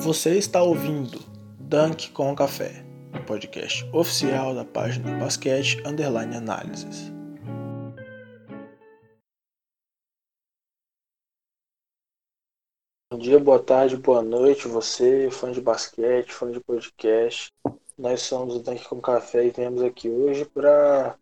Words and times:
Você 0.00 0.38
está 0.38 0.62
ouvindo 0.62 1.18
Dunk 1.58 2.12
com 2.12 2.34
Café, 2.34 2.84
o 3.12 3.26
podcast 3.26 3.84
oficial 3.92 4.54
da 4.54 4.64
página 4.64 5.18
Basquete 5.18 5.82
Underline 5.84 6.36
Análises. 6.36 7.12
Bom 13.10 13.18
dia, 13.18 13.40
boa 13.40 13.58
tarde, 13.58 13.96
boa 13.96 14.22
noite, 14.22 14.68
você, 14.68 15.28
fã 15.32 15.50
de 15.50 15.60
basquete, 15.60 16.32
fã 16.32 16.48
de 16.52 16.60
podcast. 16.60 17.52
Nós 17.98 18.22
somos 18.22 18.54
o 18.54 18.60
Dunk 18.60 18.88
com 18.88 19.00
Café 19.00 19.46
e 19.46 19.50
viemos 19.50 19.82
aqui 19.82 20.08
hoje 20.08 20.44
para 20.44 21.16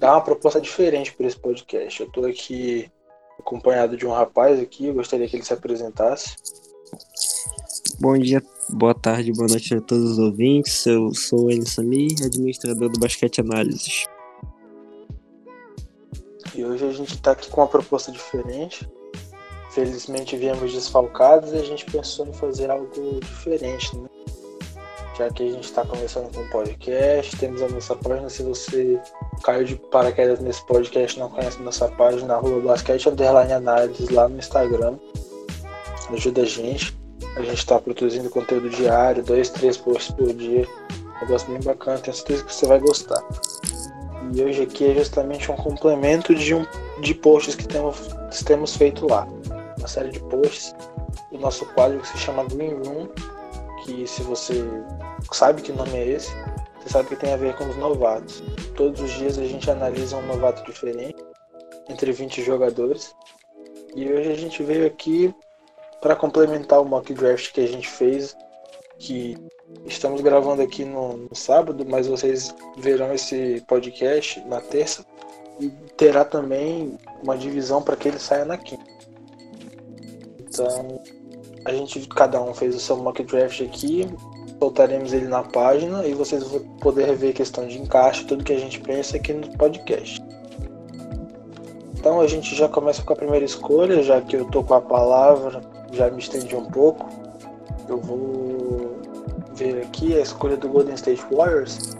dar 0.00 0.14
uma 0.14 0.24
proposta 0.24 0.58
diferente 0.58 1.14
para 1.14 1.26
esse 1.26 1.38
podcast. 1.38 2.00
Eu 2.00 2.06
estou 2.06 2.24
aqui 2.24 2.90
acompanhado 3.38 3.98
de 3.98 4.06
um 4.06 4.12
rapaz 4.12 4.58
aqui, 4.58 4.90
gostaria 4.90 5.28
que 5.28 5.36
ele 5.36 5.44
se 5.44 5.52
apresentasse. 5.52 6.67
Bom 8.00 8.16
dia, 8.16 8.40
boa 8.70 8.94
tarde, 8.94 9.32
boa 9.32 9.48
noite 9.48 9.74
a 9.74 9.80
todos 9.80 10.12
os 10.12 10.18
ouvintes. 10.20 10.86
Eu 10.86 11.12
sou 11.12 11.46
o 11.46 11.50
Elis 11.50 11.70
Samir, 11.70 12.12
administrador 12.24 12.88
do 12.88 13.00
Basquete 13.00 13.40
Análises. 13.40 14.04
E 16.54 16.64
hoje 16.64 16.86
a 16.86 16.92
gente 16.92 17.14
está 17.14 17.32
aqui 17.32 17.50
com 17.50 17.60
uma 17.60 17.66
proposta 17.66 18.12
diferente. 18.12 18.88
Felizmente 19.72 20.36
viemos 20.36 20.72
desfalcados 20.72 21.52
e 21.52 21.56
a 21.56 21.64
gente 21.64 21.86
pensou 21.86 22.24
em 22.28 22.32
fazer 22.32 22.70
algo 22.70 23.18
diferente, 23.18 23.98
né? 23.98 24.08
Já 25.18 25.28
que 25.30 25.42
a 25.42 25.50
gente 25.50 25.64
está 25.64 25.84
começando 25.84 26.32
com 26.32 26.40
um 26.40 26.48
podcast, 26.50 27.36
temos 27.36 27.60
a 27.62 27.68
nossa 27.68 27.96
página. 27.96 28.28
Se 28.28 28.44
você 28.44 29.00
caiu 29.42 29.64
de 29.64 29.74
paraquedas 29.74 30.38
nesse 30.38 30.64
podcast 30.66 31.18
não 31.18 31.30
conhece 31.30 31.60
nossa 31.60 31.88
página, 31.88 32.36
Rua 32.36 32.60
Basquete 32.60 33.08
Underline 33.08 33.54
Análises 33.54 34.08
lá 34.10 34.28
no 34.28 34.38
Instagram. 34.38 34.96
Ajuda 36.12 36.42
a 36.42 36.46
gente. 36.46 36.97
A 37.38 37.42
gente 37.42 37.58
está 37.58 37.78
produzindo 37.78 38.28
conteúdo 38.28 38.68
diário, 38.68 39.22
dois, 39.22 39.48
três 39.48 39.76
posts 39.76 40.12
por 40.12 40.32
dia. 40.34 40.66
Um 40.90 41.20
negócio 41.20 41.48
bem 41.48 41.60
bacana, 41.60 41.98
tenho 41.98 42.16
certeza 42.16 42.44
que 42.44 42.52
você 42.52 42.66
vai 42.66 42.80
gostar. 42.80 43.22
E 44.34 44.42
hoje 44.42 44.62
aqui 44.62 44.90
é 44.90 44.94
justamente 44.96 45.48
um 45.48 45.54
complemento 45.54 46.34
de, 46.34 46.52
um, 46.52 46.66
de 47.00 47.14
posts 47.14 47.54
que 47.54 47.68
temos, 47.68 48.08
temos 48.44 48.76
feito 48.76 49.06
lá. 49.06 49.24
Uma 49.78 49.86
série 49.86 50.10
de 50.10 50.18
posts 50.18 50.74
do 51.30 51.38
nosso 51.38 51.64
quadro 51.66 52.00
que 52.00 52.08
se 52.08 52.18
chama 52.18 52.42
Green 52.42 52.74
Room, 52.74 53.08
que 53.84 54.04
se 54.08 54.20
você 54.22 54.64
sabe 55.30 55.62
que 55.62 55.70
nome 55.70 55.96
é 55.96 56.08
esse, 56.08 56.32
você 56.80 56.88
sabe 56.88 57.08
que 57.08 57.16
tem 57.16 57.32
a 57.32 57.36
ver 57.36 57.56
com 57.56 57.68
os 57.68 57.76
novatos. 57.76 58.42
Todos 58.74 59.00
os 59.00 59.12
dias 59.12 59.38
a 59.38 59.44
gente 59.44 59.70
analisa 59.70 60.16
um 60.16 60.26
novato 60.26 60.64
diferente, 60.68 61.16
entre 61.88 62.10
20 62.10 62.42
jogadores. 62.42 63.14
E 63.94 64.12
hoje 64.12 64.32
a 64.32 64.36
gente 64.36 64.60
veio 64.64 64.88
aqui 64.88 65.32
para 66.00 66.16
complementar 66.16 66.80
o 66.80 66.84
mock 66.84 67.12
draft 67.12 67.52
que 67.52 67.60
a 67.60 67.66
gente 67.66 67.88
fez, 67.88 68.36
que 68.98 69.36
estamos 69.84 70.20
gravando 70.20 70.62
aqui 70.62 70.84
no, 70.84 71.16
no, 71.16 71.34
sábado, 71.34 71.84
mas 71.88 72.06
vocês 72.06 72.54
verão 72.76 73.12
esse 73.12 73.62
podcast 73.66 74.40
na 74.46 74.60
terça 74.60 75.04
e 75.60 75.68
terá 75.96 76.24
também 76.24 76.96
uma 77.22 77.36
divisão 77.36 77.82
para 77.82 77.96
que 77.96 78.08
ele 78.08 78.18
saia 78.18 78.44
na 78.44 78.56
quinta. 78.56 78.84
Então, 80.40 81.00
a 81.64 81.72
gente 81.72 82.06
cada 82.08 82.40
um 82.40 82.54
fez 82.54 82.74
o 82.74 82.80
seu 82.80 82.96
mock 82.96 83.22
draft 83.22 83.60
aqui, 83.60 84.08
soltaremos 84.58 85.12
ele 85.12 85.28
na 85.28 85.42
página 85.42 86.06
e 86.06 86.14
vocês 86.14 86.42
vão 86.44 86.60
poder 86.78 87.06
rever 87.06 87.34
questão 87.34 87.66
de 87.66 87.78
encaixe, 87.78 88.24
tudo 88.24 88.44
que 88.44 88.52
a 88.52 88.58
gente 88.58 88.80
pensa 88.80 89.16
aqui 89.16 89.32
no 89.32 89.48
podcast. 89.56 90.20
Então 91.94 92.20
a 92.20 92.26
gente 92.28 92.54
já 92.54 92.68
começa 92.68 93.02
com 93.02 93.12
a 93.12 93.16
primeira 93.16 93.44
escolha, 93.44 94.02
já 94.02 94.20
que 94.20 94.36
eu 94.36 94.44
tô 94.46 94.62
com 94.62 94.74
a 94.74 94.80
palavra 94.80 95.60
já 95.92 96.10
me 96.10 96.18
estendi 96.18 96.54
um 96.54 96.64
pouco. 96.64 97.08
Eu 97.88 97.98
vou 97.98 99.00
ver 99.54 99.82
aqui 99.82 100.16
a 100.16 100.20
escolha 100.20 100.56
do 100.56 100.68
Golden 100.68 100.94
State 100.94 101.24
Warriors. 101.32 101.96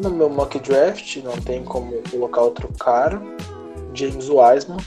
No 0.00 0.10
meu 0.10 0.30
mock 0.30 0.58
draft, 0.60 1.16
não 1.18 1.36
tem 1.42 1.64
como 1.64 1.92
colocar 2.10 2.42
outro 2.42 2.68
cara. 2.78 3.20
James 3.94 4.28
Wiseman. 4.28 4.78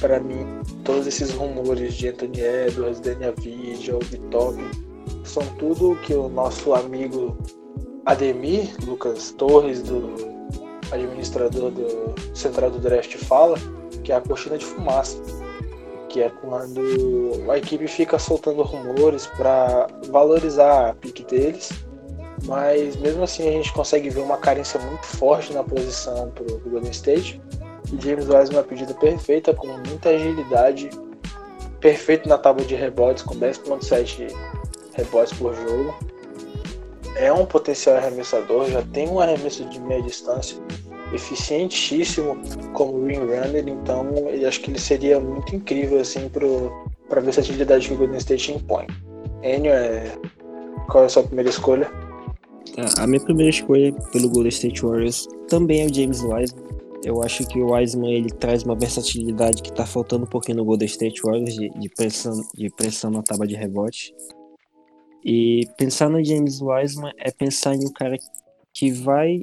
Para 0.00 0.20
mim, 0.20 0.44
todos 0.84 1.06
esses 1.06 1.32
rumores 1.32 1.94
de 1.94 2.08
Anthony 2.08 2.40
Edwards, 2.40 3.00
Daniel 3.00 3.34
Avdija, 3.36 3.98
Top 4.30 4.58
são 5.24 5.44
tudo 5.58 5.96
que 6.02 6.12
o 6.12 6.28
nosso 6.28 6.74
amigo 6.74 7.36
Ademir, 8.04 8.74
Lucas 8.84 9.32
Torres, 9.38 9.82
do 9.82 10.12
administrador 10.90 11.70
do 11.70 12.14
Central 12.34 12.70
do 12.70 12.78
Draft, 12.78 13.16
fala, 13.16 13.56
que 14.02 14.12
é 14.12 14.16
a 14.16 14.20
cortina 14.20 14.58
de 14.58 14.64
fumaça 14.64 15.16
que 16.12 16.22
é 16.22 16.28
quando 16.28 17.50
a 17.50 17.56
equipe 17.56 17.88
fica 17.88 18.18
soltando 18.18 18.62
rumores 18.62 19.26
para 19.26 19.86
valorizar 20.08 20.90
a 20.90 20.94
pique 20.94 21.24
deles, 21.24 21.70
mas 22.44 22.96
mesmo 22.96 23.22
assim 23.22 23.48
a 23.48 23.52
gente 23.52 23.72
consegue 23.72 24.10
ver 24.10 24.20
uma 24.20 24.36
carência 24.36 24.78
muito 24.78 25.06
forte 25.06 25.54
na 25.54 25.64
posição 25.64 26.30
para 26.30 26.44
o 26.44 26.58
Golden 26.60 26.90
State. 26.90 27.40
E 27.90 28.00
James 28.00 28.28
Wiseman 28.28 28.56
é 28.56 28.58
uma 28.58 28.62
pedida 28.62 28.92
perfeita, 28.94 29.54
com 29.54 29.66
muita 29.66 30.10
agilidade, 30.10 30.90
perfeito 31.80 32.28
na 32.28 32.36
tábua 32.36 32.64
de 32.64 32.74
rebotes, 32.74 33.22
com 33.22 33.34
10.7 33.34 34.30
rebotes 34.94 35.32
por 35.38 35.54
jogo. 35.54 35.94
É 37.16 37.32
um 37.32 37.46
potencial 37.46 37.96
arremessador, 37.96 38.70
já 38.70 38.82
tem 38.82 39.08
um 39.08 39.18
arremesso 39.18 39.64
de 39.64 39.80
meia 39.80 40.02
distância 40.02 40.58
eficientíssimo 41.12 42.38
como 42.72 43.04
ring 43.06 43.18
runner, 43.18 43.68
então 43.68 44.08
eu 44.28 44.48
acho 44.48 44.60
que 44.60 44.70
ele 44.70 44.78
seria 44.78 45.20
muito 45.20 45.54
incrível 45.54 46.00
assim 46.00 46.28
para 46.28 47.18
a 47.18 47.20
versatilidade 47.20 47.88
que 47.88 47.94
o 47.94 47.96
Golden 47.96 48.18
State 48.18 48.52
impõe. 48.52 48.86
Enio, 49.42 49.72
é... 49.72 50.12
qual 50.90 51.04
é 51.04 51.06
a 51.06 51.10
sua 51.10 51.22
primeira 51.22 51.50
escolha? 51.50 51.90
A 52.98 53.06
minha 53.06 53.20
primeira 53.20 53.50
escolha 53.50 53.92
pelo 54.12 54.30
Golden 54.30 54.48
State 54.48 54.82
Warriors 54.82 55.28
também 55.48 55.82
é 55.82 55.86
o 55.86 55.94
James 55.94 56.22
Wiseman. 56.22 56.72
Eu 57.04 57.22
acho 57.22 57.44
que 57.48 57.60
o 57.60 57.72
Wiseman 57.72 58.12
ele 58.12 58.30
traz 58.30 58.62
uma 58.62 58.76
versatilidade 58.76 59.60
que 59.60 59.70
está 59.70 59.84
faltando 59.84 60.24
um 60.24 60.28
pouquinho 60.28 60.58
no 60.58 60.64
Golden 60.64 60.86
State 60.86 61.20
Warriors 61.22 61.54
de, 61.54 61.68
de, 61.68 61.88
pressão, 61.88 62.40
de 62.54 62.70
pressão 62.70 63.10
na 63.10 63.22
tábua 63.22 63.46
de 63.46 63.56
rebote. 63.56 64.14
E 65.24 65.66
pensar 65.76 66.08
no 66.08 66.24
James 66.24 66.60
Wiseman 66.60 67.12
é 67.18 67.30
pensar 67.30 67.74
em 67.74 67.84
um 67.84 67.92
cara 67.92 68.16
que 68.72 68.90
vai 68.90 69.42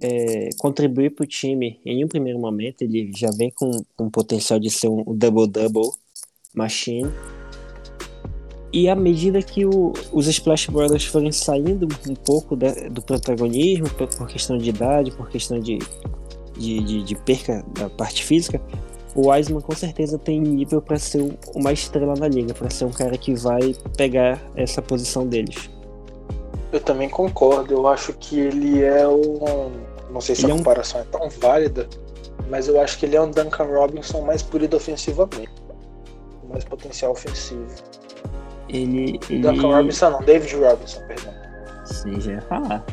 é, 0.00 0.50
contribuir 0.58 1.10
para 1.10 1.24
o 1.24 1.26
time 1.26 1.80
em 1.84 2.04
um 2.04 2.08
primeiro 2.08 2.38
momento. 2.38 2.82
Ele 2.82 3.10
já 3.14 3.30
vem 3.30 3.50
com, 3.50 3.70
com 3.96 4.10
potencial 4.10 4.58
de 4.58 4.70
ser 4.70 4.88
um 4.88 5.04
double-double 5.14 5.90
machine. 6.54 7.10
E 8.72 8.88
à 8.88 8.94
medida 8.94 9.40
que 9.40 9.64
o, 9.64 9.92
os 10.12 10.26
Splash 10.26 10.66
Brothers 10.66 11.04
forem 11.04 11.32
saindo 11.32 11.88
um 12.08 12.14
pouco 12.14 12.56
da, 12.56 12.72
do 12.90 13.00
protagonismo, 13.00 13.88
por, 13.90 14.08
por, 14.08 14.26
questão 14.26 14.58
de 14.58 14.68
idade, 14.68 15.10
por 15.12 15.30
questão 15.30 15.58
de, 15.58 15.78
de, 16.58 16.82
de, 16.82 17.02
de 17.02 17.14
perca 17.14 17.64
da 17.78 17.88
parte 17.88 18.24
física, 18.24 18.60
o 19.14 19.28
Wiseman 19.28 19.62
com 19.62 19.74
certeza 19.74 20.18
tem 20.18 20.38
nível 20.38 20.82
para 20.82 20.98
ser 20.98 21.38
uma 21.54 21.72
estrela 21.72 22.14
na 22.14 22.28
liga, 22.28 22.52
para 22.52 22.68
ser 22.68 22.84
um 22.84 22.90
cara 22.90 23.16
que 23.16 23.34
vai 23.34 23.74
pegar 23.96 24.42
essa 24.54 24.82
posição 24.82 25.26
deles. 25.26 25.70
Eu 26.76 26.80
também 26.80 27.08
concordo. 27.08 27.72
Eu 27.72 27.88
acho 27.88 28.12
que 28.12 28.38
ele 28.38 28.84
é 28.84 29.08
um. 29.08 29.72
Não 30.10 30.20
sei 30.20 30.34
se 30.34 30.44
ele 30.44 30.52
a 30.52 30.56
comparação 30.56 31.00
é, 31.00 31.04
um... 31.04 31.06
é 31.06 31.10
tão 31.10 31.30
válida, 31.40 31.88
mas 32.50 32.68
eu 32.68 32.78
acho 32.78 32.98
que 32.98 33.06
ele 33.06 33.16
é 33.16 33.20
um 33.20 33.30
Duncan 33.30 33.64
Robinson 33.64 34.20
mais 34.20 34.42
polido 34.42 34.76
ofensivamente. 34.76 35.50
Mais 36.50 36.64
potencial 36.64 37.12
ofensivo. 37.12 37.66
Ele. 38.68 39.18
ele... 39.30 39.40
Duncan 39.40 39.74
Robinson 39.74 40.10
não, 40.10 40.20
David 40.20 40.54
Robinson, 40.54 41.00
perdão. 41.06 41.32
Sim, 41.86 42.20
já 42.20 42.32
ia 42.32 42.42
falar. 42.42 42.84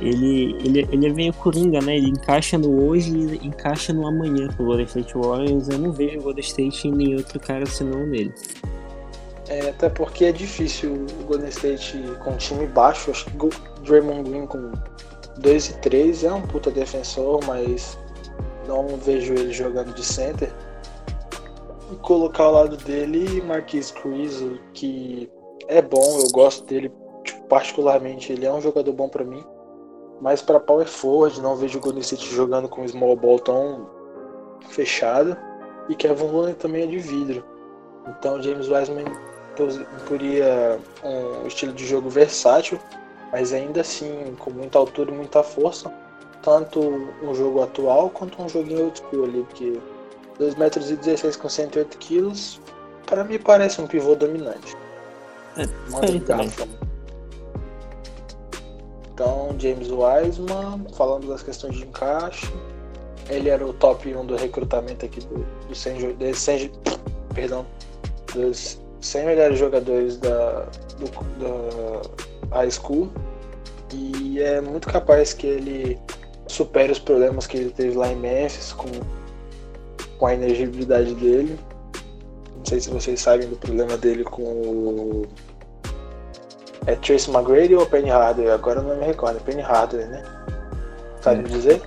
ele, 0.00 0.56
ele, 0.64 0.88
ele 0.90 1.06
é 1.06 1.12
meio 1.12 1.32
coringa, 1.34 1.80
né? 1.80 1.98
Ele 1.98 2.08
encaixa 2.08 2.58
no 2.58 2.88
hoje 2.88 3.16
e 3.16 3.46
encaixa 3.46 3.92
no 3.92 4.08
amanhã 4.08 4.48
pro 4.48 4.64
Golden 4.64 4.86
State 4.86 5.16
Warriors. 5.16 5.68
Eu 5.68 5.78
não 5.78 5.92
vejo 5.92 6.18
o 6.18 6.22
Golden 6.22 6.42
State 6.42 6.88
em 6.88 6.90
nenhum 6.90 7.18
outro 7.18 7.38
cara 7.38 7.64
senão 7.64 8.04
nele. 8.04 8.34
É, 9.48 9.68
até 9.68 9.88
porque 9.90 10.24
é 10.24 10.32
difícil 10.32 11.06
o 11.20 11.24
Golden 11.24 11.48
State 11.48 11.98
com 12.22 12.30
um 12.30 12.36
time 12.36 12.66
baixo. 12.66 13.10
Acho 13.10 13.26
que 13.26 13.46
o 13.46 13.50
Draymond 13.82 14.28
Green 14.28 14.46
com 14.46 14.72
2 15.38 15.70
e 15.70 15.78
3 15.80 16.24
é 16.24 16.32
um 16.32 16.42
puta 16.42 16.70
defensor, 16.70 17.40
mas 17.46 17.98
não 18.66 18.96
vejo 18.96 19.34
ele 19.34 19.52
jogando 19.52 19.94
de 19.94 20.04
center. 20.04 20.50
E 21.92 21.96
colocar 21.96 22.44
ao 22.44 22.52
lado 22.52 22.76
dele 22.78 23.42
Marquis 23.42 23.90
Cruz, 23.90 24.42
que 24.72 25.30
é 25.68 25.82
bom, 25.82 26.18
eu 26.20 26.30
gosto 26.30 26.64
dele 26.64 26.90
tipo, 27.22 27.42
particularmente, 27.46 28.32
ele 28.32 28.46
é 28.46 28.52
um 28.52 28.60
jogador 28.60 28.92
bom 28.92 29.08
para 29.08 29.24
mim. 29.24 29.44
Mas 30.20 30.40
para 30.40 30.60
power 30.60 30.86
forward, 30.86 31.40
não 31.42 31.56
vejo 31.56 31.78
o 31.78 31.82
Golden 31.82 32.00
State 32.00 32.34
jogando 32.34 32.68
com 32.68 32.86
small 32.86 33.16
ball 33.16 33.38
tão 33.38 33.90
fechado. 34.70 35.36
E 35.88 35.94
Kevin 35.94 36.28
Looney 36.28 36.54
também 36.54 36.84
é 36.84 36.86
de 36.86 36.98
vidro. 36.98 37.44
Então 38.08 38.42
James 38.42 38.68
Wiseman 38.68 39.04
teria 40.08 40.78
um 41.02 41.46
estilo 41.46 41.72
de 41.72 41.86
jogo 41.86 42.08
versátil, 42.08 42.78
mas 43.32 43.52
ainda 43.52 43.80
assim 43.80 44.34
com 44.38 44.50
muita 44.50 44.78
altura 44.78 45.10
e 45.10 45.14
muita 45.14 45.42
força, 45.42 45.92
tanto 46.42 46.80
um 47.22 47.34
jogo 47.34 47.62
atual 47.62 48.10
quanto 48.10 48.40
um 48.42 48.48
joguinho 48.48 48.84
old 48.84 48.98
school 48.98 49.24
ali, 49.24 49.42
porque 49.44 49.78
2 50.38 50.54
metros 50.56 50.90
e 50.90 50.96
16 50.96 51.36
com 51.36 51.48
108 51.48 51.96
quilos 51.98 52.60
Para 53.06 53.22
mim 53.24 53.38
parece 53.38 53.80
um 53.80 53.86
pivô 53.86 54.14
dominante. 54.14 54.74
É. 55.56 55.62
Então, 59.12 59.54
James 59.58 59.88
Wiseman, 59.90 60.86
falando 60.96 61.28
das 61.28 61.42
questões 61.42 61.76
de 61.76 61.84
encaixe, 61.84 62.52
ele 63.28 63.48
era 63.48 63.64
o 63.64 63.72
top 63.74 64.12
1 64.12 64.26
do 64.26 64.34
recrutamento 64.36 65.06
aqui 65.06 65.20
do, 65.20 65.46
do 65.68 65.74
100, 65.74 65.98
jo- 65.98 66.12
dos 66.14 66.38
100 66.38 66.72
perdão, 67.32 67.64
dos 68.34 68.80
100 69.04 69.26
melhores 69.26 69.58
jogadores 69.58 70.16
da, 70.16 70.66
do, 70.98 71.10
da 72.50 72.56
high 72.56 72.70
school 72.70 73.10
e 73.92 74.40
é 74.40 74.60
muito 74.60 74.88
capaz 74.88 75.32
que 75.32 75.46
ele 75.46 75.98
supere 76.46 76.92
os 76.92 76.98
problemas 76.98 77.46
que 77.46 77.56
ele 77.56 77.70
teve 77.70 77.96
lá 77.96 78.08
em 78.08 78.16
Memphis 78.16 78.72
com, 78.72 78.88
com 80.18 80.26
a 80.26 80.34
energibilidade 80.34 81.14
dele. 81.14 81.58
Não 82.56 82.64
sei 82.64 82.80
se 82.80 82.90
vocês 82.90 83.20
sabem 83.20 83.48
do 83.48 83.56
problema 83.56 83.96
dele 83.96 84.24
com 84.24 84.42
o. 84.42 85.22
É 86.86 86.94
Trace 86.96 87.30
McGrady 87.30 87.74
ou 87.74 87.86
Penny 87.86 88.10
Hardaway? 88.10 88.50
Agora 88.50 88.80
eu 88.80 88.84
não 88.84 88.96
me 88.96 89.04
recordo. 89.04 89.36
É 89.36 89.40
Penny 89.40 89.62
Hardaway, 89.62 90.06
né? 90.06 90.22
Sabe 91.20 91.42
me 91.42 91.48
dizer? 91.48 91.82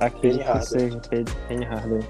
Acredito 0.00 0.42
que 0.42 0.44
Hardaway. 0.44 0.90
seja 0.90 1.00
Penny 1.48 1.64
Hardaway. 1.64 2.04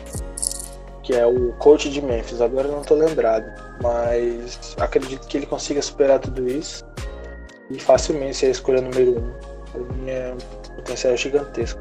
Que 1.02 1.14
é 1.14 1.26
o 1.26 1.52
coach 1.55 1.91
de 1.91 2.02
Memphis. 2.02 2.41
Agora 2.41 2.69
eu 2.69 2.73
não 2.73 2.82
tô 2.82 2.94
lembrado. 2.94 3.44
Mas 3.82 4.75
acredito 4.81 5.26
que 5.26 5.37
ele 5.37 5.46
consiga 5.46 5.81
superar 5.82 6.19
tudo 6.19 6.49
isso. 6.49 6.84
E 7.70 7.78
facilmente 7.78 8.37
ser 8.37 8.46
a 8.46 8.50
escolha 8.50 8.81
número 8.81 9.12
1. 9.12 9.19
Um. 9.19 9.56
Pra 9.73 9.81
mim 9.81 10.11
é 10.11 10.34
um 10.34 10.76
potencial 10.76 11.17
gigantesco. 11.17 11.81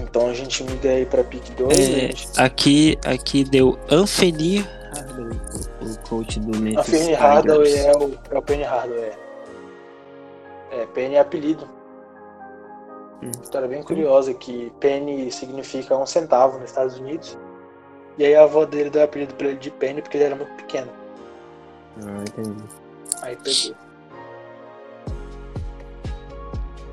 Então 0.00 0.28
a 0.28 0.34
gente 0.34 0.62
migra 0.64 0.92
aí 0.92 1.06
pra 1.06 1.24
pick 1.24 1.50
2. 1.56 1.78
É, 1.78 2.42
aqui, 2.42 2.98
aqui 3.04 3.44
deu 3.44 3.78
Anthony 3.90 4.64
Hardaway, 4.94 5.38
o, 5.80 5.84
o 5.84 5.98
coach 6.08 6.40
do 6.40 6.58
Memphis 6.58 6.78
A 6.78 6.84
Penny 6.84 7.04
Tigers. 7.04 7.20
Hardaway 7.20 7.76
é 7.76 7.92
o, 7.92 8.18
é 8.30 8.38
o 8.38 8.42
Penny 8.42 8.62
Hardaway. 8.62 9.10
É, 10.70 10.80
é 10.82 10.86
Penny 10.86 11.14
é 11.16 11.20
apelido. 11.20 11.68
Hum. 13.22 13.30
História 13.42 13.66
bem 13.66 13.82
curiosa 13.82 14.32
que 14.34 14.72
Penny 14.78 15.30
significa 15.30 15.96
um 15.96 16.06
centavo 16.06 16.58
nos 16.58 16.70
Estados 16.70 16.98
Unidos. 16.98 17.36
E 18.18 18.24
aí 18.24 18.34
a 18.34 18.44
avó 18.44 18.64
dele 18.64 18.90
deu 18.90 19.02
apelido 19.02 19.34
pra 19.34 19.48
ele 19.48 19.58
de 19.58 19.70
Penny 19.70 20.00
porque 20.00 20.16
ele 20.16 20.24
era 20.24 20.36
muito 20.36 20.52
pequeno. 20.54 20.90
Ah, 22.02 22.22
entendi. 22.22 22.64
Aí 23.22 23.36
pegou. 23.36 23.76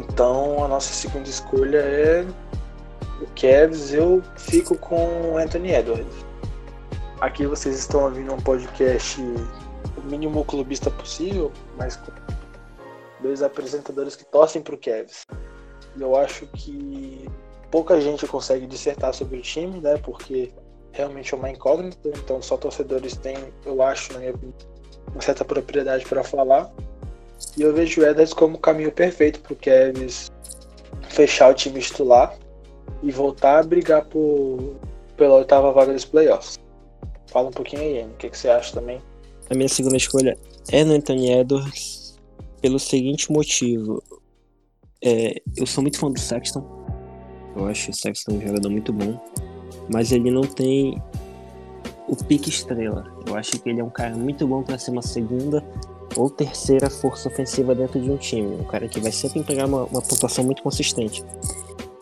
Então 0.02 0.64
a 0.64 0.68
nossa 0.68 0.94
segunda 0.94 1.30
escolha 1.30 1.78
é 1.78 2.26
o 3.22 3.28
Cavs. 3.40 3.94
Eu 3.94 4.22
fico 4.38 4.78
com 4.78 5.32
o 5.32 5.38
Anthony 5.38 5.74
Edwards. 5.74 6.26
Aqui 7.22 7.48
vocês 7.48 7.78
estão 7.78 8.04
ouvindo 8.04 8.34
um 8.34 8.40
podcast 8.40 9.22
o 9.22 10.02
mínimo 10.04 10.44
clubista 10.44 10.92
possível, 10.92 11.52
mas 11.78 11.96
com 11.96 12.12
dois 13.22 13.42
apresentadores 13.42 14.16
que 14.16 14.26
torcem 14.26 14.62
pro 14.62 14.78
Cavs. 14.78 15.26
E 15.96 16.02
eu 16.02 16.16
acho 16.16 16.46
que 16.48 17.30
pouca 17.72 18.00
gente 18.02 18.28
consegue 18.28 18.68
dissertar 18.68 19.14
sobre 19.14 19.38
o 19.38 19.42
time, 19.42 19.80
né? 19.80 19.98
Porque 19.98 20.52
realmente 20.94 21.34
é 21.34 21.38
uma 21.38 21.50
incógnita, 21.50 22.10
então 22.10 22.42
só 22.42 22.56
torcedores 22.56 23.18
têm, 23.18 23.36
eu 23.66 23.82
acho, 23.82 24.14
uma 25.12 25.22
certa 25.22 25.44
propriedade 25.44 26.06
para 26.06 26.24
falar. 26.24 26.72
E 27.58 27.62
eu 27.62 27.74
vejo 27.74 28.02
o 28.02 28.06
Edwards 28.06 28.34
como 28.34 28.56
o 28.56 28.60
caminho 28.60 28.92
perfeito 28.92 29.42
para 29.42 29.54
o 29.54 29.56
Cavs 29.56 30.32
fechar 31.10 31.50
o 31.50 31.54
time 31.54 31.82
titular 31.82 32.38
e 33.02 33.12
voltar 33.12 33.60
a 33.60 33.64
brigar 33.64 34.06
por, 34.06 34.76
pela 35.18 35.36
oitava 35.36 35.72
vaga 35.72 35.94
dos 35.94 36.06
playoffs. 36.06 36.58
Fala 37.28 37.50
um 37.50 37.52
pouquinho 37.52 37.82
aí, 37.82 38.04
o 38.06 38.16
que, 38.18 38.30
que 38.30 38.38
você 38.38 38.48
acha 38.48 38.74
também? 38.74 39.02
A 39.50 39.56
minha 39.56 39.68
segunda 39.68 39.98
escolha 39.98 40.38
é 40.72 40.84
no 40.84 40.94
Anthony 40.94 41.32
Edwards 41.32 42.18
pelo 42.62 42.80
seguinte 42.80 43.32
motivo. 43.32 44.02
É, 45.04 45.42
eu 45.58 45.66
sou 45.66 45.82
muito 45.82 46.00
fã 46.00 46.10
do 46.10 46.20
Sexton. 46.20 46.64
Eu 47.56 47.66
acho 47.66 47.92
o 47.92 47.94
Sexton 47.94 48.34
um 48.36 48.42
jogador 48.42 48.70
muito 48.70 48.94
bom. 48.94 49.20
Mas 49.92 50.12
ele 50.12 50.32
não 50.32 50.42
tem 50.42 51.02
o 52.08 52.16
pique 52.16 52.50
estrela. 52.50 53.06
Eu 53.26 53.36
acho 53.36 53.52
que 53.60 53.70
ele 53.70 53.80
é 53.80 53.84
um 53.84 53.90
cara 53.90 54.16
muito 54.16 54.48
bom 54.48 54.64
para 54.64 54.78
ser 54.78 54.92
uma 54.92 55.02
segunda 55.02 55.64
ou 56.16 56.30
terceira 56.30 56.90
força 56.90 57.28
ofensiva 57.28 57.74
dentro 57.74 58.00
de 58.00 58.10
um 58.10 58.18
time. 58.18 58.56
Um 58.56 58.66
cara 58.66 58.88
que 58.88 59.00
vai 59.00 59.12
sempre 59.12 59.40
entregar 59.40 59.66
uma, 59.66 59.84
uma 59.84 60.02
pontuação 60.02 60.44
muito 60.44 60.62
consistente. 60.62 61.24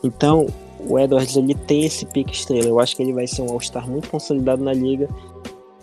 Então, 0.04 0.48
o 0.80 0.98
Edwards 1.00 1.36
ele 1.36 1.54
tem 1.54 1.86
esse 1.86 2.06
pique 2.06 2.34
estrela. 2.34 2.68
Eu 2.68 2.80
acho 2.80 2.96
que 2.96 3.04
ele 3.04 3.14
vai 3.14 3.28
ser 3.28 3.42
um 3.42 3.52
All-Star 3.52 3.90
muito 3.90 4.10
consolidado 4.10 4.64
na 4.64 4.74
liga. 4.74 5.08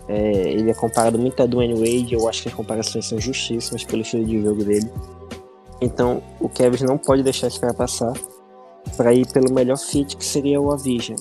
É, 0.07 0.51
ele 0.51 0.69
é 0.69 0.73
comparado 0.73 1.17
muito 1.17 1.41
a 1.41 1.45
Dwayne 1.45 1.73
Wade. 1.73 2.13
Eu 2.13 2.27
acho 2.27 2.43
que 2.43 2.49
as 2.49 2.55
comparações 2.55 3.05
são 3.07 3.19
justíssimas 3.19 3.83
pelo 3.83 4.01
estilo 4.01 4.25
de 4.25 4.41
jogo 4.41 4.63
dele. 4.63 4.89
Então, 5.81 6.21
o 6.39 6.49
Cavs 6.49 6.81
não 6.81 6.97
pode 6.97 7.23
deixar 7.23 7.47
esse 7.47 7.59
cara 7.59 7.73
passar 7.73 8.13
para 8.97 9.13
ir 9.13 9.25
pelo 9.31 9.53
melhor 9.53 9.77
fit 9.77 10.17
que 10.17 10.25
seria 10.25 10.59
o 10.59 10.71
Avija. 10.71 11.15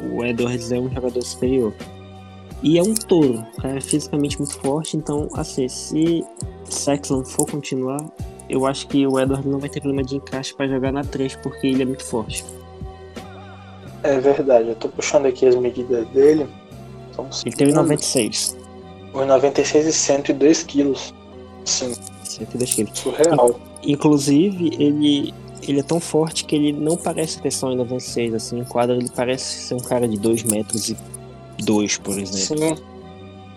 O 0.00 0.24
Edwards 0.24 0.70
é 0.72 0.78
um 0.78 0.90
jogador 0.90 1.22
superior. 1.22 1.72
E 2.62 2.78
é 2.78 2.82
um 2.82 2.94
touro, 2.94 3.44
cara 3.60 3.76
é 3.76 3.80
fisicamente 3.80 4.38
muito 4.38 4.58
forte, 4.58 4.96
então, 4.96 5.28
assim, 5.34 5.68
se 5.68 6.24
Sexton 6.64 7.24
for 7.24 7.46
continuar, 7.48 8.04
eu 8.48 8.66
acho 8.66 8.86
que 8.88 9.06
o 9.06 9.20
Edwards 9.20 9.46
não 9.46 9.58
vai 9.58 9.68
ter 9.68 9.80
problema 9.80 10.06
de 10.06 10.16
encaixe 10.16 10.54
para 10.54 10.66
jogar 10.66 10.92
na 10.92 11.04
3, 11.04 11.36
porque 11.36 11.66
ele 11.66 11.82
é 11.82 11.84
muito 11.84 12.04
forte. 12.04 12.44
É 14.02 14.18
verdade, 14.18 14.68
eu 14.68 14.74
tô 14.74 14.88
puxando 14.88 15.26
aqui 15.26 15.46
as 15.46 15.54
medidas 15.54 16.06
dele. 16.08 16.46
São 17.14 17.28
Ele 17.44 17.56
teve 17.56 17.72
96, 17.72 18.56
96 19.12 19.86
e 19.86 19.92
102 19.92 20.62
quilos. 20.62 21.14
Sim, 21.64 21.94
102 22.22 22.74
quilos. 22.74 22.98
surreal. 22.98 23.60
Inclusive, 23.82 24.76
ele, 24.78 25.34
ele 25.62 25.80
é 25.80 25.82
tão 25.82 26.00
forte 26.00 26.44
que 26.44 26.56
ele 26.56 26.72
não 26.72 26.96
parece 26.96 27.40
ter 27.40 27.50
só 27.50 27.70
em 27.70 27.76
96, 27.76 28.34
assim, 28.34 28.58
em 28.60 28.64
quadra 28.64 28.96
ele 28.96 29.10
parece 29.14 29.44
ser 29.44 29.74
um 29.74 29.80
cara 29.80 30.06
de 30.06 30.18
2 30.18 30.44
metros 30.44 30.88
e 30.88 30.96
2, 31.62 31.98
por 31.98 32.18
exemplo. 32.18 32.76
Sim, 32.76 32.82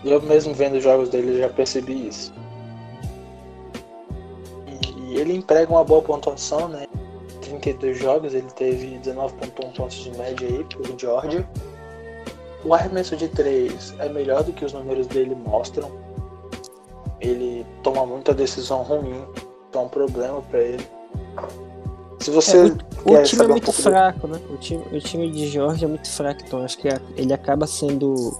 eu 0.04 0.20
mesmo 0.22 0.54
vendo 0.54 0.80
jogos 0.80 1.08
dele 1.08 1.38
já 1.38 1.48
percebi 1.48 2.08
isso. 2.08 2.32
E 5.08 5.16
ele 5.16 5.36
emprega 5.36 5.70
uma 5.70 5.84
boa 5.84 6.02
pontuação, 6.02 6.68
né? 6.68 6.86
32 7.42 7.98
jogos, 7.98 8.32
ele 8.32 8.46
teve 8.54 8.98
19.1 8.98 9.50
pontos 9.50 9.96
de 9.96 10.16
média 10.16 10.46
aí 10.46 10.64
pro 10.64 10.98
Georgia. 10.98 11.48
O 12.64 12.74
arremesso 12.74 13.16
de 13.16 13.28
3 13.28 13.94
é 13.98 14.08
melhor 14.08 14.44
do 14.44 14.52
que 14.52 14.64
os 14.64 14.72
números 14.72 15.06
dele 15.06 15.34
mostram. 15.34 15.90
Ele 17.20 17.66
toma 17.82 18.06
muita 18.06 18.32
decisão 18.32 18.82
ruim, 18.82 19.24
então 19.68 19.82
é 19.82 19.84
um 19.84 19.88
problema 19.88 20.40
pra 20.42 20.60
ele. 20.60 20.86
Se 22.20 22.30
você 22.30 22.56
É, 22.58 22.64
O 23.04 23.12
quer 23.14 23.22
time 23.22 23.42
é 23.42 23.46
um 23.46 23.48
muito 23.48 23.66
do- 23.66 23.72
fraco, 23.72 24.26
né? 24.28 24.38
O 24.50 24.56
time, 24.58 24.82
o 24.92 24.98
time 25.00 25.30
de 25.30 25.48
Georgia 25.48 25.86
é 25.86 25.88
muito 25.88 26.08
fraco, 26.10 26.42
então 26.46 26.62
acho 26.64 26.76
que 26.78 26.88
ele 27.16 27.32
acaba 27.32 27.66
sendo 27.66 28.38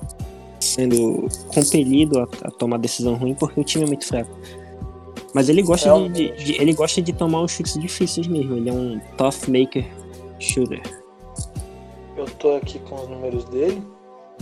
sendo 0.61 1.27
compelido 1.55 2.19
a, 2.21 2.29
a 2.45 2.51
tomar 2.51 2.77
decisão 2.79 3.15
ruim 3.15 3.35
porque 3.35 3.59
o 3.59 3.65
time 3.65 3.85
é 3.85 3.87
muito 3.87 4.07
fraco. 4.07 4.31
Mas 5.33 5.49
ele 5.49 5.63
gosta 5.63 5.91
de, 6.09 6.09
de- 6.31 6.45
de- 6.45 6.61
ele 6.61 6.75
gosta 6.75 7.01
de 7.01 7.13
tomar 7.15 7.41
uns 7.43 7.53
chutes 7.53 7.79
difíceis 7.81 8.27
mesmo. 8.27 8.57
Ele 8.57 8.69
é 8.69 8.73
um 8.73 9.01
tough 9.17 9.49
maker 9.49 9.87
shooter. 10.39 10.83
Eu 12.17 12.27
tô 12.39 12.57
aqui 12.57 12.79
com 12.81 12.97
os 12.97 13.09
números 13.09 13.45
dele 13.45 13.83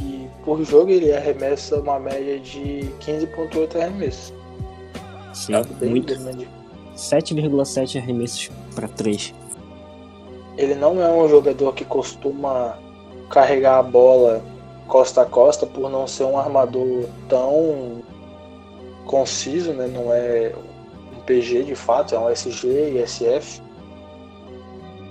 e 0.00 0.26
por 0.45 0.64
jogo 0.64 0.90
ele 0.90 1.12
arremessa 1.12 1.76
uma 1.80 2.00
média 2.00 2.40
de 2.40 2.90
15.8 3.00 3.76
arremessos. 3.80 4.33
Sim, 5.33 5.52
Tá 5.52 5.62
muito. 5.83 6.18
grande. 6.18 6.49
7,7 6.97 7.97
arremessos 7.99 8.50
para 8.78 8.88
3. 8.88 9.35
Ele 10.56 10.76
não 10.76 11.02
é 11.02 11.11
um 11.11 11.28
jogador 11.28 11.75
que 11.75 11.85
costuma 11.85 12.78
carregar 13.28 13.78
a 13.78 13.82
bola 13.82 14.40
costa 14.87 15.23
a 15.23 15.26
costa 15.26 15.66
por 15.66 15.90
não 15.90 16.06
ser 16.06 16.25
um 16.25 16.38
armador 16.38 17.04
tão 17.28 18.02
conciso, 19.04 19.73
né? 19.73 19.87
Não 19.87 20.12
é 20.12 20.54
um 21.16 21.20
PG 21.20 21.64
de 21.64 21.75
fato, 21.75 22.14
é 22.14 22.18
um 22.18 22.30
SG 22.30 22.68
e 22.68 23.06
SF. 23.06 23.61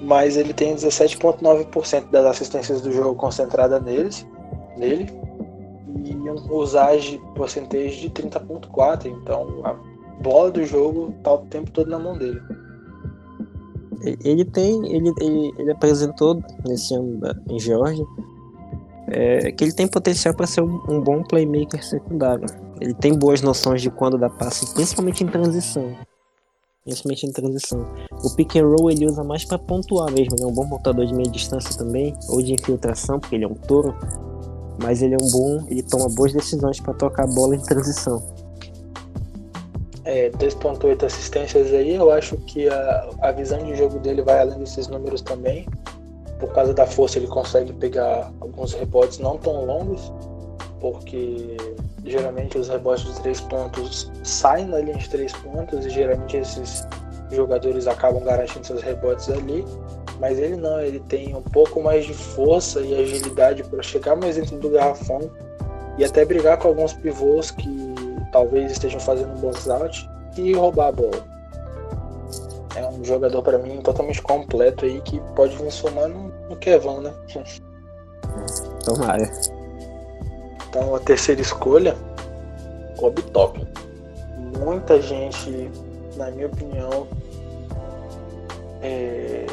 Mas 0.01 0.38
ele 0.38 0.53
tem 0.53 0.75
17,9% 0.75 2.09
das 2.09 2.25
assistências 2.25 2.81
do 2.81 2.91
jogo 2.91 3.15
concentrada 3.15 3.79
neles, 3.79 4.25
nele. 4.77 5.12
E 6.03 6.13
um 6.15 6.53
usage 6.53 7.21
porcentagem 7.36 8.00
de 8.00 8.09
30,4%. 8.09 9.05
Então 9.05 9.62
a 9.63 9.74
bola 10.21 10.51
do 10.51 10.65
jogo 10.65 11.13
tá 11.24 11.33
o 11.33 11.39
tempo 11.39 11.69
todo 11.71 11.89
na 11.89 12.00
mão 12.00 12.17
dele. 12.17 12.41
Ele 14.01 14.46
tem, 14.46 14.86
ele, 14.94 15.12
ele, 15.20 15.54
ele 15.58 15.72
apresentou 15.72 16.42
nesse 16.66 16.94
ano 16.94 17.20
da, 17.20 17.36
em 17.50 17.60
Georgia 17.60 18.06
é, 19.08 19.51
que 19.51 19.63
ele 19.63 19.72
tem 19.72 19.88
potencial 19.88 20.34
para 20.34 20.46
ser 20.46 20.62
um, 20.62 20.82
um 20.89 21.01
bom 21.01 21.24
playmaker 21.24 21.84
secundário. 21.84 22.46
Ele 22.80 22.94
tem 22.94 23.18
boas 23.18 23.42
noções 23.42 23.82
de 23.82 23.89
quando 23.89 24.18
dar 24.18 24.30
passe, 24.30 24.74
principalmente 24.74 25.24
em 25.24 25.27
transição. 25.27 25.96
Principalmente 26.84 27.25
em 27.25 27.32
transição. 27.32 27.86
O 28.24 28.36
pick 28.36 28.56
and 28.58 28.68
roll 28.68 28.92
ele 28.92 29.06
usa 29.06 29.24
mais 29.24 29.44
para 29.44 29.58
pontuar 29.58 30.12
mesmo. 30.12 30.36
Ele 30.36 30.44
é 30.44 30.48
um 30.48 30.54
bom 30.54 30.68
pontuador 30.68 31.06
de 31.06 31.13
meia 31.13 31.30
distância 31.30 31.75
também, 31.77 32.13
ou 32.30 32.42
de 32.42 32.54
infiltração, 32.54 33.20
porque 33.20 33.36
ele 33.36 33.46
é 33.46 33.48
um 33.48 33.56
touro. 33.56 33.96
mas 34.82 35.01
ele 35.01 35.16
é 35.16 35.18
um 35.20 35.30
bom, 35.32 35.66
ele 35.70 35.82
toma 35.82 36.08
boas 36.10 36.32
decisões 36.32 36.80
para 36.80 36.94
tocar 36.94 37.24
a 37.24 37.27
bola 37.27 37.56
em 37.56 37.62
transição. 37.62 38.22
É, 40.08 40.30
2.8 40.30 41.04
assistências 41.04 41.74
aí, 41.74 41.96
eu 41.96 42.10
acho 42.10 42.38
que 42.38 42.70
a, 42.70 43.10
a 43.24 43.32
visão 43.34 43.62
de 43.62 43.76
jogo 43.76 44.00
dele 44.00 44.22
vai 44.22 44.40
além 44.40 44.58
desses 44.60 44.88
números 44.88 45.22
também. 45.22 45.68
Por 46.40 46.54
causa 46.54 46.74
da 46.74 46.88
força 46.88 47.20
ele 47.20 47.28
consegue 47.28 47.74
pegar 47.74 48.32
alguns 48.40 48.74
rebotes 48.74 49.20
não 49.20 49.38
tão 49.38 49.66
longos, 49.66 50.10
porque 50.80 51.58
geralmente 52.06 52.58
os 52.58 52.70
rebotes 52.70 53.04
de 53.04 53.22
três 53.22 53.42
pontos 53.42 54.10
saem 54.24 54.68
na 54.68 54.80
linha 54.80 54.96
de 54.96 55.10
três 55.10 55.34
pontos 55.34 55.86
e 55.86 55.90
geralmente 55.90 56.38
esses 56.38 56.88
jogadores 57.30 57.86
acabam 57.86 58.24
garantindo 58.24 58.66
seus 58.66 58.82
rebotes 58.82 59.30
ali. 59.30 59.66
Mas 60.22 60.40
ele 60.40 60.56
não, 60.56 60.80
ele 60.80 61.02
tem 61.02 61.36
um 61.36 61.42
pouco 61.42 61.84
mais 61.84 62.06
de 62.06 62.14
força 62.14 62.80
e 62.80 62.96
agilidade 62.96 63.62
para 63.66 63.84
chegar 63.84 64.16
mais 64.16 64.38
dentro 64.38 64.58
do 64.58 64.70
garrafão 64.70 65.30
e 65.98 66.06
até 66.06 66.24
brigar 66.24 66.58
com 66.60 66.70
alguns 66.70 66.94
pivôs 66.94 67.52
que 67.52 67.87
talvez 68.31 68.72
estejam 68.72 69.00
fazendo 69.00 69.31
um 69.34 69.39
box 69.39 69.69
out 69.69 70.10
e 70.38 70.53
roubar 70.53 70.88
a 70.88 70.91
bola. 70.91 71.38
É 72.75 72.86
um 72.88 73.03
jogador 73.03 73.41
para 73.41 73.57
mim 73.57 73.81
totalmente 73.81 74.22
completo 74.22 74.86
aí 74.86 75.01
que 75.01 75.19
pode 75.36 75.55
vir 75.57 75.72
somar 75.72 76.07
no, 76.07 76.55
Kevin, 76.57 77.00
né? 77.00 77.13
Tomara. 78.86 79.29
Então 80.69 80.96
a 80.96 81.00
terceira 81.00 81.41
escolha, 81.41 81.96
Kobe 82.98 83.22
Top. 83.24 83.65
Muita 84.60 85.01
gente, 85.01 85.72
na 86.15 86.29
minha 86.31 86.48
opinião, 86.48 87.07
é, 88.81 89.46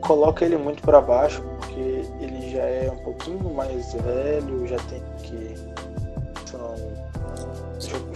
coloca 0.00 0.44
ele 0.44 0.56
muito 0.56 0.82
para 0.82 1.00
baixo 1.00 1.42
porque 1.58 2.04
ele 2.20 2.50
já 2.50 2.62
é 2.62 2.90
um 2.90 3.02
pouquinho 3.04 3.54
mais 3.54 3.92
velho, 3.94 4.66
já 4.66 4.76
tem 4.88 5.02
que 5.22 5.54
são 6.50 6.74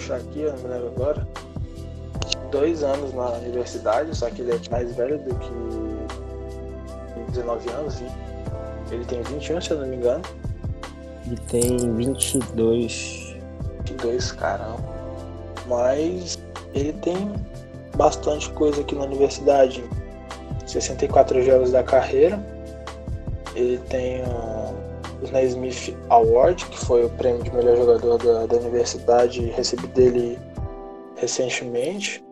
puxar 0.08 0.16
aqui, 0.16 0.40
eu 0.40 0.52
não 0.52 0.58
me 0.58 0.68
lembro 0.68 0.88
agora. 0.88 1.28
Dois 2.50 2.82
anos 2.82 3.12
na 3.12 3.28
universidade, 3.32 4.16
só 4.16 4.30
que 4.30 4.40
ele 4.40 4.52
é 4.52 4.60
mais 4.70 4.94
velho 4.96 5.18
do 5.18 5.34
que 5.34 5.50
19 7.32 7.70
anos, 7.70 8.00
e 8.00 8.06
ele 8.94 9.04
tem 9.04 9.22
21, 9.22 9.60
se 9.60 9.70
eu 9.70 9.80
não 9.80 9.86
me 9.86 9.96
engano. 9.96 10.22
Ele 11.26 11.36
tem 11.48 11.76
22. 11.94 13.36
22, 13.84 14.32
caramba. 14.32 14.82
Mas 15.66 16.38
ele 16.74 16.94
tem 16.94 17.34
bastante 17.96 18.48
coisa 18.50 18.80
aqui 18.80 18.94
na 18.94 19.04
universidade. 19.04 19.84
64 20.66 21.42
jogos 21.42 21.70
da 21.70 21.82
carreira. 21.82 22.42
Ele 23.54 23.76
tem 23.90 24.22
o 24.22 24.57
Naismith 25.32 25.96
Award, 26.08 26.64
que 26.66 26.78
foi 26.78 27.04
o 27.04 27.10
prêmio 27.10 27.42
de 27.42 27.54
melhor 27.54 27.76
jogador 27.76 28.18
da, 28.18 28.46
da 28.46 28.56
universidade, 28.56 29.40
recebi 29.50 29.86
dele 29.88 30.38
recentemente. 31.16 32.24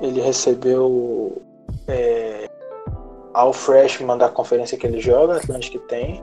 Ele 0.00 0.20
recebeu 0.20 1.42
é, 1.88 2.48
ao 3.32 3.52
freshman 3.52 4.18
da 4.18 4.28
conferência 4.28 4.76
que 4.76 4.86
ele 4.86 5.00
joga, 5.00 5.36
Atlantic 5.36 5.80
tem. 5.88 6.22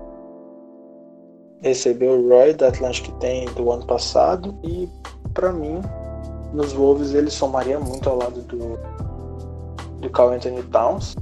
Recebeu 1.62 2.19
o 2.19 2.29
Roy 2.29 2.53
da 2.53 2.67
Atlantic 2.67 3.09
tem 3.19 3.45
do 3.53 3.71
ano 3.71 3.85
passado. 3.85 4.55
E 4.63 4.88
para 5.33 5.51
mim 5.51 5.81
nos 6.53 6.71
Wolves 6.73 7.15
ele 7.15 7.31
somaria 7.31 7.79
muito 7.79 8.07
ao 8.09 8.17
lado 8.17 8.41
do 8.41 8.77
do 10.03 10.09
Carl 10.09 10.33
Anthony 10.33 10.62
Towns 10.63 11.15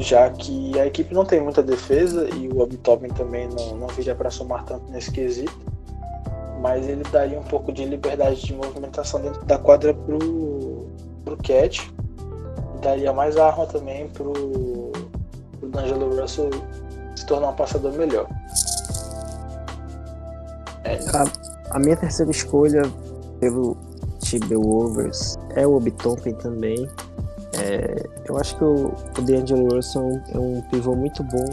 já 0.00 0.30
que 0.30 0.78
a 0.78 0.86
equipe 0.86 1.14
não 1.14 1.24
tem 1.24 1.40
muita 1.40 1.62
defesa 1.62 2.28
e 2.34 2.48
o 2.48 2.60
Obi 2.60 2.76
também 2.78 3.48
não, 3.48 3.76
não 3.76 3.86
viria 3.88 4.14
para 4.14 4.30
somar 4.30 4.64
tanto 4.64 4.90
nesse 4.90 5.10
quesito 5.10 5.72
mas 6.60 6.88
ele 6.88 7.02
daria 7.10 7.38
um 7.38 7.42
pouco 7.42 7.72
de 7.72 7.84
liberdade 7.84 8.40
de 8.40 8.54
movimentação 8.54 9.20
dentro 9.20 9.44
da 9.44 9.58
quadra 9.58 9.92
pro, 9.92 10.86
pro 11.24 11.36
Cat 11.38 11.92
daria 12.80 13.12
mais 13.12 13.36
arma 13.36 13.66
também 13.66 14.08
pro, 14.08 14.32
pro 15.58 15.68
D'Angelo 15.68 16.20
Russell 16.20 16.50
se 17.14 17.26
tornar 17.26 17.50
um 17.50 17.54
passador 17.54 17.92
melhor 17.92 18.26
é. 20.84 20.98
A, 21.16 21.76
a, 21.76 21.78
minha 21.78 21.96
terceira 21.96 22.30
escolha 22.30 22.82
pelo 23.40 23.76
Timberwolves 24.20 25.36
é 25.54 25.66
o 25.66 25.74
Obitompen 25.74 26.34
também. 26.34 26.88
É, 27.62 28.06
eu 28.28 28.36
acho 28.38 28.56
que 28.56 28.64
o, 28.64 28.92
o 29.18 29.22
D'Angelo 29.22 29.74
Russell 29.74 30.20
é 30.34 30.38
um 30.38 30.60
pivô 30.62 30.94
muito 30.94 31.22
bom. 31.22 31.44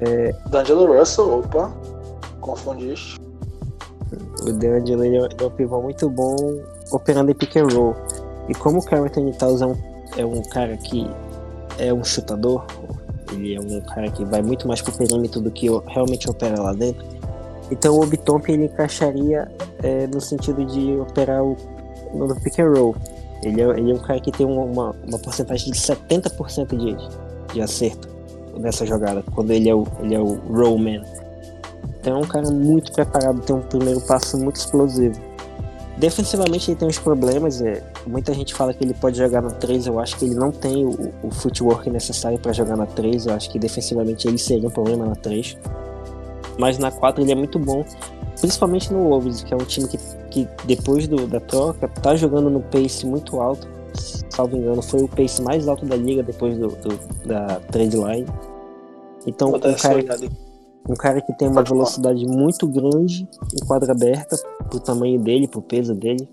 É, 0.00 0.32
D'Angelo 0.48 0.98
Russell, 0.98 1.40
opa, 1.40 1.72
confundiste. 2.40 3.18
O 4.42 4.52
D'Angelo 4.52 5.04
é, 5.04 5.28
é 5.38 5.44
um 5.44 5.50
pivô 5.50 5.82
muito 5.82 6.08
bom 6.08 6.36
operando 6.92 7.30
em 7.30 7.34
pick 7.34 7.56
and 7.56 7.68
roll. 7.72 7.94
E 8.48 8.54
como 8.54 8.78
o 8.78 8.84
Carl 8.84 9.08
Towns 9.38 9.60
é 9.60 9.66
um, 9.66 9.76
é 10.16 10.24
um 10.24 10.42
cara 10.42 10.76
que 10.76 11.10
é 11.78 11.92
um 11.92 12.02
chutador, 12.02 12.64
ele 13.32 13.54
é 13.54 13.60
um 13.60 13.80
cara 13.80 14.10
que 14.10 14.24
vai 14.24 14.40
muito 14.40 14.66
mais 14.66 14.80
pro 14.80 14.92
perímetro 14.92 15.40
do 15.40 15.50
que 15.50 15.68
realmente 15.86 16.30
opera 16.30 16.60
lá 16.60 16.72
dentro 16.72 17.18
então 17.70 17.94
o 17.94 18.02
Obitomp 18.02 18.48
ele 18.48 18.64
encaixaria 18.64 19.50
é, 19.82 20.06
no 20.06 20.20
sentido 20.20 20.64
de 20.64 20.96
operar 20.96 21.42
o, 21.42 21.56
no 22.14 22.34
pick 22.40 22.58
and 22.58 22.70
roll. 22.70 22.96
Ele 23.42 23.60
é, 23.60 23.64
ele 23.78 23.90
é 23.92 23.94
um 23.94 23.98
cara 23.98 24.20
que 24.20 24.32
tem 24.32 24.46
uma, 24.46 24.90
uma 25.06 25.18
porcentagem 25.18 25.72
de 25.72 25.78
70% 25.78 26.76
de, 26.76 27.54
de 27.54 27.60
acerto 27.60 28.08
nessa 28.58 28.84
jogada, 28.84 29.22
quando 29.34 29.52
ele 29.52 29.68
é 29.68 29.74
o, 29.74 29.86
ele 30.00 30.14
é 30.14 30.20
o 30.20 30.34
roll 30.52 30.78
man. 30.78 31.02
Então 32.00 32.16
é 32.16 32.18
um 32.18 32.26
cara 32.26 32.50
muito 32.50 32.92
preparado, 32.92 33.40
tem 33.42 33.54
um 33.54 33.60
primeiro 33.60 34.00
passo 34.00 34.36
muito 34.38 34.56
explosivo. 34.56 35.18
Defensivamente 35.96 36.70
ele 36.70 36.78
tem 36.78 36.88
uns 36.88 36.98
problemas, 36.98 37.60
é, 37.60 37.82
muita 38.06 38.32
gente 38.32 38.54
fala 38.54 38.72
que 38.72 38.84
ele 38.84 38.94
pode 38.94 39.18
jogar 39.18 39.42
na 39.42 39.50
3, 39.50 39.86
eu 39.86 39.98
acho 39.98 40.16
que 40.16 40.24
ele 40.24 40.34
não 40.34 40.52
tem 40.52 40.84
o, 40.84 41.12
o 41.22 41.30
footwork 41.30 41.90
necessário 41.90 42.38
para 42.38 42.52
jogar 42.52 42.76
na 42.76 42.86
3, 42.86 43.26
eu 43.26 43.34
acho 43.34 43.50
que 43.50 43.58
defensivamente 43.58 44.28
ele 44.28 44.38
seria 44.38 44.68
um 44.68 44.70
problema 44.70 45.06
na 45.06 45.16
3 45.16 45.56
mas 46.58 46.76
na 46.76 46.90
4 46.90 47.22
ele 47.22 47.32
é 47.32 47.34
muito 47.34 47.58
bom, 47.58 47.84
principalmente 48.40 48.92
no 48.92 49.08
Wolves, 49.08 49.42
que 49.42 49.52
é 49.52 49.56
um 49.56 49.64
time 49.64 49.88
que, 49.88 49.98
que 50.30 50.48
depois 50.64 51.06
do, 51.08 51.26
da 51.26 51.40
troca 51.40 51.88
tá 51.88 52.14
jogando 52.16 52.50
no 52.50 52.60
pace 52.60 53.06
muito 53.06 53.40
alto. 53.40 53.68
Salvo 54.30 54.56
engano, 54.56 54.82
foi 54.82 55.02
o 55.02 55.08
pace 55.08 55.42
mais 55.42 55.66
alto 55.66 55.84
da 55.84 55.96
liga 55.96 56.22
depois 56.22 56.56
do, 56.56 56.68
do 56.68 57.26
da 57.26 57.60
trade 57.72 57.96
line. 57.96 58.26
Então, 59.26 59.48
um 59.48 59.74
cara, 59.74 60.04
um 60.88 60.94
cara 60.94 61.20
que 61.20 61.32
tem 61.36 61.48
uma 61.48 61.62
velocidade 61.62 62.24
muito 62.26 62.66
grande 62.66 63.28
em 63.54 63.66
quadra 63.66 63.92
aberta, 63.92 64.36
pro 64.70 64.78
tamanho 64.78 65.20
dele, 65.20 65.48
pro 65.48 65.60
peso 65.60 65.94
dele. 65.94 66.28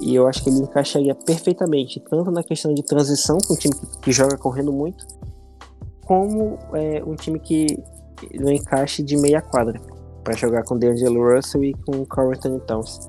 E 0.00 0.14
eu 0.14 0.26
acho 0.26 0.42
que 0.42 0.50
ele 0.50 0.60
encaixaria 0.60 1.14
perfeitamente, 1.14 2.00
tanto 2.08 2.30
na 2.30 2.42
questão 2.42 2.72
de 2.74 2.82
transição, 2.82 3.38
com 3.46 3.54
um 3.54 3.56
time 3.56 3.74
que, 3.74 3.98
que 3.98 4.12
joga 4.12 4.36
correndo 4.36 4.72
muito, 4.72 5.06
como 6.04 6.58
é, 6.72 7.02
um 7.04 7.14
time 7.14 7.38
que 7.38 7.66
no 8.34 8.50
encaixe 8.50 9.02
de 9.02 9.16
meia 9.16 9.40
quadra 9.40 9.80
para 10.28 10.36
jogar 10.36 10.62
com 10.64 10.78
D'Angelo 10.78 11.34
Russell 11.34 11.64
e 11.64 11.72
com 11.72 12.04
Carl 12.04 12.32
Anthony 12.32 12.60
Towns. 12.66 13.08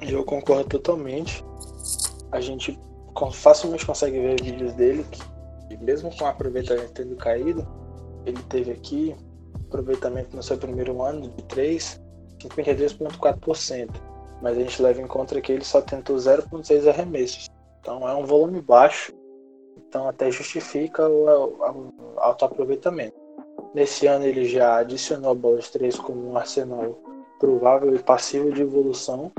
Eu 0.00 0.24
concordo 0.24 0.68
totalmente. 0.68 1.44
A 2.30 2.40
gente 2.40 2.78
facilmente 3.32 3.84
consegue 3.84 4.16
ver 4.20 4.40
vídeos 4.40 4.72
dele 4.74 5.04
que, 5.10 5.76
mesmo 5.78 6.16
com 6.16 6.22
o 6.22 6.28
aproveitamento 6.28 6.92
tendo 6.92 7.16
caído, 7.16 7.66
ele 8.24 8.40
teve 8.44 8.70
aqui 8.70 9.16
aproveitamento 9.66 10.36
no 10.36 10.42
seu 10.42 10.56
primeiro 10.56 11.02
ano 11.02 11.22
de 11.30 11.42
3, 11.42 12.00
52,4%. 12.38 13.90
Mas 14.40 14.56
a 14.56 14.60
gente 14.60 14.80
leva 14.80 15.02
em 15.02 15.06
conta 15.08 15.40
que 15.40 15.50
ele 15.50 15.64
só 15.64 15.80
tentou 15.80 16.14
0,6 16.14 16.88
arremessos. 16.88 17.48
Então 17.80 18.08
é 18.08 18.14
um 18.14 18.24
volume 18.24 18.60
baixo. 18.60 19.12
Então 19.76 20.08
até 20.08 20.30
justifica 20.30 21.08
o, 21.08 21.26
o, 21.26 22.14
o 22.14 22.20
alto 22.20 22.44
aproveitamento. 22.44 23.25
Nesse 23.74 24.06
ano 24.06 24.24
ele 24.24 24.44
já 24.44 24.78
adicionou 24.78 25.30
a 25.30 25.34
bola 25.34 25.58
de 25.58 25.70
três 25.70 25.96
como 25.96 26.30
um 26.30 26.36
arsenal 26.36 26.98
provável 27.38 27.94
e 27.94 27.98
passivo 27.98 28.52
de 28.52 28.62
evolução. 28.62 29.30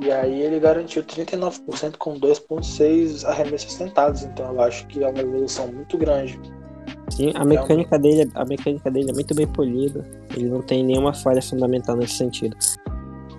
E 0.00 0.10
aí 0.10 0.42
ele 0.42 0.58
garantiu 0.58 1.04
39% 1.04 1.96
com 1.98 2.18
2.6 2.18 3.24
arremessos 3.24 3.74
tentados, 3.74 4.22
então 4.22 4.52
eu 4.52 4.60
acho 4.60 4.86
que 4.88 5.04
é 5.04 5.08
uma 5.08 5.20
evolução 5.20 5.68
muito 5.68 5.96
grande. 5.96 6.40
Sim, 7.10 7.30
a 7.34 7.44
mecânica, 7.44 7.96
dele, 7.96 8.28
a 8.34 8.44
mecânica 8.44 8.90
dele 8.90 9.10
é 9.10 9.14
muito 9.14 9.34
bem 9.34 9.46
polida. 9.46 10.04
Ele 10.36 10.48
não 10.48 10.60
tem 10.60 10.82
nenhuma 10.82 11.14
falha 11.14 11.40
fundamental 11.40 11.96
nesse 11.96 12.14
sentido. 12.14 12.56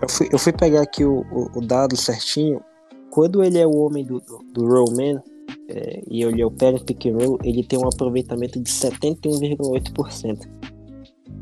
Eu 0.02 0.10
fui, 0.10 0.30
eu 0.32 0.40
fui 0.40 0.54
pegar 0.54 0.82
aqui 0.82 1.04
o, 1.04 1.26
o, 1.32 1.58
o 1.58 1.62
dado 1.62 1.98
certinho. 1.98 2.62
Quando 3.10 3.44
ele 3.44 3.58
é 3.58 3.68
o 3.68 3.76
homem 3.76 4.06
do, 4.06 4.22
do, 4.22 4.40
do 4.54 4.66
Roman, 4.66 5.22
é, 5.68 6.02
e 6.10 6.24
ele 6.24 6.44
opera 6.44 6.78
em 6.78 6.84
pick 6.84 7.08
and 7.08 7.18
roll, 7.18 7.40
ele 7.44 7.64
tem 7.64 7.80
um 7.80 7.88
aproveitamento 7.88 8.60
de 8.60 8.70
71,8%. 8.70 10.48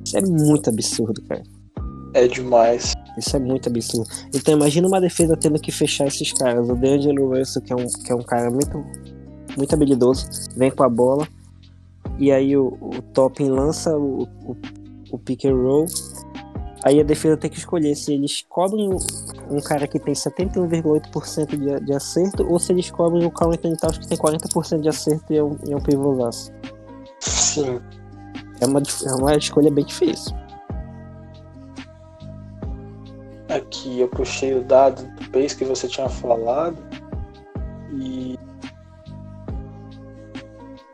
Isso 0.05 0.17
é 0.17 0.21
muito 0.21 0.69
absurdo, 0.69 1.21
cara. 1.23 1.43
É 2.13 2.27
demais. 2.27 2.93
Isso 3.17 3.35
é 3.35 3.39
muito 3.39 3.69
absurdo. 3.69 4.09
Então 4.33 4.53
imagina 4.53 4.87
uma 4.87 5.01
defesa 5.01 5.35
tendo 5.35 5.59
que 5.59 5.71
fechar 5.71 6.07
esses 6.07 6.31
caras. 6.33 6.69
O 6.69 6.75
D'Angelo 6.75 7.37
Russell, 7.37 7.61
que 7.61 7.73
é 7.73 7.75
um, 7.75 7.87
que 7.87 8.11
é 8.11 8.15
um 8.15 8.21
cara 8.23 8.49
muito, 8.49 8.83
muito 9.57 9.73
habilidoso, 9.73 10.27
vem 10.55 10.71
com 10.71 10.83
a 10.83 10.89
bola. 10.89 11.27
e 12.19 12.31
aí 12.31 12.55
o, 12.55 12.77
o 12.81 13.01
Topping 13.13 13.49
lança 13.49 13.95
o, 13.97 14.23
o, 14.45 14.55
o 15.11 15.17
pick 15.17 15.45
and 15.45 15.55
roll. 15.55 15.85
Aí 16.83 16.99
a 16.99 17.03
defesa 17.03 17.37
tem 17.37 17.49
que 17.49 17.57
escolher 17.57 17.95
se 17.95 18.13
eles 18.13 18.45
cobrem 18.49 18.89
um 19.49 19.61
cara 19.61 19.87
que 19.87 19.97
tem 19.97 20.13
71,8% 20.13 21.57
de, 21.57 21.85
de 21.85 21.93
acerto 21.93 22.45
ou 22.45 22.59
se 22.59 22.73
eles 22.73 22.91
cobrem 22.91 23.25
o 23.25 23.31
Carl 23.31 23.53
Anthony 23.53 23.77
Towns 23.77 23.97
que 23.97 24.07
tem 24.07 24.17
40% 24.17 24.81
de 24.81 24.89
acerto 24.89 25.31
e 25.31 25.37
é 25.37 25.43
um, 25.43 25.57
e 25.65 25.71
é 25.71 25.75
um 25.77 25.81
pivôzaço. 25.81 26.51
Sim. 27.19 27.79
É 28.59 28.65
uma, 28.65 28.81
é 28.81 29.13
uma 29.13 29.35
escolha 29.35 29.71
bem 29.71 29.85
difícil. 29.85 30.35
Aqui 33.47 34.01
eu 34.01 34.09
puxei 34.09 34.53
o 34.53 34.63
dado 34.63 35.03
do 35.15 35.29
pace 35.29 35.55
que 35.55 35.63
você 35.63 35.87
tinha 35.87 36.09
falado 36.09 36.77
e 37.93 38.37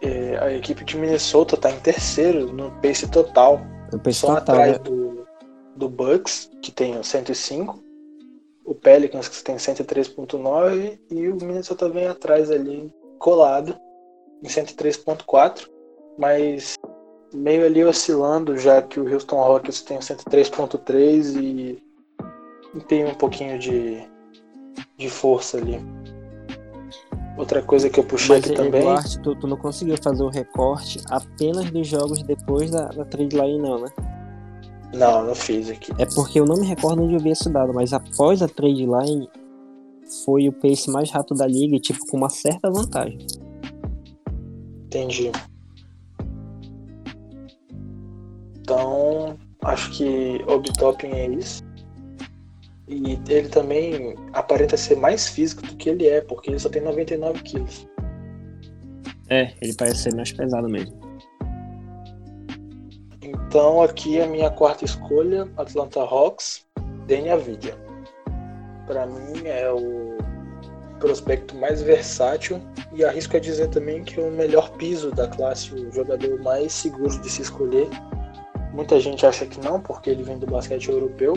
é, 0.02 0.38
a 0.40 0.54
equipe 0.54 0.84
de 0.84 0.98
Minnesota 0.98 1.56
está 1.56 1.72
em 1.72 1.80
terceiro 1.80 2.54
no 2.54 2.70
pace 2.82 3.08
total. 3.08 3.62
O 3.92 3.98
pace 3.98 4.20
só 4.20 4.36
total, 4.36 4.56
atrás 4.56 4.72
né? 4.74 4.80
do, 4.80 5.19
do 5.80 5.88
Bucks, 5.88 6.52
que 6.62 6.72
tem 6.72 7.02
105, 7.02 7.82
o 8.66 8.76
Pelicans, 8.76 9.30
que 9.30 9.44
tem 9.44 9.56
103.9, 9.56 11.00
e 11.10 11.28
o 11.30 11.36
Minnesota 11.38 11.90
vem 11.90 12.08
atrás 12.08 12.52
ali, 12.52 12.94
colado, 13.18 13.76
em 14.44 14.48
103.4, 14.48 15.68
mas 16.18 16.76
meio 17.34 17.66
ali 17.66 17.84
oscilando, 17.84 18.58
já 18.58 18.82
que 18.82 19.00
o 19.00 19.12
Houston 19.12 19.38
Rockets 19.38 19.82
tem 19.82 19.98
103.3 20.00 21.42
e 21.42 21.82
tem 22.88 23.06
um 23.06 23.16
pouquinho 23.16 23.58
de, 23.58 24.04
de 24.98 25.10
força 25.10 25.58
ali. 25.58 25.80
Outra 27.38 27.62
coisa 27.64 27.90
que 27.90 28.02
eu 28.02 28.04
puxei 28.04 28.36
Mas, 28.36 28.46
aqui 28.46 28.54
também. 28.54 28.82
Eduardo, 28.82 29.22
tu, 29.22 29.36
tu 29.36 29.48
não 29.48 29.56
conseguiu 29.56 29.96
fazer 30.04 30.24
o 30.24 30.30
recorte 30.30 31.00
apenas 31.10 31.72
dos 31.72 31.88
jogos 31.88 32.22
depois 32.24 32.70
da, 32.70 32.88
da 32.88 33.06
trade 33.06 33.34
line, 33.34 33.60
não, 33.60 33.80
né? 33.80 33.88
Não, 34.94 35.24
não 35.24 35.36
fiz 35.36 35.70
aqui. 35.70 35.92
É 35.98 36.06
porque 36.06 36.40
eu 36.40 36.46
não 36.46 36.58
me 36.58 36.66
recordo 36.66 37.04
onde 37.04 37.14
eu 37.14 37.20
vi 37.20 37.30
esse 37.30 37.50
dado, 37.50 37.74
mas 37.74 37.94
após 37.94 38.42
a 38.42 38.48
trade 38.48 38.86
line 38.86 39.30
foi 40.26 40.48
o 40.48 40.54
pace 40.54 40.90
mais 40.90 41.12
rápido 41.12 41.38
da 41.38 41.48
liga 41.48 41.76
e 41.76 41.80
tipo 41.80 42.00
com 42.08 42.18
uma 42.18 42.30
certa 42.30 42.70
vantagem. 42.72 43.20
Entendi. 44.86 45.32
Então, 48.60 49.38
acho 49.64 49.92
que 49.92 50.44
Obitopping 50.48 51.12
é 51.12 51.28
isso. 51.28 51.64
E 52.88 53.20
ele 53.30 53.50
também 53.50 54.16
aparenta 54.34 54.76
ser 54.76 54.98
mais 54.98 55.28
físico 55.28 55.62
do 55.62 55.76
que 55.76 55.90
ele 55.90 56.08
é, 56.08 56.22
porque 56.22 56.50
ele 56.50 56.60
só 56.60 56.70
tem 56.70 56.82
99 56.82 57.44
quilos. 57.44 57.88
É, 59.30 59.54
ele 59.62 59.74
parece 59.76 60.04
ser 60.04 60.16
mais 60.16 60.32
pesado 60.32 60.68
mesmo. 60.68 61.09
Então 63.50 63.82
aqui 63.82 64.22
a 64.22 64.28
minha 64.28 64.52
quarta 64.52 64.86
escolha, 64.86 65.50
Atlanta 65.58 66.02
Hawks, 66.02 66.68
Danny 67.08 67.32
Avidia. 67.32 67.76
Para 68.86 69.08
mim 69.08 69.42
é 69.44 69.68
o 69.72 70.20
prospecto 71.00 71.56
mais 71.56 71.82
versátil 71.82 72.62
e 72.94 73.04
arrisco 73.04 73.36
a 73.36 73.40
dizer 73.40 73.70
também 73.70 74.04
que 74.04 74.20
é 74.20 74.24
o 74.24 74.30
melhor 74.30 74.70
piso 74.74 75.10
da 75.10 75.28
classe, 75.28 75.74
o 75.74 75.92
jogador 75.92 76.40
mais 76.44 76.72
seguro 76.72 77.10
de 77.22 77.28
se 77.28 77.42
escolher. 77.42 77.90
Muita 78.72 79.00
gente 79.00 79.26
acha 79.26 79.48
que 79.48 79.60
não, 79.60 79.82
porque 79.82 80.12
ele 80.12 80.22
vem 80.22 80.38
do 80.38 80.46
basquete 80.46 80.88
europeu, 80.88 81.34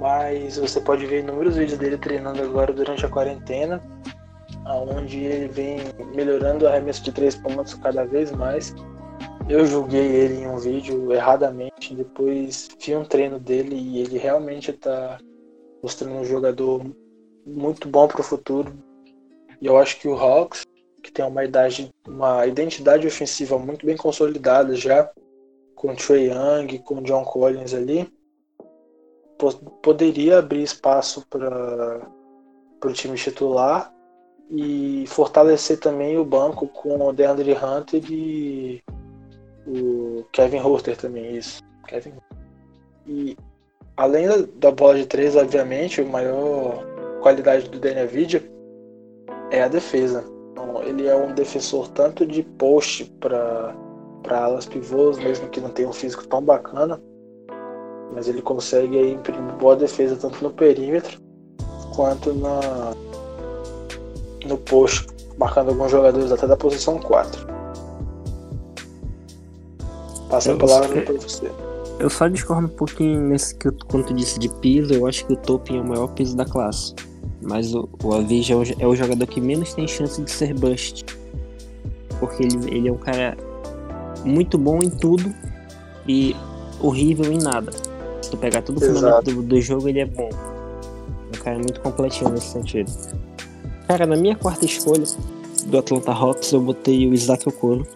mas 0.00 0.58
você 0.58 0.80
pode 0.80 1.06
ver 1.06 1.20
inúmeros 1.20 1.54
vídeos 1.54 1.78
dele 1.78 1.98
treinando 1.98 2.42
agora 2.42 2.72
durante 2.72 3.06
a 3.06 3.08
quarentena, 3.08 3.80
onde 4.66 5.20
ele 5.20 5.46
vem 5.46 5.78
melhorando 6.16 6.64
o 6.64 6.68
arremesso 6.68 7.04
de 7.04 7.12
três 7.12 7.36
pontos 7.36 7.74
cada 7.74 8.04
vez 8.04 8.32
mais. 8.32 8.74
Eu 9.48 9.64
julguei 9.64 10.04
ele 10.04 10.42
em 10.42 10.48
um 10.48 10.58
vídeo 10.58 11.12
erradamente, 11.12 11.94
depois 11.94 12.68
vi 12.80 12.96
um 12.96 13.04
treino 13.04 13.38
dele 13.38 13.76
e 13.76 14.00
ele 14.00 14.18
realmente 14.18 14.72
está 14.72 15.20
mostrando 15.80 16.16
um 16.16 16.24
jogador 16.24 16.84
muito 17.46 17.88
bom 17.88 18.08
para 18.08 18.20
o 18.20 18.24
futuro. 18.24 18.72
E 19.60 19.66
eu 19.66 19.78
acho 19.78 20.00
que 20.00 20.08
o 20.08 20.14
Hawks, 20.14 20.64
que 21.00 21.12
tem 21.12 21.24
uma 21.24 21.44
idade, 21.44 21.94
uma 22.08 22.44
identidade 22.44 23.06
ofensiva 23.06 23.56
muito 23.56 23.86
bem 23.86 23.96
consolidada 23.96 24.74
já, 24.74 25.08
com 25.76 25.92
o 25.92 25.96
Trey 25.96 26.28
Young, 26.28 26.80
com 26.80 26.96
o 26.96 27.02
John 27.02 27.22
Collins 27.22 27.72
ali, 27.72 28.12
poderia 29.80 30.40
abrir 30.40 30.64
espaço 30.64 31.24
para 31.30 32.00
o 32.84 32.92
time 32.92 33.16
titular 33.16 33.94
e 34.50 35.04
fortalecer 35.06 35.78
também 35.78 36.18
o 36.18 36.24
banco 36.24 36.66
com 36.66 37.06
o 37.06 37.12
DeAndre 37.12 37.52
Hunter 37.52 38.02
e 38.10 38.82
o 39.66 40.24
Kevin 40.32 40.60
Horter 40.60 40.96
também, 40.96 41.36
isso. 41.36 41.60
Kevin. 41.86 42.12
E 43.06 43.36
além 43.96 44.28
da, 44.28 44.36
da 44.56 44.70
bola 44.70 44.96
de 44.96 45.06
três, 45.06 45.36
obviamente, 45.36 46.00
a 46.00 46.04
maior 46.04 46.84
qualidade 47.22 47.68
do 47.68 47.78
Daniel 47.78 48.08
é 49.50 49.62
a 49.62 49.68
defesa. 49.68 50.24
Então, 50.52 50.82
ele 50.82 51.06
é 51.06 51.14
um 51.14 51.34
defensor 51.34 51.88
tanto 51.88 52.26
de 52.26 52.42
post 52.42 53.04
para 53.20 53.74
alas 54.28 54.66
pivôs, 54.66 55.18
mesmo 55.18 55.48
que 55.48 55.60
não 55.60 55.70
tenha 55.70 55.88
um 55.88 55.92
físico 55.92 56.26
tão 56.26 56.42
bacana, 56.42 57.00
mas 58.12 58.28
ele 58.28 58.42
consegue 58.42 58.98
aí 58.98 59.12
imprimir 59.12 59.54
boa 59.56 59.76
defesa 59.76 60.16
tanto 60.16 60.42
no 60.42 60.50
perímetro 60.50 61.20
quanto 61.94 62.32
na, 62.34 62.94
no 64.46 64.58
post, 64.58 65.06
marcando 65.38 65.70
alguns 65.70 65.90
jogadores 65.90 66.30
até 66.30 66.46
da 66.46 66.56
posição 66.56 66.98
4. 66.98 67.55
Passa 70.28 70.52
a 70.52 70.56
palavra 70.56 71.02
para 71.02 71.14
você. 71.14 71.50
Eu 71.98 72.10
só 72.10 72.28
discordo 72.28 72.66
um 72.66 72.70
pouquinho 72.70 73.20
nesse 73.20 73.54
que 73.54 73.70
tu 73.70 74.14
disse 74.14 74.38
de 74.38 74.48
piso, 74.48 74.92
eu 74.92 75.06
acho 75.06 75.26
que 75.26 75.32
o 75.32 75.36
Topin 75.36 75.78
é 75.78 75.80
o 75.80 75.84
maior 75.84 76.08
piso 76.08 76.36
da 76.36 76.44
classe. 76.44 76.94
Mas 77.40 77.74
o, 77.74 77.88
o 78.02 78.14
Avija 78.14 78.54
é 78.54 78.56
o, 78.56 78.62
é 78.80 78.86
o 78.86 78.94
jogador 78.94 79.26
que 79.26 79.40
menos 79.40 79.72
tem 79.72 79.88
chance 79.88 80.20
de 80.20 80.30
ser 80.30 80.52
bust. 80.54 81.06
Porque 82.20 82.42
ele, 82.42 82.76
ele 82.76 82.88
é 82.88 82.92
um 82.92 82.98
cara 82.98 83.36
muito 84.24 84.58
bom 84.58 84.82
em 84.82 84.90
tudo 84.90 85.32
e 86.06 86.34
horrível 86.80 87.32
em 87.32 87.38
nada. 87.38 87.72
Se 88.20 88.30
tu 88.30 88.36
pegar 88.36 88.62
todo 88.62 88.78
o 88.78 88.80
fundamento 88.80 89.34
do, 89.34 89.42
do 89.42 89.60
jogo, 89.60 89.88
ele 89.88 90.00
é 90.00 90.06
bom. 90.06 90.28
Um 91.28 91.38
cara 91.42 91.56
muito 91.56 91.80
completinho 91.80 92.30
nesse 92.30 92.48
sentido. 92.48 92.90
Cara, 93.86 94.06
na 94.06 94.16
minha 94.16 94.34
quarta 94.34 94.64
escolha 94.64 95.04
do 95.66 95.78
Atlanta 95.78 96.12
Hawks, 96.12 96.52
eu 96.52 96.60
botei 96.60 97.06
o 97.06 97.14
Isaac 97.14 97.48
Okoro. 97.48 97.86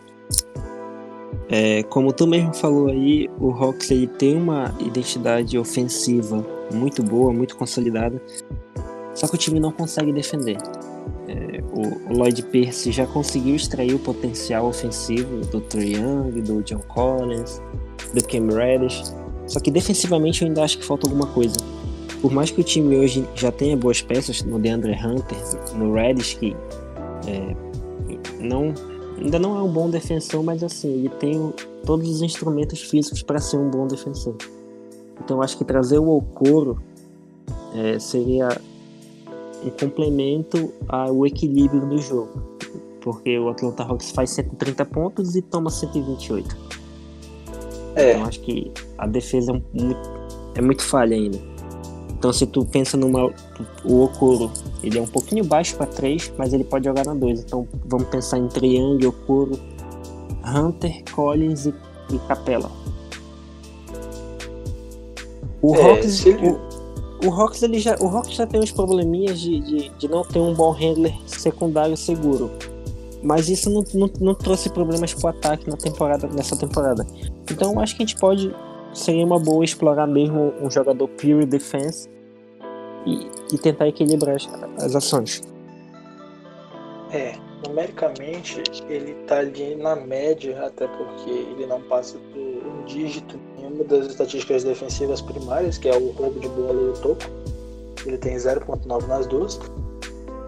É, 1.51 1.83
como 1.83 2.13
tu 2.13 2.29
mesmo 2.29 2.55
falou 2.55 2.89
aí, 2.89 3.29
o 3.41 3.51
Hawks 3.51 3.91
ele 3.91 4.07
tem 4.07 4.37
uma 4.37 4.73
identidade 4.79 5.59
ofensiva 5.59 6.47
muito 6.73 7.03
boa, 7.03 7.33
muito 7.33 7.57
consolidada, 7.57 8.23
só 9.15 9.27
que 9.27 9.35
o 9.35 9.39
time 9.39 9.59
não 9.59 9.73
consegue 9.73 10.13
defender. 10.13 10.57
É, 11.27 11.61
o, 11.73 12.15
Lloyd 12.17 12.41
Pierce 12.45 12.93
já 12.93 13.05
conseguiu 13.05 13.57
extrair 13.57 13.93
o 13.95 13.99
potencial 13.99 14.67
ofensivo 14.67 15.39
do 15.47 15.61
Trae 15.61 15.95
Young, 15.95 16.41
do 16.41 16.63
John 16.63 16.83
Collins, 16.87 17.61
do 18.15 18.25
Cam 18.29 18.47
Reddish, 18.57 19.13
só 19.49 19.59
que 19.59 19.73
defensivamente 19.73 20.43
eu 20.43 20.49
ainda 20.49 20.63
acho 20.63 20.79
que 20.79 20.85
falta 20.85 21.09
alguma 21.09 21.27
coisa. 21.27 21.57
Por 22.23 22.31
mais 22.31 22.53
que 22.53 22.61
o 22.61 22.65
time 22.65 22.97
hoje 22.97 23.27
já 23.35 23.51
tenha 23.51 23.77
boas 23.77 24.01
peças 24.01 24.43
no 24.45 24.57
DeAndre 24.57 24.93
Hunter, 24.93 25.39
no 25.75 25.95
Reddish, 25.95 26.35
que 26.35 26.57
é, 27.27 27.57
não 28.39 28.73
ainda 29.19 29.39
não 29.39 29.57
é 29.57 29.63
um 29.63 29.73
bom 29.73 29.89
defensor, 29.89 30.43
mas 30.43 30.63
assim, 30.63 30.89
ele 30.89 31.09
tem 31.09 31.53
todos 31.85 32.09
os 32.09 32.23
instrumentos 32.23 32.81
físicos 32.83 33.23
para 33.23 33.39
ser 33.39 33.57
um 33.57 33.71
bom 33.71 33.87
defensor. 33.87 34.37
Então 35.23 35.43
acho 35.43 35.57
que 35.57 35.65
trazer 35.65 35.99
o 35.99 36.17
Okoro 36.17 36.81
é, 37.75 37.99
seria 37.99 38.49
um 39.65 39.71
complemento 39.71 40.73
ao 40.89 41.27
equilíbrio 41.27 41.87
do 41.87 41.99
jogo. 41.99 42.43
Porque 43.01 43.39
o 43.39 43.49
Atlanta 43.49 43.83
Hawks 43.83 44.11
faz 44.11 44.31
130 44.31 44.85
pontos 44.87 45.35
e 45.35 45.43
toma 45.43 45.71
128. 45.71 46.57
É. 47.95 48.13
Então 48.13 48.25
acho 48.25 48.41
que 48.41 48.71
a 48.99 49.07
defesa 49.07 49.53
é 49.53 49.83
muito, 49.83 50.11
é 50.55 50.63
muito 50.63 50.83
falha 50.83 51.17
ainda. 51.17 51.39
Então 52.21 52.35
se 52.35 52.45
tu 52.47 52.67
pensa 52.67 52.99
numa. 52.99 53.33
O 53.83 54.05
Okoro, 54.05 54.51
ele 54.83 54.99
é 54.99 55.01
um 55.01 55.07
pouquinho 55.07 55.43
baixo 55.43 55.75
para 55.75 55.87
3, 55.87 56.35
mas 56.37 56.53
ele 56.53 56.65
pode 56.65 56.85
jogar 56.85 57.07
na 57.07 57.15
2. 57.15 57.41
Então 57.41 57.67
vamos 57.87 58.09
pensar 58.09 58.37
em 58.37 58.47
Triangle, 58.47 59.09
Okoro, 59.09 59.59
Hunter, 60.47 61.03
Collins 61.15 61.65
e, 61.65 61.75
e 62.13 62.19
Capela. 62.29 62.71
O 65.63 65.75
É, 65.75 65.91
Hawks. 65.93 66.27
ele- 66.27 66.49
O, 67.23 67.27
o 67.29 67.31
Hawks 67.33 67.63
ele 67.63 67.79
já, 67.79 67.97
o 68.01 68.07
Hawks 68.09 68.35
já 68.35 68.47
tem 68.47 68.61
uns 68.61 68.71
probleminhas 68.71 69.41
de, 69.41 69.59
de, 69.61 69.89
de 69.89 70.09
não 70.09 70.23
ter 70.23 70.39
um 70.41 70.53
bom 70.55 70.73
handler 70.73 71.15
secundário 71.27 71.97
seguro. 71.97 72.51
Mas 73.23 73.49
isso 73.49 73.69
não, 73.71 73.83
não, 73.95 74.11
não 74.21 74.35
trouxe 74.35 74.69
problemas 74.71 75.15
pro 75.15 75.29
ataque 75.29 75.69
na 75.71 75.77
temporada, 75.77 76.27
nessa 76.29 76.55
temporada. 76.57 77.07
Então 77.51 77.81
acho 77.81 77.97
que 77.97 78.03
a 78.03 78.07
gente 78.07 78.19
pode. 78.21 78.55
Seria 78.93 79.25
uma 79.25 79.39
boa 79.39 79.65
explorar 79.65 80.07
mesmo 80.07 80.53
um 80.61 80.71
jogador 80.71 81.09
pure 81.09 81.47
defense 81.47 82.09
e, 83.07 83.29
e 83.53 83.59
tentar 83.59 83.89
equilibrar 83.89 84.37
as, 84.37 84.49
as 84.85 84.97
ações. 84.97 85.43
É, 87.13 87.35
numericamente, 87.67 88.63
ele 88.89 89.15
tá 89.27 89.39
ali 89.39 89.75
na 89.77 89.97
média, 89.97 90.65
até 90.65 90.87
porque 90.87 91.31
ele 91.31 91.67
não 91.67 91.81
passa 91.83 92.19
por 92.33 92.39
um 92.41 92.85
dígito 92.85 93.39
em 93.59 93.67
uma 93.67 93.85
das 93.85 94.07
estatísticas 94.07 94.65
defensivas 94.65 95.21
primárias, 95.21 95.79
que 95.79 95.89
é 95.89 95.97
o 95.97 96.11
roubo 96.13 96.39
de 96.41 96.49
bola 96.49 96.81
e 96.81 96.89
o 96.89 96.93
topo. 96.95 97.25
Ele 98.07 98.17
tem 98.19 98.37
0.9 98.37 99.07
nas 99.07 99.27
duas. 99.27 99.61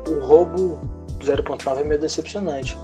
O 0.09 0.21
roubo 0.21 0.79
0.9 1.21 1.81
é 1.81 1.85
meio 1.85 2.01
decepcionante. 2.01 2.77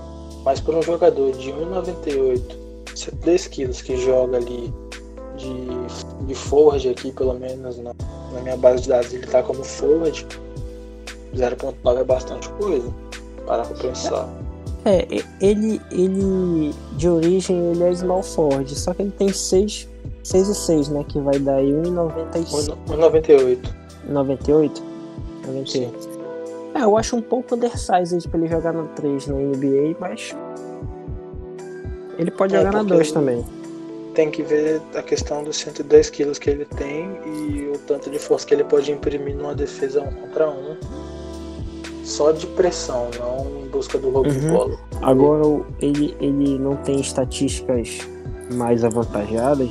Mas 0.43 0.61
para 0.61 0.77
um 0.77 0.81
jogador 0.81 1.31
de 1.33 1.51
1,98, 1.51 2.57
102 2.95 3.47
quilos 3.47 3.81
que 3.81 3.97
joga 3.97 4.37
ali 4.37 4.73
de, 5.39 6.25
de 6.25 6.35
forward 6.35 6.87
aqui, 6.89 7.11
pelo 7.11 7.33
menos 7.33 7.77
na, 7.79 7.95
na 8.33 8.41
minha 8.41 8.57
base 8.57 8.83
de 8.83 8.89
dados, 8.89 9.13
ele 9.13 9.25
tá 9.25 9.41
como 9.41 9.63
forward, 9.63 10.25
0.9 11.35 11.99
é 11.99 12.03
bastante 12.03 12.49
coisa. 12.49 12.93
Para 13.45 13.65
pensar. 13.65 14.29
É, 14.85 15.07
ele, 15.41 15.81
ele 15.91 16.73
de 16.95 17.09
origem 17.09 17.57
ele 17.71 17.83
é 17.83 17.93
small 17.93 18.23
forward, 18.23 18.73
só 18.77 18.93
que 18.93 19.01
ele 19.01 19.11
tem 19.11 19.31
6, 19.31 19.89
6 20.23 20.47
e 20.47 20.55
6, 20.55 20.89
né? 20.89 21.05
Que 21.07 21.19
vai 21.19 21.39
dar 21.39 21.55
aí 21.55 21.71
1,98. 21.71 22.77
98. 22.87 23.75
98? 24.07 24.83
98. 25.47 26.19
É, 26.75 26.83
eu 26.83 26.95
acho 26.97 27.15
um 27.15 27.21
pouco 27.21 27.55
undersized 27.55 28.27
pra 28.29 28.39
ele 28.39 28.47
jogar 28.47 28.73
na 28.73 28.83
3 28.83 29.27
na 29.27 29.35
NBA, 29.35 29.95
mas. 29.99 30.35
Ele 32.17 32.31
pode 32.31 32.55
é, 32.55 32.59
jogar 32.59 32.71
na 32.71 32.83
2 32.83 33.11
também. 33.11 33.43
Tem 34.19 34.29
que 34.29 34.43
ver 34.43 34.81
a 34.95 35.01
questão 35.01 35.45
dos 35.45 35.55
110 35.55 36.09
quilos 36.09 36.37
que 36.37 36.49
ele 36.49 36.65
tem 36.65 37.09
e 37.25 37.71
o 37.73 37.77
tanto 37.87 38.09
de 38.09 38.19
força 38.19 38.45
que 38.45 38.53
ele 38.53 38.65
pode 38.65 38.91
imprimir 38.91 39.33
numa 39.33 39.55
defesa 39.55 40.01
1 40.01 40.11
contra 40.11 40.49
1. 40.49 40.77
Só 42.03 42.33
de 42.33 42.45
pressão, 42.47 43.07
não 43.17 43.63
em 43.63 43.69
busca 43.69 43.97
do 43.97 44.09
roubo 44.09 44.29
uhum. 44.29 44.37
de 44.37 44.47
bola. 44.49 44.77
Agora, 45.01 45.65
ele, 45.79 46.17
ele 46.19 46.59
não 46.59 46.75
tem 46.75 46.99
estatísticas 46.99 47.99
mais 48.51 48.83
avantajadas, 48.83 49.69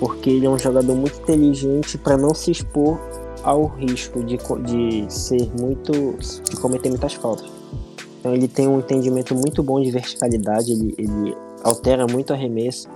porque 0.00 0.30
ele 0.30 0.46
é 0.46 0.48
um 0.48 0.58
jogador 0.58 0.94
muito 0.94 1.20
inteligente 1.20 1.98
para 1.98 2.16
não 2.16 2.32
se 2.34 2.50
expor 2.50 2.98
ao 3.42 3.66
risco 3.66 4.24
de, 4.24 4.38
de 4.38 5.12
ser 5.12 5.50
muito. 5.60 6.16
de 6.48 6.56
cometer 6.56 6.88
muitas 6.88 7.12
faltas. 7.12 7.52
Então 8.20 8.32
ele 8.32 8.48
tem 8.48 8.66
um 8.66 8.78
entendimento 8.78 9.34
muito 9.34 9.62
bom 9.62 9.82
de 9.82 9.90
verticalidade, 9.90 10.72
ele, 10.72 10.94
ele 10.96 11.36
altera 11.62 12.06
muito 12.06 12.32
arremesso, 12.32 12.88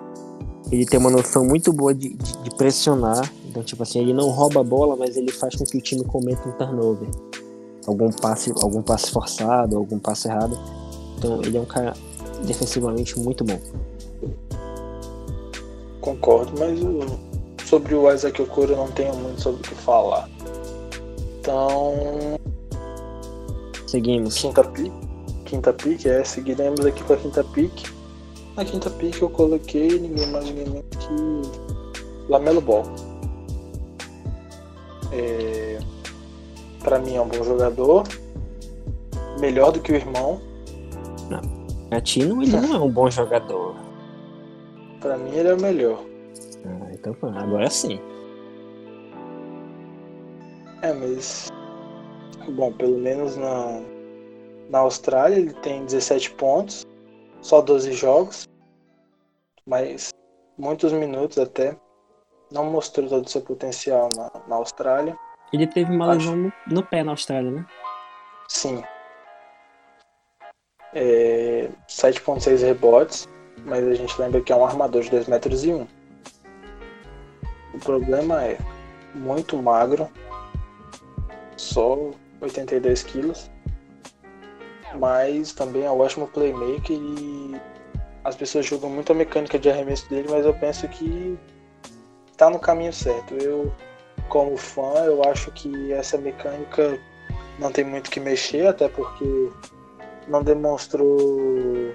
ele 0.70 0.85
tem 0.85 0.98
uma 0.98 1.11
noção 1.11 1.44
muito 1.44 1.72
boa 1.72 1.94
de, 1.94 2.11
de, 2.11 2.38
de, 2.38 2.50
pressionar. 2.57 3.31
Então, 3.48 3.62
tipo 3.62 3.83
assim, 3.83 4.00
ele 4.00 4.12
não 4.12 4.31
rouba 4.31 4.61
a 4.61 4.64
bola, 4.64 4.96
mas 4.96 5.16
ele 5.16 5.31
faz 5.31 5.55
com 5.55 5.64
que 5.64 5.76
o 5.79 5.81
time 5.81 6.05
cometa 6.05 6.48
um 6.48 6.52
turnover. 6.52 7.09
Algum 7.87 8.11
passe, 8.11 8.52
algum 8.61 8.83
passe 8.83 9.11
forçado, 9.11 9.76
algum 9.76 9.98
passe 9.98 10.29
errado. 10.29 10.59
Então 11.16 11.40
ele 11.42 11.57
é 11.57 11.61
um 11.61 11.66
cara 11.66 11.94
defensivamente 12.44 13.18
muito 13.18 13.44
bom. 13.44 13.59
Concordo, 16.00 16.52
mas 16.59 16.81
o, 16.83 17.00
sobre 17.64 17.94
o 17.94 18.12
Isaac 18.12 18.40
Okoro 18.42 18.72
eu 18.72 18.76
não 18.76 18.90
tenho 18.90 19.14
muito 19.14 19.40
sobre 19.40 19.61
o 19.61 19.62
que 19.62 19.74
falar. 19.74 20.29
Então. 21.40 21.94
Seguimos. 23.87 24.37
Quinta 24.37 24.64
pick. 24.64 24.92
Quinta 25.44 25.72
pick, 25.72 26.07
é. 26.07 26.24
Seguiremos 26.24 26.85
aqui 26.85 27.05
com 27.05 27.12
a 27.12 27.16
quinta 27.16 27.44
pick. 27.44 27.96
Na 28.57 28.64
quinta 28.64 28.88
pick 28.88 29.21
eu 29.21 29.29
coloquei 29.29 29.99
ninguém 29.99 30.27
mais 30.29 30.47
ninguém 30.47 30.64
menos 30.64 30.85
que 30.97 31.66
Lamelo 32.27 32.61
Ball. 32.62 32.85
É, 35.12 35.79
para 36.83 36.99
mim 36.99 37.16
é 37.16 37.21
um 37.21 37.29
bom 37.29 37.45
jogador. 37.45 38.05
Melhor 39.38 39.73
do 39.73 39.81
que 39.81 39.92
o 39.92 39.95
irmão. 39.95 40.40
Não. 41.29 41.42
Gatino 41.90 42.42
ele 42.42 42.53
não 42.53 42.75
é 42.75 42.79
um 42.79 42.90
bom 42.90 43.11
jogador. 43.11 43.77
Para 45.01 45.19
mim 45.19 45.35
ele 45.35 45.49
é 45.49 45.55
o 45.55 45.61
melhor. 45.61 46.03
Ah, 46.64 46.90
então 46.92 47.14
agora 47.35 47.69
sim. 47.69 48.01
É, 50.81 50.92
mas. 50.95 51.53
Bom, 52.49 52.73
pelo 52.73 52.99
menos 52.99 53.37
na, 53.37 53.83
na 54.71 54.79
Austrália 54.79 55.37
ele 55.37 55.53
tem 55.53 55.85
17 55.85 56.31
pontos, 56.33 56.87
só 57.47 57.61
12 57.61 57.93
jogos, 57.93 58.45
mas 59.65 60.11
muitos 60.59 60.93
minutos 60.93 61.39
até. 61.39 61.77
Não 62.51 62.65
mostrou 62.65 63.09
todo 63.09 63.27
o 63.27 63.29
seu 63.29 63.41
potencial 63.41 64.09
na, 64.17 64.31
na 64.47 64.57
Austrália. 64.57 65.19
Ele 65.53 65.67
teve 65.67 65.93
uma 65.93 66.11
Acho... 66.11 66.19
lesão 66.19 66.37
no, 66.37 66.53
no, 66.75 66.83
pé 66.85 67.03
na 67.03 67.11
Austrália, 67.11 67.51
né? 67.51 67.67
Sim. 68.49 68.85
É, 70.95 71.69
7.6 71.89 72.63
rebotes, 72.63 73.29
mas 73.65 73.87
a 73.87 73.95
gente 73.95 74.21
lembra 74.21 74.41
que 74.41 74.53
é 74.53 74.57
um 74.57 74.65
armador 74.65 75.03
de 75.03 75.11
2 75.11 75.27
metros 75.27 75.65
e 75.65 75.73
1. 75.73 75.87
O 77.75 77.79
problema 77.81 78.45
é 78.45 78.59
muito 79.15 79.61
magro, 79.61 80.09
só 81.57 82.11
82 82.41 83.03
quilos. 83.03 83.51
Mas 84.99 85.53
também 85.53 85.85
é 85.85 85.91
um 85.91 85.99
ótimo 86.01 86.27
playmaker 86.29 86.97
e 86.97 87.61
as 88.25 88.35
pessoas 88.35 88.67
julgam 88.67 88.91
muito 88.91 89.13
a 89.13 89.15
mecânica 89.15 89.59
de 89.59 89.71
arremesso 89.71 90.09
dele, 90.09 90.29
mas 90.31 90.45
eu 90.45 90.55
penso 90.55 90.89
que 90.89 91.39
tá 92.37 92.51
no 92.51 92.59
caminho 92.59 92.93
certo. 92.93 93.35
Eu, 93.35 93.73
como 94.29 94.57
fã, 94.57 95.05
eu 95.05 95.23
acho 95.25 95.51
que 95.53 95.93
essa 95.93 96.19
mecânica 96.19 96.99
não 97.59 97.71
tem 97.71 97.85
muito 97.85 98.11
que 98.11 98.19
mexer, 98.19 98.67
até 98.67 98.89
porque 98.89 99.51
não 100.27 100.43
demonstrou 100.43 101.95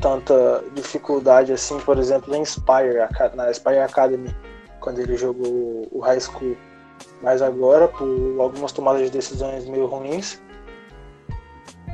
tanta 0.00 0.64
dificuldade 0.74 1.52
assim, 1.52 1.78
por 1.80 1.98
exemplo, 1.98 2.34
em 2.34 2.44
Spire, 2.44 2.96
na 3.34 3.52
Spire 3.52 3.78
Academy, 3.78 4.34
quando 4.80 4.98
ele 5.00 5.16
jogou 5.16 5.86
o 5.92 6.00
High 6.00 6.20
School. 6.20 6.56
Mas 7.22 7.40
agora, 7.40 7.86
por 7.86 8.08
algumas 8.40 8.72
tomadas 8.72 9.02
de 9.02 9.10
decisões 9.10 9.64
meio 9.66 9.86
ruins, 9.86 10.40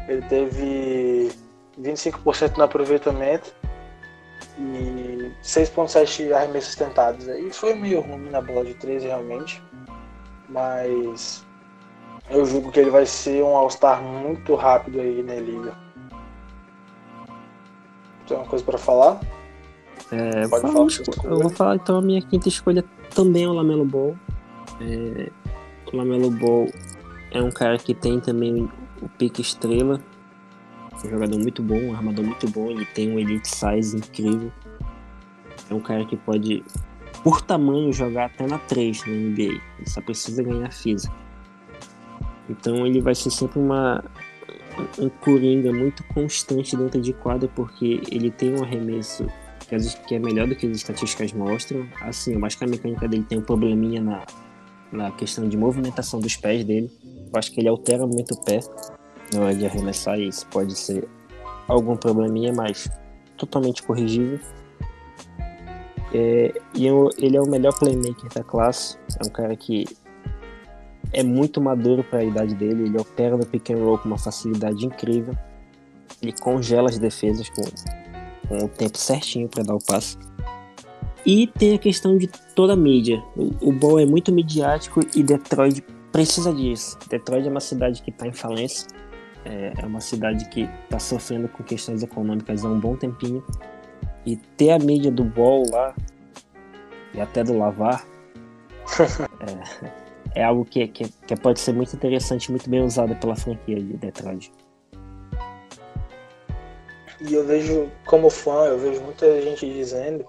ele 0.08 0.22
teve 0.22 1.30
25% 1.80 2.56
no 2.56 2.64
aproveitamento 2.64 3.52
e 4.58 5.30
6.7 5.42 6.32
arremessos 6.32 6.74
tentados. 6.74 7.28
Aí 7.28 7.52
foi 7.52 7.74
meio 7.74 8.00
ruim 8.00 8.30
na 8.30 8.40
bola 8.40 8.64
de 8.64 8.74
13 8.74 9.06
realmente. 9.06 9.62
Mas 10.48 11.44
eu 12.30 12.44
julgo 12.46 12.72
que 12.72 12.80
ele 12.80 12.90
vai 12.90 13.04
ser 13.04 13.42
um 13.42 13.54
All-Star 13.54 14.02
muito 14.02 14.54
rápido 14.54 15.00
aí 15.00 15.22
na 15.22 15.34
liga. 15.34 15.76
Tem 18.26 18.36
uma 18.36 18.46
coisa 18.46 18.64
para 18.64 18.78
falar? 18.78 19.20
É, 20.10 20.48
Pode 20.48 20.62
falar 20.62 20.86
eu 21.24 21.38
vou 21.38 21.50
falar 21.50 21.76
então 21.76 21.98
a 21.98 22.02
minha 22.02 22.22
quinta 22.22 22.48
escolha 22.48 22.82
também 23.14 23.44
é 23.44 23.48
o 23.48 23.52
Lamelo 23.52 23.84
Ball. 23.84 24.16
É, 24.80 25.30
o 25.92 25.96
Lamelo 25.96 26.30
Ball 26.30 26.66
é 27.30 27.42
um 27.42 27.50
cara 27.50 27.76
que 27.76 27.94
tem 27.94 28.20
também 28.20 28.70
o 29.00 29.08
pique 29.08 29.40
estrela. 29.40 30.00
um 30.92 31.08
jogador 31.08 31.38
muito 31.38 31.62
bom, 31.62 31.78
um 31.78 31.94
armador 31.94 32.24
muito 32.24 32.48
bom. 32.50 32.70
Ele 32.70 32.84
tem 32.84 33.12
um 33.12 33.18
elite 33.18 33.48
size 33.48 33.96
incrível. 33.96 34.52
É 35.70 35.74
um 35.74 35.80
cara 35.80 36.04
que 36.04 36.16
pode, 36.16 36.64
por 37.22 37.42
tamanho, 37.42 37.92
jogar 37.92 38.26
até 38.26 38.46
na 38.46 38.58
3 38.58 39.06
na 39.06 39.12
NBA. 39.12 39.42
Ele 39.42 39.60
só 39.86 40.00
precisa 40.00 40.42
ganhar 40.42 40.72
física. 40.72 41.14
Então 42.48 42.86
ele 42.86 43.00
vai 43.00 43.14
ser 43.14 43.30
sempre 43.30 43.58
uma, 43.58 44.02
um 44.98 45.08
coringa 45.08 45.72
muito 45.72 46.02
constante 46.04 46.76
dentro 46.76 47.00
de 47.00 47.12
quadra, 47.12 47.48
porque 47.54 48.00
ele 48.10 48.30
tem 48.30 48.54
um 48.54 48.62
arremesso 48.62 49.26
que 50.06 50.14
é 50.14 50.18
melhor 50.18 50.46
do 50.46 50.56
que 50.56 50.66
as 50.66 50.76
estatísticas 50.78 51.32
mostram. 51.32 51.86
Assim, 52.00 52.34
eu 52.34 52.44
acho 52.44 52.56
que 52.56 52.64
a 52.64 52.66
mecânica 52.66 53.06
dele 53.06 53.24
tem 53.28 53.38
um 53.38 53.42
probleminha 53.42 54.00
na, 54.00 54.24
na 54.90 55.10
questão 55.10 55.46
de 55.46 55.56
movimentação 55.56 56.20
dos 56.20 56.36
pés 56.36 56.64
dele. 56.64 56.90
Eu 57.32 57.38
acho 57.38 57.52
que 57.52 57.60
ele 57.60 57.68
altera 57.68 58.06
muito 58.06 58.34
o 58.34 58.44
pé 58.44 58.60
na 59.32 59.40
hora 59.40 59.54
de 59.54 59.66
arremessar 59.66 60.18
e 60.18 60.28
isso 60.28 60.46
pode 60.46 60.76
ser 60.76 61.08
algum 61.66 61.96
probleminha, 61.96 62.52
mas 62.52 62.90
totalmente 63.36 63.82
corrigível. 63.82 64.40
É, 66.12 66.54
e 66.74 66.86
eu, 66.86 67.10
ele 67.18 67.36
é 67.36 67.40
o 67.40 67.46
melhor 67.46 67.78
playmaker 67.78 68.32
da 68.34 68.42
classe. 68.42 68.96
É 69.22 69.26
um 69.26 69.30
cara 69.30 69.54
que 69.54 69.84
é 71.12 71.22
muito 71.22 71.60
maduro 71.60 72.02
para 72.02 72.20
a 72.20 72.24
idade 72.24 72.54
dele. 72.54 72.84
Ele 72.84 72.98
opera 72.98 73.36
no 73.36 73.44
pick 73.44 73.70
and 73.70 73.76
roll 73.76 73.98
com 73.98 74.08
uma 74.08 74.18
facilidade 74.18 74.84
incrível. 74.86 75.34
Ele 76.22 76.32
congela 76.32 76.88
as 76.88 76.98
defesas 76.98 77.48
com, 77.50 77.62
com 78.48 78.64
o 78.64 78.68
tempo 78.68 78.96
certinho 78.96 79.48
para 79.48 79.62
dar 79.62 79.74
o 79.74 79.84
passe. 79.84 80.16
E 81.26 81.46
tem 81.46 81.74
a 81.74 81.78
questão 81.78 82.16
de 82.16 82.28
toda 82.54 82.72
a 82.72 82.76
mídia. 82.76 83.22
O, 83.36 83.68
o 83.68 83.72
Ball 83.72 84.00
é 84.00 84.06
muito 84.06 84.32
midiático 84.32 85.00
e 85.14 85.22
Detroit 85.22 85.84
precisa 86.12 86.52
disso. 86.52 86.98
Detroit 87.08 87.46
é 87.46 87.50
uma 87.50 87.60
cidade 87.60 88.02
que 88.02 88.10
está 88.10 88.26
em 88.26 88.32
falência. 88.32 88.86
É, 89.44 89.72
é 89.78 89.86
uma 89.86 90.00
cidade 90.00 90.48
que 90.48 90.68
está 90.84 90.98
sofrendo 90.98 91.48
com 91.48 91.62
questões 91.62 92.02
econômicas 92.02 92.64
há 92.64 92.68
um 92.68 92.78
bom 92.78 92.96
tempinho. 92.96 93.44
E 94.26 94.36
ter 94.36 94.70
a 94.70 94.78
mídia 94.78 95.10
do 95.10 95.24
Ball 95.24 95.62
lá, 95.70 95.94
e 97.14 97.20
até 97.20 97.42
do 97.42 97.56
Lavar, 97.56 98.04
é, 100.34 100.40
é, 100.40 100.44
algo 100.44 100.64
que, 100.64 100.86
que, 100.88 101.08
que 101.08 101.36
pode 101.36 101.60
ser 101.60 101.72
muito 101.72 101.94
interessante, 101.94 102.50
muito 102.50 102.68
bem 102.68 102.84
usado 102.84 103.14
pela 103.16 103.36
franquia 103.36 103.76
de 103.76 103.96
Detroit. 103.96 104.52
E 107.20 107.34
eu 107.34 107.44
vejo, 107.44 107.90
como 108.06 108.30
fã, 108.30 108.66
eu 108.66 108.78
vejo 108.78 109.00
muita 109.00 109.40
gente 109.42 109.68
dizendo 109.72 110.24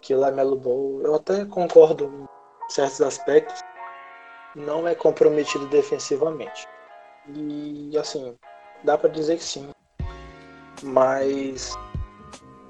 que 0.00 0.14
o 0.14 0.18
Lamelo 0.18 0.56
Ball, 0.56 1.02
eu 1.02 1.14
até 1.16 1.44
concordo 1.44 2.04
em 2.06 2.72
certos 2.72 3.00
aspectos, 3.00 3.60
não 4.56 4.88
é 4.88 4.94
comprometido 4.94 5.66
defensivamente. 5.66 6.66
E 7.28 7.96
assim, 7.98 8.34
dá 8.82 8.96
para 8.96 9.10
dizer 9.10 9.36
que 9.36 9.44
sim. 9.44 9.68
Mas 10.82 11.74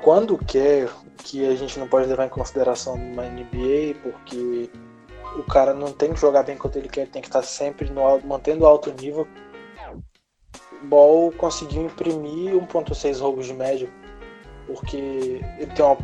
quando 0.03 0.37
quer, 0.37 0.91
que 1.19 1.47
a 1.47 1.55
gente 1.55 1.79
não 1.79 1.89
pode 1.89 2.09
levar 2.09 2.27
em 2.27 2.31
consideração 2.31 2.97
numa 2.97 3.25
NBA, 3.25 3.95
porque 4.03 4.69
o 5.39 5.43
cara 5.45 5.73
não 5.73 5.93
tem 5.93 6.13
que 6.13 6.21
jogar 6.21 6.43
bem 6.43 6.57
quanto 6.57 6.77
ele 6.77 6.89
quer, 6.89 7.09
tem 7.09 7.23
que 7.23 7.29
estar 7.29 7.43
sempre 7.43 7.89
no, 7.91 8.21
mantendo 8.21 8.67
alto 8.67 8.93
nível. 8.93 9.27
Ball 10.83 11.33
conseguiu 11.33 11.83
imprimir 11.87 12.55
1.6 12.55 13.21
roubos 13.21 13.47
de 13.47 13.55
média, 13.55 13.91
porque 14.67 15.41
ele 15.59 15.73
tem 15.75 15.85
uma 15.85 15.99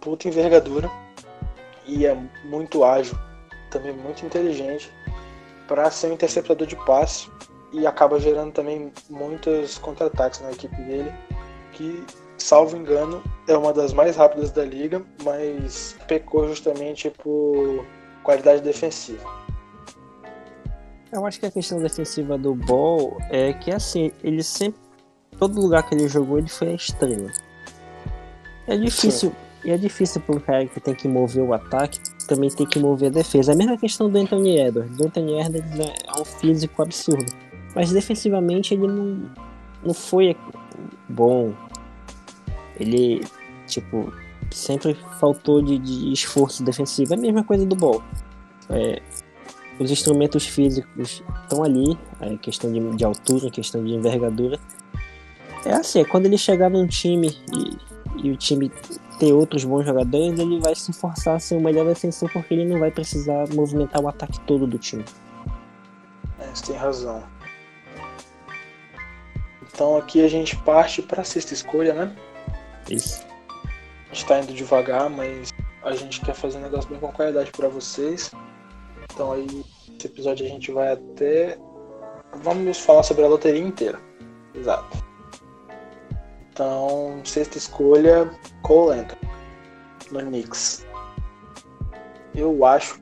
puta 0.00 0.28
envergadura 0.28 0.90
e 1.86 2.06
é 2.06 2.14
muito 2.44 2.84
ágil, 2.84 3.16
também 3.70 3.92
muito 3.92 4.24
inteligente 4.26 4.92
para 5.66 5.90
ser 5.90 6.08
um 6.08 6.14
interceptador 6.14 6.66
de 6.66 6.76
passe 6.76 7.28
e 7.72 7.86
acaba 7.86 8.18
gerando 8.18 8.52
também 8.52 8.92
muitos 9.08 9.78
contra-ataques 9.78 10.40
na 10.40 10.50
equipe 10.50 10.74
dele, 10.82 11.12
que, 11.72 12.04
salvo 12.36 12.76
engano, 12.76 13.22
é 13.46 13.56
uma 13.56 13.72
das 13.72 13.92
mais 13.92 14.16
rápidas 14.16 14.50
da 14.50 14.64
liga, 14.64 15.02
mas 15.22 15.96
pecou 16.08 16.48
justamente 16.48 17.08
por 17.10 17.86
qualidade 18.24 18.62
defensiva. 18.62 19.24
Eu 21.12 21.26
acho 21.26 21.40
que 21.40 21.46
a 21.46 21.50
questão 21.50 21.80
defensiva 21.80 22.38
do 22.38 22.54
Ball 22.54 23.16
é 23.30 23.52
que 23.52 23.72
assim, 23.72 24.12
ele 24.22 24.42
sempre. 24.42 24.80
Todo 25.38 25.60
lugar 25.60 25.88
que 25.88 25.94
ele 25.94 26.06
jogou, 26.06 26.38
ele 26.38 26.48
foi 26.48 26.68
a 26.68 26.74
estrela. 26.74 27.30
É 28.66 28.76
difícil. 28.76 29.30
Sim. 29.30 29.49
E 29.64 29.70
é 29.70 29.76
difícil 29.76 30.22
um 30.28 30.38
cara 30.40 30.66
que 30.66 30.80
tem 30.80 30.94
que 30.94 31.06
mover 31.06 31.42
o 31.42 31.52
ataque 31.52 32.00
também 32.26 32.48
ter 32.48 32.66
que 32.66 32.78
mover 32.78 33.08
a 33.08 33.12
defesa. 33.12 33.52
É 33.52 33.54
a 33.54 33.58
mesma 33.58 33.76
questão 33.76 34.08
do 34.08 34.16
Anthony 34.16 34.58
Edwards. 34.58 34.98
O 34.98 35.06
Anthony 35.06 35.40
Edwards 35.40 35.80
é 35.80 36.20
um 36.20 36.24
físico 36.24 36.82
absurdo. 36.82 37.32
Mas 37.74 37.92
defensivamente 37.92 38.74
ele 38.74 38.86
não, 38.86 39.30
não 39.84 39.94
foi 39.94 40.36
bom. 41.08 41.52
Ele, 42.78 43.22
tipo, 43.66 44.12
sempre 44.50 44.96
faltou 45.18 45.60
de, 45.60 45.78
de 45.78 46.12
esforço 46.12 46.62
defensivo. 46.62 47.14
É 47.14 47.16
a 47.16 47.20
mesma 47.20 47.44
coisa 47.44 47.66
do 47.66 47.76
Ball. 47.76 48.02
É, 48.70 49.02
os 49.78 49.90
instrumentos 49.90 50.46
físicos 50.46 51.22
estão 51.42 51.64
ali, 51.64 51.98
a 52.20 52.36
questão 52.38 52.72
de, 52.72 52.96
de 52.96 53.04
altura, 53.04 53.50
questão 53.50 53.84
de 53.84 53.92
envergadura. 53.92 54.58
É 55.64 55.72
assim, 55.72 56.00
é 56.00 56.04
quando 56.04 56.26
ele 56.26 56.38
chegar 56.38 56.70
num 56.70 56.86
time 56.86 57.36
e, 57.52 57.76
e 58.22 58.30
o 58.30 58.36
time 58.36 58.70
ter 59.18 59.32
outros 59.32 59.64
bons 59.64 59.84
jogadores, 59.84 60.38
ele 60.38 60.60
vai 60.60 60.74
se 60.74 60.92
forçar 60.92 61.36
a 61.36 61.38
ser 61.38 61.56
o 61.56 61.60
melhor 61.60 61.86
defensor 61.86 62.30
porque 62.32 62.54
ele 62.54 62.64
não 62.64 62.80
vai 62.80 62.90
precisar 62.90 63.46
movimentar 63.54 64.02
o 64.02 64.08
ataque 64.08 64.40
todo 64.40 64.66
do 64.66 64.78
time. 64.78 65.04
É, 66.38 66.46
você 66.54 66.66
tem 66.66 66.76
razão. 66.76 67.22
Então 69.62 69.96
aqui 69.96 70.24
a 70.24 70.28
gente 70.28 70.56
parte 70.56 71.02
para 71.02 71.22
a 71.22 71.24
sexta 71.24 71.54
escolha, 71.54 71.92
né? 71.94 72.16
Isso. 72.90 73.24
A 74.10 74.14
gente 74.14 74.26
tá 74.26 74.40
indo 74.40 74.52
devagar, 74.52 75.08
mas 75.08 75.52
a 75.82 75.94
gente 75.94 76.20
quer 76.20 76.34
fazer 76.34 76.58
um 76.58 76.62
negócio 76.62 76.90
bem 76.90 76.98
com 76.98 77.12
qualidade 77.12 77.50
para 77.52 77.68
vocês. 77.68 78.30
Então 79.12 79.32
aí, 79.32 79.46
esse 79.96 80.06
episódio 80.06 80.44
a 80.46 80.48
gente 80.48 80.72
vai 80.72 80.92
até. 80.92 81.58
Vamos 82.42 82.78
falar 82.78 83.02
sobre 83.02 83.24
a 83.24 83.28
loteria 83.28 83.60
inteira. 83.60 84.00
Exato. 84.54 85.09
Então, 86.60 87.22
sexta 87.24 87.56
escolha, 87.56 88.30
Cole 88.60 88.98
Anthony, 89.00 89.32
no 90.10 90.20
Knicks. 90.20 90.86
Eu 92.34 92.66
acho 92.66 93.00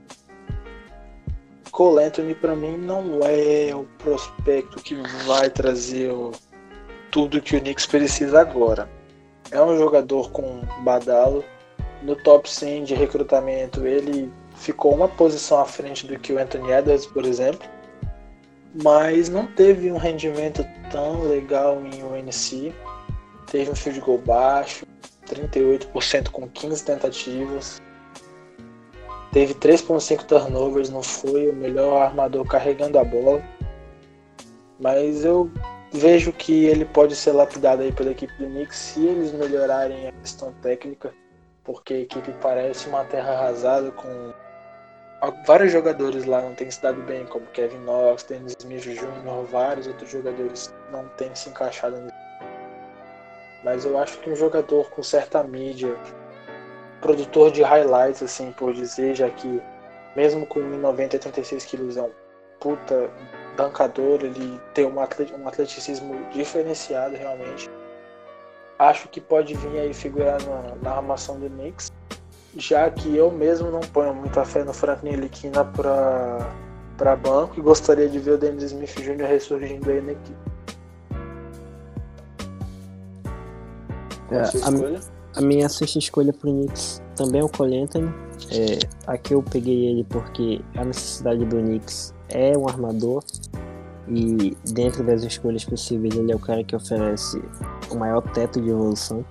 Cole 1.73 2.05
Anthony 2.05 2.37
para 2.37 2.55
mim 2.55 2.77
não 2.77 3.19
é 3.25 3.75
o 3.75 3.83
prospecto 3.99 4.81
que 4.81 4.95
vai 5.27 5.51
trazer 5.51 6.13
o, 6.13 6.31
tudo 7.11 7.43
que 7.43 7.57
o 7.57 7.61
Knicks 7.61 7.85
precisa 7.85 8.43
agora. 8.43 8.89
É 9.51 9.61
um 9.61 9.77
jogador 9.77 10.31
com 10.31 10.61
badalo. 10.85 11.45
No 12.01 12.15
top 12.15 12.49
100 12.49 12.85
de 12.85 12.95
recrutamento, 12.95 13.85
ele 13.85 14.33
ficou 14.55 14.95
uma 14.95 15.09
posição 15.09 15.61
à 15.61 15.65
frente 15.65 16.07
do 16.07 16.17
que 16.17 16.33
o 16.33 16.39
Anthony 16.39 16.71
Edwards, 16.71 17.07
por 17.07 17.25
exemplo. 17.25 17.69
Mas 18.85 19.29
não 19.29 19.49
teve 19.49 19.91
um 19.91 19.97
rendimento 19.97 20.65
tão 20.93 21.23
legal 21.23 21.83
em 21.85 22.05
UNC 22.05 22.73
teve 23.51 23.71
um 23.71 23.75
field 23.75 24.01
goal 24.01 24.19
baixo, 24.19 24.87
38% 25.27 26.31
com 26.31 26.49
15 26.49 26.85
tentativas. 26.85 27.81
Teve 29.33 29.55
3.5 29.55 30.25
turnovers, 30.25 30.91
não 30.91 31.03
foi 31.03 31.51
o 31.51 31.55
melhor 31.55 32.03
armador 32.03 32.47
carregando 32.47 32.99
a 32.99 33.05
bola. 33.05 33.43
Mas 34.81 35.25
eu 35.25 35.51
vejo 35.93 36.33
que 36.33 36.65
ele 36.67 36.85
pode 36.85 37.15
ser 37.17 37.33
lapidado 37.33 37.83
aí 37.83 37.93
pela 37.93 38.11
equipe 38.11 38.33
do 38.39 38.47
Knicks 38.47 38.77
se 38.77 39.05
eles 39.05 39.33
melhorarem 39.33 40.09
a 40.09 40.13
questão 40.13 40.53
técnica, 40.63 41.13
porque 41.65 41.95
a 41.95 42.01
equipe 42.01 42.33
parece 42.41 42.89
uma 42.89 43.05
terra 43.05 43.33
arrasada 43.33 43.91
com 43.91 44.33
vários 45.47 45.73
jogadores 45.73 46.25
lá 46.25 46.41
não 46.41 46.55
têm 46.55 46.71
se 46.71 46.81
dado 46.81 47.03
bem, 47.03 47.27
como 47.27 47.45
Kevin 47.47 47.79
Knox, 47.79 48.23
Dennis 48.23 48.55
Smith 48.59 48.83
Jr., 48.83 49.45
vários 49.51 49.87
outros 49.89 50.11
jogadores 50.11 50.73
não 50.93 51.09
têm 51.17 51.35
se 51.35 51.49
encaixado 51.49 52.01
nisso 52.01 52.28
mas 53.65 53.85
eu 53.85 53.99
acho 53.99 54.19
que 54.19 54.31
um 54.31 54.37
jogador 54.37 54.89
com 54.91 55.03
certa 55.03 55.43
mídia, 55.43 55.97
produtor 57.01 57.51
de 57.51 57.63
highlights, 57.63 58.23
assim, 58.23 58.53
por 58.53 58.73
dizer, 58.73 59.15
já 59.15 59.29
que 59.31 59.61
mesmo 60.17 60.47
com 60.47 60.61
1,90 60.61 61.13
e 61.13 61.17
86 61.17 61.65
quilos 61.65 61.97
é 61.97 62.03
um 62.03 62.11
puta 62.61 63.11
bancador, 63.57 64.21
ele 64.23 64.61
tem 64.75 64.87
um 64.87 65.01
atleticismo 65.01 66.15
diferenciado 66.33 67.17
realmente. 67.17 67.71
Acho 68.79 69.09
que 69.09 69.21
pode 69.21 69.55
vir 69.55 69.81
aí 69.81 69.93
figurar 69.93 70.39
na, 70.43 70.75
na 70.83 70.97
armação 70.97 71.39
do 71.39 71.49
Knicks, 71.51 71.91
já 72.57 72.89
que 72.91 73.17
eu 73.17 73.31
mesmo 73.31 73.71
não 73.71 73.81
ponho 73.81 74.15
muita 74.15 74.45
fé 74.45 74.65
no 74.65 74.73
Frank 74.73 75.05
Ntilikina 75.05 75.65
para 75.65 76.39
para 76.97 77.15
banco 77.15 77.55
e 77.57 77.63
gostaria 77.63 78.09
de 78.09 78.19
ver 78.19 78.33
o 78.33 78.39
Dennis 78.39 78.65
Smith 78.65 78.97
Jr. 78.97 79.25
ressurgindo 79.25 79.89
aí 79.89 80.01
na 80.01 80.13
equipe. 80.13 80.58
É, 84.31 84.41
a, 84.43 85.39
a, 85.39 85.41
minha 85.41 85.69
sexta 85.69 85.99
escolha 85.99 86.33
pro 86.33 86.51
Knicks 86.51 87.03
também 87.17 87.41
é 87.41 87.45
o 87.45 87.49
Cole 87.49 87.79
Anthony. 87.79 88.13
É, 88.51 88.79
aqui 89.07 89.35
eu 89.35 89.43
peguei 89.43 89.87
ele 89.87 90.05
porque 90.05 90.61
a 90.77 90.85
necessidade 90.85 91.45
do 91.45 91.57
Knicks 91.57 92.15
é 92.29 92.57
um 92.57 92.69
armador 92.69 93.23
e 94.07 94.57
dentro 94.73 95.05
das 95.05 95.23
escolhas 95.23 95.65
possíveis 95.65 96.15
ele 96.15 96.33
é 96.33 96.37
o 96.37 96.39
cara 96.39 96.63
que 96.63 96.77
oferece 96.77 97.43
o 97.91 97.97
maior 97.97 98.21
teto 98.33 98.61
de 98.61 98.69
evolução. 98.69 99.25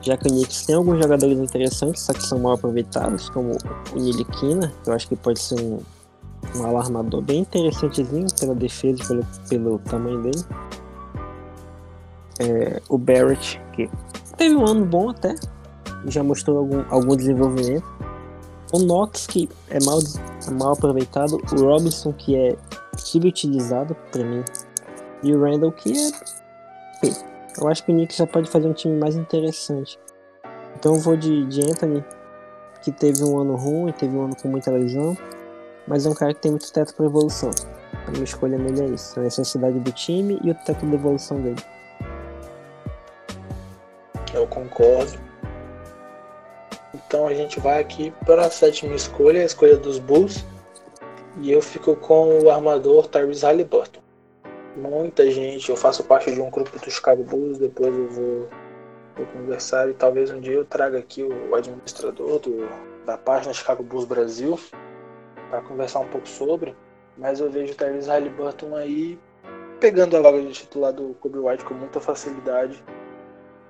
Já 0.00 0.16
que 0.16 0.28
o 0.28 0.30
Knicks 0.30 0.66
tem 0.66 0.74
alguns 0.74 1.02
jogadores 1.02 1.38
interessantes, 1.38 2.02
só 2.02 2.12
que 2.12 2.22
são 2.22 2.38
mal 2.38 2.52
aproveitados, 2.52 3.28
como 3.30 3.56
o 3.92 3.98
Nilikina, 3.98 4.72
que 4.82 4.90
eu 4.90 4.94
acho 4.94 5.08
que 5.08 5.16
pode 5.16 5.40
ser 5.40 5.60
um, 5.60 5.80
um 6.56 6.64
alarmador 6.64 7.22
bem 7.22 7.40
interessantezinho 7.40 8.26
pela 8.38 8.54
defesa 8.54 9.02
e 9.02 9.06
pelo, 9.06 9.26
pelo 9.48 9.78
tamanho 9.80 10.22
dele 10.22 10.44
é, 12.40 12.80
o 12.88 12.98
Barrett, 12.98 13.60
que 13.72 13.88
teve 14.36 14.54
um 14.54 14.66
ano 14.66 14.84
bom 14.84 15.10
até, 15.10 15.34
já 16.06 16.22
mostrou 16.22 16.58
algum, 16.58 16.84
algum 16.90 17.16
desenvolvimento. 17.16 17.84
O 18.72 18.78
Knox, 18.80 19.26
que 19.26 19.48
é 19.70 19.78
mal, 19.84 19.98
mal 20.52 20.72
aproveitado. 20.72 21.40
O 21.52 21.64
Robinson, 21.64 22.12
que 22.12 22.36
é 22.36 22.56
subutilizado 22.96 23.96
para 24.10 24.24
mim. 24.24 24.44
E 25.22 25.32
o 25.32 25.40
Randall, 25.40 25.72
que 25.72 25.92
é. 25.92 26.10
Eu 27.58 27.68
acho 27.68 27.84
que 27.84 27.92
o 27.92 27.94
Knicks 27.94 28.16
já 28.16 28.26
pode 28.26 28.50
fazer 28.50 28.68
um 28.68 28.72
time 28.72 28.98
mais 28.98 29.16
interessante. 29.16 29.98
Então 30.78 30.94
eu 30.94 31.00
vou 31.00 31.16
de, 31.16 31.46
de 31.46 31.62
Anthony, 31.62 32.04
que 32.82 32.92
teve 32.92 33.24
um 33.24 33.38
ano 33.38 33.56
ruim, 33.56 33.92
teve 33.92 34.14
um 34.14 34.24
ano 34.24 34.36
com 34.36 34.48
muita 34.48 34.70
lesão. 34.70 35.16
Mas 35.88 36.04
é 36.04 36.10
um 36.10 36.14
cara 36.14 36.34
que 36.34 36.42
tem 36.42 36.50
muito 36.50 36.70
teto 36.70 36.94
para 36.94 37.06
evolução. 37.06 37.50
A 38.06 38.10
minha 38.10 38.24
escolha 38.24 38.58
nele 38.58 38.82
é 38.82 38.86
isso: 38.88 39.18
a 39.18 39.22
necessidade 39.22 39.78
do 39.78 39.92
time 39.92 40.38
e 40.42 40.50
o 40.50 40.54
teto 40.54 40.84
de 40.84 40.94
evolução 40.94 41.40
dele 41.40 41.62
eu 44.34 44.46
concordo. 44.46 45.18
Então 46.94 47.26
a 47.26 47.34
gente 47.34 47.60
vai 47.60 47.80
aqui 47.80 48.12
para 48.24 48.46
a 48.46 48.50
sétima 48.50 48.94
escolha, 48.94 49.42
a 49.42 49.44
escolha 49.44 49.76
dos 49.76 49.98
Bulls. 49.98 50.44
E 51.40 51.52
eu 51.52 51.60
fico 51.60 51.94
com 51.96 52.40
o 52.40 52.50
armador 52.50 53.06
Tyrese 53.08 53.44
Halliburton. 53.44 54.00
Muita 54.74 55.30
gente, 55.30 55.68
eu 55.68 55.76
faço 55.76 56.04
parte 56.04 56.32
de 56.32 56.40
um 56.40 56.50
grupo 56.50 56.78
do 56.78 56.90
Chicago 56.90 57.22
Bulls, 57.22 57.58
depois 57.58 57.94
eu 57.94 58.08
vou, 58.08 58.48
vou 59.16 59.26
conversar 59.26 59.88
e 59.88 59.94
talvez 59.94 60.30
um 60.30 60.40
dia 60.40 60.54
eu 60.54 60.64
traga 60.64 60.98
aqui 60.98 61.22
o 61.22 61.54
administrador 61.54 62.38
do, 62.38 62.68
da 63.04 63.18
página 63.18 63.52
Chicago 63.52 63.82
Bulls 63.82 64.06
Brasil 64.06 64.58
para 65.50 65.60
conversar 65.62 66.00
um 66.00 66.08
pouco 66.08 66.28
sobre. 66.28 66.74
Mas 67.16 67.40
eu 67.40 67.50
vejo 67.50 67.72
o 67.72 67.76
Tyrese 67.76 68.08
Halliburton 68.08 68.74
aí 68.76 69.18
pegando 69.80 70.16
a 70.16 70.20
vaga 70.20 70.40
de 70.40 70.52
titular 70.52 70.92
do 70.92 71.14
Kobe 71.20 71.38
White 71.38 71.64
com 71.64 71.74
muita 71.74 72.00
facilidade, 72.00 72.82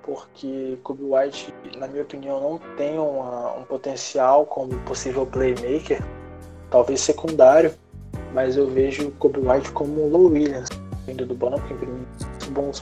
porque 0.07 0.79
Kobe 0.83 1.03
White, 1.03 1.53
na 1.77 1.85
minha 1.85 2.01
opinião, 2.01 2.39
não 2.39 2.59
tem 2.77 2.97
uma, 2.97 3.57
um 3.57 3.63
potencial 3.65 4.45
como 4.45 4.73
possível 4.79 5.25
playmaker, 5.25 6.01
talvez 6.71 7.01
secundário, 7.01 7.73
mas 8.33 8.55
eu 8.55 8.67
vejo 8.69 9.11
Kobe 9.19 9.41
White 9.41 9.69
como 9.73 10.03
o 10.03 10.09
Low 10.09 10.27
Williams, 10.31 10.69
vindo 11.05 11.25
do 11.25 11.35
banco, 11.35 11.61
imprimindo 11.71 12.07
bons 12.51 12.81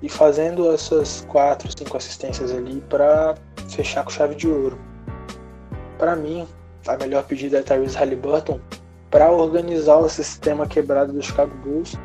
e 0.00 0.08
fazendo 0.08 0.72
essas 0.72 1.26
quatro, 1.28 1.68
cinco 1.76 1.96
assistências 1.96 2.52
ali 2.52 2.80
para 2.88 3.34
fechar 3.68 4.02
com 4.02 4.10
chave 4.10 4.34
de 4.34 4.48
ouro. 4.48 4.78
Para 5.98 6.16
mim, 6.16 6.48
a 6.86 6.96
melhor 6.96 7.24
pedida 7.24 7.58
é 7.58 7.62
Tyrese 7.62 7.96
Halliburton 7.96 8.60
para 9.10 9.30
organizar 9.30 9.98
o 9.98 10.08
sistema 10.08 10.66
quebrado 10.66 11.12
do 11.12 11.20
Chicago 11.20 11.54
Bulls 11.56 11.98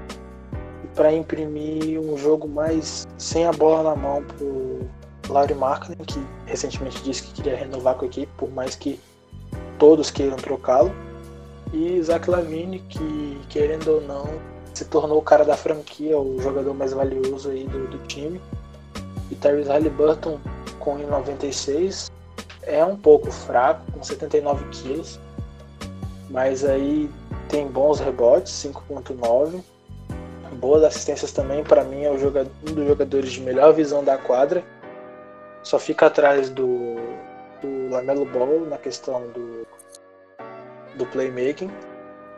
para 0.95 1.13
imprimir 1.13 1.99
um 1.99 2.17
jogo 2.17 2.47
mais 2.47 3.07
sem 3.17 3.45
a 3.45 3.51
bola 3.51 3.83
na 3.83 3.95
mão 3.95 4.23
pro 4.23 4.81
Laurie 5.29 5.55
Markkinen, 5.55 5.97
que 6.05 6.19
recentemente 6.45 7.01
disse 7.03 7.23
que 7.23 7.33
queria 7.33 7.55
renovar 7.55 7.95
com 7.95 8.05
a 8.05 8.07
equipe, 8.07 8.31
por 8.37 8.51
mais 8.51 8.75
que 8.75 8.99
todos 9.79 10.11
queiram 10.11 10.37
trocá-lo, 10.37 10.93
e 11.73 12.01
Zach 12.01 12.29
Lavine, 12.29 12.79
que 12.79 13.41
querendo 13.49 13.95
ou 13.95 14.01
não 14.01 14.25
se 14.73 14.85
tornou 14.85 15.19
o 15.19 15.21
cara 15.21 15.43
da 15.45 15.55
franquia, 15.55 16.17
o 16.17 16.39
jogador 16.41 16.73
mais 16.73 16.93
valioso 16.93 17.49
aí 17.49 17.65
do, 17.65 17.87
do 17.87 17.97
time. 18.07 18.41
E 19.31 19.35
Tyrese 19.35 19.69
Halliburton 19.69 20.39
com 20.79 20.97
96 20.97 22.11
é 22.63 22.83
um 22.83 22.95
pouco 22.95 23.31
fraco, 23.31 23.91
com 23.91 24.03
79 24.03 24.65
quilos, 24.69 25.19
mas 26.29 26.63
aí 26.63 27.09
tem 27.49 27.67
bons 27.67 27.99
rebotes, 27.99 28.51
5.9, 28.51 29.61
boas 30.63 30.81
assistências 30.81 31.33
também. 31.33 31.61
Para 31.61 31.83
mim 31.83 32.05
é 32.05 32.09
um 32.09 32.15
dos 32.15 32.87
jogadores 32.87 33.33
de 33.33 33.41
melhor 33.41 33.73
visão 33.73 34.01
da 34.01 34.17
quadra. 34.17 34.63
Só 35.61 35.77
fica 35.77 36.05
atrás 36.05 36.49
do, 36.49 36.95
do 37.61 37.89
Lamelo 37.89 38.23
Ball 38.25 38.61
na 38.61 38.77
questão 38.77 39.27
do, 39.27 39.67
do 40.95 41.05
playmaking. 41.07 41.69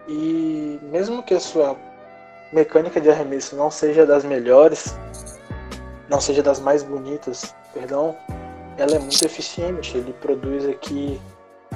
E 0.07 0.79
mesmo 0.81 1.21
que 1.21 1.35
a 1.35 1.39
sua 1.39 1.77
mecânica 2.51 2.99
de 2.99 3.11
arremesso 3.11 3.55
não 3.55 3.69
seja 3.69 4.07
das 4.07 4.25
melhores, 4.25 4.95
não 6.09 6.19
seja 6.19 6.41
das 6.41 6.59
mais 6.59 6.81
bonitas, 6.81 7.53
perdão, 7.73 8.15
ela 8.77 8.95
é 8.95 8.99
muito 8.99 9.23
eficiente. 9.23 9.95
Ele 9.97 10.13
produz 10.13 10.67
aqui, 10.67 11.21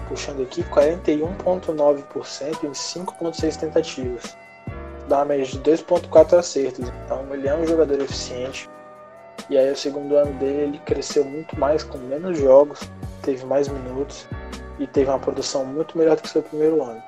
puxando 0.07 0.41
aqui, 0.41 0.63
41,9% 0.63 2.63
em 2.63 2.71
5,6 2.71 3.59
tentativas. 3.59 4.35
Dá 5.09 5.25
média 5.25 5.45
de 5.45 5.59
2,4 5.59 6.37
acertos. 6.37 6.87
Então 7.05 7.25
ele 7.33 7.47
é 7.47 7.55
um 7.55 7.67
jogador 7.67 7.99
eficiente. 7.99 8.69
E 9.49 9.57
aí 9.57 9.71
o 9.71 9.75
segundo 9.75 10.15
ano 10.15 10.31
dele 10.39 10.61
ele 10.61 10.79
cresceu 10.79 11.25
muito 11.25 11.59
mais 11.59 11.83
com 11.83 11.97
menos 11.97 12.37
jogos, 12.37 12.79
teve 13.23 13.45
mais 13.45 13.67
minutos 13.67 14.27
e 14.77 14.85
teve 14.85 15.09
uma 15.09 15.19
produção 15.19 15.65
muito 15.65 15.97
melhor 15.97 16.15
do 16.15 16.21
que 16.21 16.29
seu 16.29 16.43
primeiro 16.43 16.83
ano. 16.83 17.01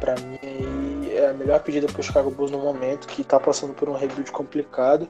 Para 0.00 0.16
mim 0.16 0.38
aí 0.42 1.16
é 1.16 1.28
a 1.28 1.32
melhor 1.32 1.60
pedida 1.60 1.86
para 1.86 2.00
o 2.00 2.02
Chicago 2.02 2.30
Bulls 2.30 2.50
no 2.50 2.58
momento 2.58 3.06
que 3.06 3.22
está 3.22 3.38
passando 3.38 3.72
por 3.72 3.88
um 3.88 3.94
rebuild 3.94 4.30
complicado 4.32 5.08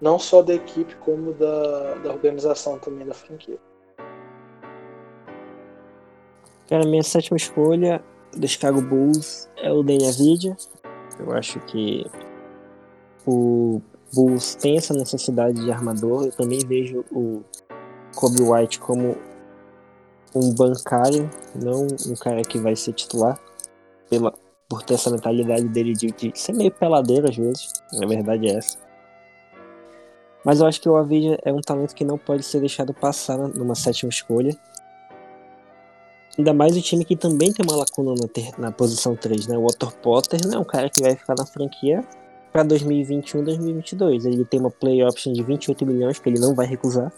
não 0.00 0.18
só 0.18 0.42
da 0.42 0.54
equipe, 0.54 0.94
como 0.96 1.32
da, 1.32 1.94
da 1.94 2.12
organização 2.12 2.78
também 2.78 3.06
da 3.06 3.14
franquia. 3.14 3.58
Cara, 6.68 6.86
minha 6.86 7.02
sétima 7.02 7.36
escolha 7.36 8.02
do 8.36 8.46
Chicago 8.46 8.80
Bulls 8.80 9.48
é 9.56 9.72
o 9.72 9.82
Daniel 9.82 10.12
Vidia. 10.12 10.56
Eu 11.18 11.32
acho 11.32 11.60
que 11.60 12.06
o 13.26 13.80
Bulls 14.14 14.54
tem 14.54 14.76
essa 14.76 14.94
necessidade 14.94 15.62
de 15.62 15.70
armador. 15.70 16.26
Eu 16.26 16.32
também 16.32 16.60
vejo 16.66 17.04
o 17.12 17.42
Kobe 18.14 18.42
White 18.42 18.80
como 18.80 19.16
um 20.34 20.54
bancário, 20.54 21.28
não 21.54 21.86
um 21.86 22.14
cara 22.14 22.42
que 22.42 22.58
vai 22.58 22.76
ser 22.76 22.92
titular, 22.92 23.38
pela, 24.08 24.32
por 24.68 24.82
ter 24.82 24.94
essa 24.94 25.10
mentalidade 25.10 25.66
dele 25.68 25.92
de, 25.92 26.08
de 26.08 26.32
ser 26.34 26.52
meio 26.52 26.70
peladeiro 26.70 27.28
às 27.28 27.36
vezes. 27.36 27.72
Na 27.92 28.06
verdade 28.06 28.48
é 28.48 28.56
essa. 28.56 28.78
Mas 30.44 30.60
eu 30.60 30.66
acho 30.66 30.80
que 30.80 30.88
o 30.88 30.96
Avidia 30.96 31.38
é 31.44 31.52
um 31.52 31.60
talento 31.60 31.94
que 31.94 32.04
não 32.04 32.16
pode 32.16 32.42
ser 32.42 32.60
deixado 32.60 32.94
passar 32.94 33.36
numa 33.36 33.74
sétima 33.74 34.08
escolha. 34.08 34.56
Ainda 36.38 36.54
mais 36.54 36.76
o 36.76 36.80
time 36.80 37.04
que 37.04 37.16
também 37.16 37.52
tem 37.52 37.66
uma 37.66 37.76
lacuna 37.76 38.14
na, 38.14 38.28
ter, 38.28 38.52
na 38.56 38.70
posição 38.70 39.16
3, 39.16 39.48
né? 39.48 39.58
O 39.58 39.64
Otto 39.64 39.92
Potter 40.00 40.40
não 40.46 40.58
é 40.58 40.58
um 40.60 40.64
cara 40.64 40.88
que 40.88 41.02
vai 41.02 41.16
ficar 41.16 41.34
na 41.36 41.44
franquia 41.44 42.04
para 42.52 42.62
2021, 42.62 43.42
2022. 43.42 44.24
Ele 44.24 44.44
tem 44.44 44.60
uma 44.60 44.70
play 44.70 45.02
option 45.02 45.32
de 45.32 45.42
28 45.42 45.84
milhões 45.84 46.20
que 46.20 46.28
ele 46.28 46.38
não 46.38 46.54
vai 46.54 46.64
recusar. 46.64 47.12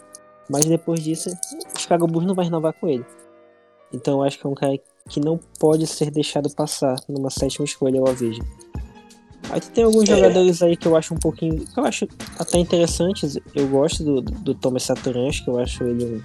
Mas 0.49 0.65
depois 0.65 1.03
disso, 1.03 1.29
o 1.75 1.79
Chicago 1.79 2.07
Bulls 2.07 2.25
não 2.25 2.33
vai 2.33 2.45
renovar 2.45 2.73
com 2.73 2.89
ele. 2.89 3.05
Então 3.93 4.15
eu 4.15 4.23
acho 4.23 4.39
que 4.39 4.47
é 4.47 4.49
um 4.49 4.55
cara 4.55 4.73
que 5.07 5.19
não 5.19 5.39
pode 5.59 5.85
ser 5.85 6.09
deixado 6.09 6.49
passar 6.55 6.95
numa 7.07 7.29
sétima 7.29 7.63
escolha, 7.63 8.01
o 8.01 8.09
Avidia. 8.09 8.43
Aí 9.51 9.61
tem 9.61 9.83
alguns 9.83 10.09
é. 10.09 10.15
jogadores 10.15 10.63
aí 10.63 10.75
que 10.75 10.87
eu 10.87 10.95
acho 10.95 11.13
um 11.13 11.17
pouquinho. 11.17 11.63
que 11.63 11.79
eu 11.79 11.85
acho 11.85 12.07
até 12.39 12.57
interessantes. 12.57 13.37
Eu 13.53 13.67
gosto 13.67 14.03
do, 14.03 14.21
do 14.21 14.55
Thomas 14.55 14.83
Satoransky, 14.83 15.43
que 15.43 15.49
eu 15.51 15.59
acho 15.59 15.83
ele 15.83 16.23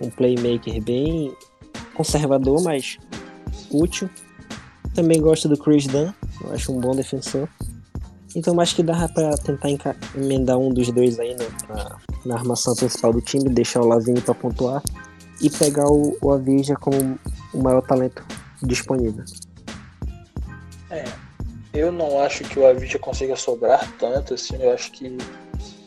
um, 0.00 0.06
um 0.06 0.10
playmaker 0.10 0.82
bem 0.82 1.32
conservador, 1.96 2.62
mas 2.62 2.98
útil. 3.70 4.08
Também 4.94 5.20
gosto 5.20 5.48
do 5.48 5.56
Chris 5.56 5.86
Dunn, 5.86 6.12
eu 6.42 6.52
acho 6.52 6.72
um 6.72 6.80
bom 6.80 6.94
defensor. 6.94 7.48
Então 8.34 8.58
acho 8.60 8.76
que 8.76 8.82
dá 8.82 9.08
pra 9.08 9.36
tentar 9.36 9.96
emendar 10.14 10.58
um 10.58 10.70
dos 10.70 10.90
dois 10.90 11.18
aí 11.18 11.34
na, 11.34 11.98
na 12.24 12.34
armação 12.34 12.74
principal 12.74 13.12
do 13.12 13.20
time, 13.20 13.48
deixar 13.48 13.80
o 13.80 13.86
Lavigne 13.86 14.20
pra 14.20 14.34
pontuar 14.34 14.82
e 15.40 15.48
pegar 15.48 15.86
o, 15.86 16.16
o 16.20 16.32
Avija 16.32 16.76
como 16.76 17.18
o 17.52 17.62
maior 17.62 17.82
talento 17.82 18.24
disponível. 18.62 19.24
É, 20.90 21.04
eu 21.72 21.92
não 21.92 22.20
acho 22.20 22.44
que 22.44 22.58
o 22.58 22.66
Avicii 22.66 22.98
consiga 22.98 23.36
sobrar 23.36 23.90
tanto, 23.98 24.34
assim, 24.34 24.56
eu 24.60 24.72
acho 24.72 24.92
que 24.92 25.16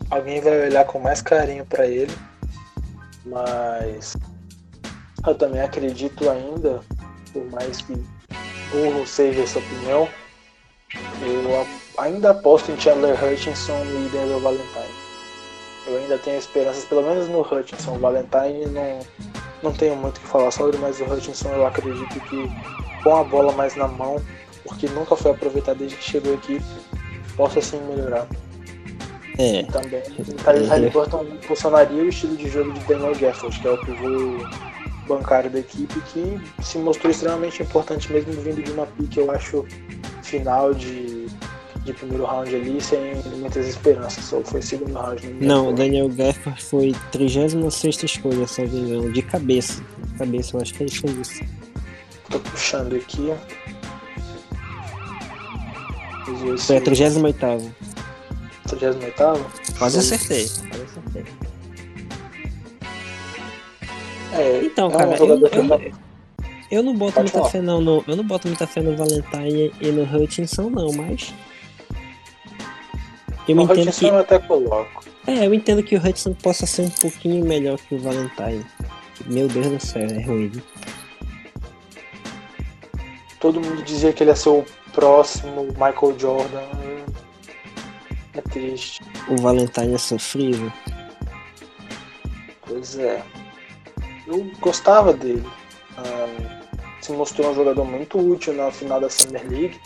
alguém 0.10 0.42
vai 0.42 0.68
olhar 0.68 0.86
com 0.86 1.00
mais 1.00 1.22
carinho 1.22 1.66
para 1.66 1.88
ele, 1.88 2.14
mas 3.26 4.16
eu 5.30 5.36
também 5.36 5.62
acredito 5.62 6.30
ainda, 6.30 6.82
por 7.32 7.46
mais 7.52 7.82
que 7.82 7.94
burro 8.72 9.06
seja 9.06 9.42
essa 9.42 9.60
opinião, 9.60 10.08
eu 11.22 11.68
ainda 11.98 12.32
aposto 12.32 12.72
em 12.72 12.80
Chandler 12.80 13.16
Hutchinson 13.24 13.84
e 13.86 14.10
Denzel 14.12 14.40
Valentine. 14.40 15.00
Eu 15.88 15.98
ainda 15.98 16.18
tenho 16.18 16.38
esperanças, 16.38 16.86
pelo 16.86 17.04
menos 17.04 17.28
no 17.28 17.42
Hutchinson. 17.42 17.96
O 17.96 18.00
Valentine 18.00 18.66
não, 18.68 19.00
não 19.64 19.74
tenho 19.74 19.96
muito 19.96 20.18
o 20.18 20.22
que 20.22 20.28
falar 20.28 20.52
sobre, 20.52 20.78
mas 20.78 21.00
o 21.00 21.06
Hutchinson 21.06 21.50
eu 21.50 21.66
acredito 21.66 22.20
que 22.22 22.50
com 23.04 23.16
a 23.16 23.24
bola 23.24 23.52
mais 23.54 23.76
na 23.76 23.88
mão 23.88 24.22
porque 24.70 24.88
nunca 24.90 25.16
foi 25.16 25.32
aproveitado 25.32 25.78
desde 25.78 25.98
que 25.98 26.04
chegou 26.04 26.34
aqui, 26.36 26.62
possa 27.36 27.60
assim 27.60 27.80
melhorar. 27.82 28.28
É. 29.38 29.62
E 29.62 29.66
também 29.66 30.00
o 30.00 30.34
Tyrese. 30.36 30.68
Halliburton 30.68 31.26
funcionaria 31.42 32.04
o 32.04 32.10
estilo 32.10 32.36
de 32.36 32.50
jogo 32.50 32.74
de 32.74 32.80
Daniel 32.82 33.16
Gafford, 33.16 33.60
que 33.60 33.68
é 33.68 33.72
o 33.72 33.78
pivô 33.80 34.46
bancário 35.10 35.50
da 35.50 35.60
equipe, 35.60 36.00
que 36.02 36.40
se 36.64 36.78
mostrou 36.78 37.12
extremamente 37.12 37.64
importante 37.64 38.12
mesmo 38.14 38.32
vindo 38.34 38.62
de 38.64 38.72
uma 38.72 38.86
pique, 38.86 39.20
eu 39.20 39.32
acho, 39.32 39.66
final 40.22 40.74
de, 40.74 41.26
de 41.84 41.94
primeiro 41.94 42.26
round 42.26 42.56
ali, 42.56 42.80
sem 42.80 43.16
muitas 43.38 43.68
esperanças. 43.68 44.32
Ou 44.32 44.44
foi 44.46 44.62
segundo 44.62 44.94
round. 44.94 45.28
Não, 45.42 45.70
o 45.70 45.74
Daniel 45.74 46.08
Gafford 46.10 46.64
foi 46.64 46.96
36 47.12 48.04
escolha, 48.04 48.48
se 48.48 48.62
não 48.62 48.70
me 48.70 48.80
engano, 48.80 49.12
de 49.12 49.22
cabeça. 49.24 49.84
De 50.06 50.18
cabeça, 50.20 50.56
eu 50.56 50.62
acho 50.62 50.74
que 50.74 50.84
ele 50.84 50.92
fez 50.92 51.18
isso. 51.18 51.44
Tô 52.30 52.40
puxando 52.40 52.96
aqui. 52.96 53.34
Foi 56.60 56.78
a 56.78 56.82
38 56.82 57.76
38 58.68 59.76
Quase 59.80 59.98
acertei. 59.98 60.48
Quase 60.70 60.84
acertei. 60.84 61.49
É, 64.34 64.62
então, 64.64 64.90
é 64.90 64.92
cara, 64.92 65.10
um 65.10 65.14
eu, 65.14 65.48
eu, 65.48 65.94
eu, 66.72 66.84
não 66.84 66.96
boto 66.96 67.14
Pode 67.14 67.32
muita 67.32 67.40
falar. 67.40 67.50
fé 67.50 67.62
não, 67.62 67.82
no, 67.82 68.04
eu 68.08 68.16
não 68.16 68.24
boto 68.24 68.48
muita 68.48 68.68
fé 68.68 68.82
no 68.82 68.96
Valentine 68.96 69.74
e 69.82 69.88
no 69.92 70.04
Hutchinson 70.04 70.70
não, 70.70 70.92
mas 70.92 71.34
eu 73.48 73.58
o 73.58 73.62
entendo 73.62 73.72
Hutchinson 73.72 74.00
que 74.00 74.14
eu 74.14 74.18
até 74.20 74.40
coloco. 74.40 75.06
É, 75.26 75.46
eu 75.46 75.54
entendo 75.54 75.84
que 75.84 75.96
o 75.96 76.00
Hutchinson 76.00 76.34
possa 76.34 76.66
ser 76.66 76.84
um 76.84 76.90
pouquinho 76.90 77.46
melhor 77.46 77.78
que 77.78 77.96
o 77.96 78.00
Valentine. 78.00 78.66
Meu 79.26 79.48
Deus 79.48 79.68
do 79.68 79.80
céu, 79.80 80.08
é 80.08 80.22
ruim. 80.24 80.52
Todo 83.40 83.60
mundo 83.60 83.84
dizia 83.84 84.14
que 84.14 84.24
ele 84.24 84.32
ia 84.32 84.36
ser 84.36 84.50
o 84.50 84.66
próximo 84.94 85.64
Michael 85.74 86.18
Jordan 86.18 86.68
é 88.34 88.42
triste. 88.42 89.02
O 89.28 89.38
Valentine 89.38 89.96
é 89.96 89.98
sofrível. 89.98 90.72
Pois 92.66 92.98
é. 92.98 93.24
Eu 94.30 94.46
gostava 94.60 95.12
dele. 95.12 95.44
Ah, 95.98 96.70
se 97.02 97.12
mostrou 97.12 97.52
um 97.52 97.56
jogador 97.56 97.84
muito 97.84 98.20
útil 98.20 98.54
na 98.54 98.72
final 98.72 99.02
da 99.02 99.10
Summer 99.10 99.46
League. 99.50 99.80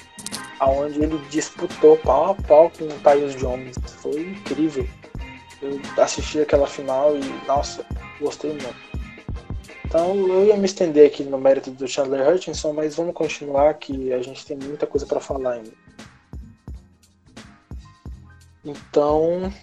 aonde 0.60 1.02
ele 1.02 1.18
disputou 1.30 1.98
pau 1.98 2.32
a 2.32 2.36
pau 2.36 2.70
com 2.70 2.86
o 2.86 3.00
Tyus 3.00 3.36
Jones. 3.36 3.76
Foi 4.02 4.22
incrível. 4.22 4.88
Eu 5.62 5.80
assisti 5.98 6.42
aquela 6.42 6.68
final 6.68 7.16
e, 7.16 7.48
nossa, 7.48 7.86
gostei 8.20 8.52
muito. 8.52 8.94
Então 9.86 10.16
eu 10.16 10.46
ia 10.46 10.58
me 10.58 10.66
estender 10.66 11.08
aqui 11.08 11.24
no 11.24 11.38
mérito 11.38 11.70
do 11.72 11.88
Chandler 11.88 12.28
Hutchinson, 12.28 12.74
mas 12.74 12.96
vamos 12.96 13.14
continuar 13.14 13.74
que 13.76 14.12
a 14.12 14.22
gente 14.22 14.46
tem 14.46 14.58
muita 14.58 14.88
coisa 14.88 15.06
para 15.06 15.20
falar 15.20 15.52
ainda. 15.52 15.72
Então, 18.66 19.54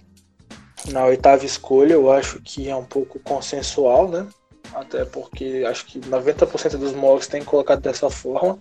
na 0.89 1.05
oitava 1.05 1.45
escolha, 1.45 1.93
eu 1.93 2.11
acho 2.11 2.39
que 2.41 2.69
é 2.69 2.75
um 2.75 2.85
pouco 2.85 3.19
consensual, 3.19 4.07
né? 4.07 4.27
Até 4.73 5.05
porque 5.05 5.65
acho 5.67 5.85
que 5.85 5.99
90% 5.99 6.77
dos 6.77 6.93
mocks 6.93 7.27
têm 7.27 7.43
colocado 7.43 7.81
dessa 7.81 8.09
forma. 8.09 8.59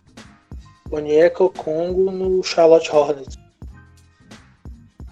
Onyeka 0.90 1.48
Congo 1.50 2.10
no 2.10 2.42
Charlotte 2.42 2.90
Hornets. 2.90 3.38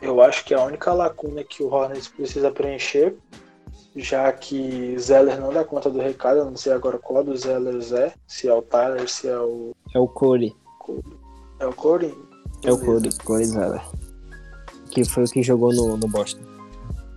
Eu 0.03 0.20
acho 0.20 0.44
que 0.44 0.55
é 0.55 0.57
a 0.57 0.64
única 0.64 0.92
lacuna 0.92 1.44
que 1.44 1.62
o 1.62 1.68
Hornets 1.72 2.09
precisa 2.09 2.51
preencher 2.51 3.16
já 4.01 4.32
que 4.32 4.96
Zeller 4.99 5.40
não 5.40 5.53
dá 5.53 5.64
conta 5.64 5.90
do 5.90 5.99
recado, 5.99 6.38
eu 6.38 6.44
não 6.44 6.57
sei 6.57 6.72
agora 6.72 6.99
qual 6.99 7.24
dos 7.24 7.40
Zellers 7.40 7.92
é, 7.92 8.12
se 8.26 8.49
é 8.49 8.55
o 8.55 8.62
Tyler, 8.62 9.09
se 9.09 9.28
é 9.28 9.38
o. 9.38 9.72
É 9.94 9.99
o 9.99 10.07
Corey. 10.07 10.55
É 11.59 11.66
o 11.66 11.72
Corey? 11.72 12.14
É 12.64 12.72
o 12.72 12.78
Corey, 12.78 13.11
Corey 13.24 13.44
Zeller. 13.46 13.82
Que 14.90 15.05
foi 15.05 15.24
o 15.24 15.26
que 15.26 15.42
jogou 15.42 15.72
no, 15.72 15.96
no 15.96 16.09
Boston. 16.09 16.40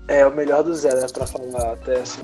É 0.07 0.25
o 0.25 0.35
melhor 0.35 0.63
do 0.63 0.73
Zeller, 0.75 1.11
pra 1.11 1.27
falar 1.27 1.73
até 1.73 1.99
assim. 1.99 2.21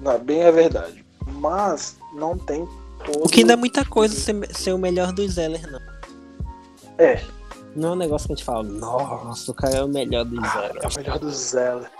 Não, 0.00 0.18
bem 0.18 0.42
é 0.42 0.52
verdade. 0.52 1.04
Mas 1.32 1.96
não 2.14 2.36
tem 2.36 2.66
todo... 3.04 3.24
O 3.24 3.28
que 3.28 3.40
ainda 3.40 3.52
é 3.52 3.56
muita 3.56 3.84
coisa 3.84 4.14
ser, 4.14 4.34
ser 4.54 4.72
o 4.72 4.78
melhor 4.78 5.12
do 5.12 5.28
Zeller, 5.28 5.70
não. 5.70 5.80
É. 6.98 7.22
Não 7.76 7.90
é 7.90 7.92
um 7.92 7.96
negócio 7.96 8.26
que 8.26 8.32
a 8.32 8.36
gente 8.36 8.44
fala, 8.44 8.62
nossa, 8.62 9.50
o 9.50 9.54
cara 9.54 9.76
é 9.76 9.84
o 9.84 9.88
melhor 9.88 10.24
do 10.24 10.36
Zeller. 10.36 10.72
Ah, 10.76 10.80
é 10.82 10.88
o 10.88 10.96
melhor 10.96 11.18
do 11.18 11.30
Zeller. 11.30 11.90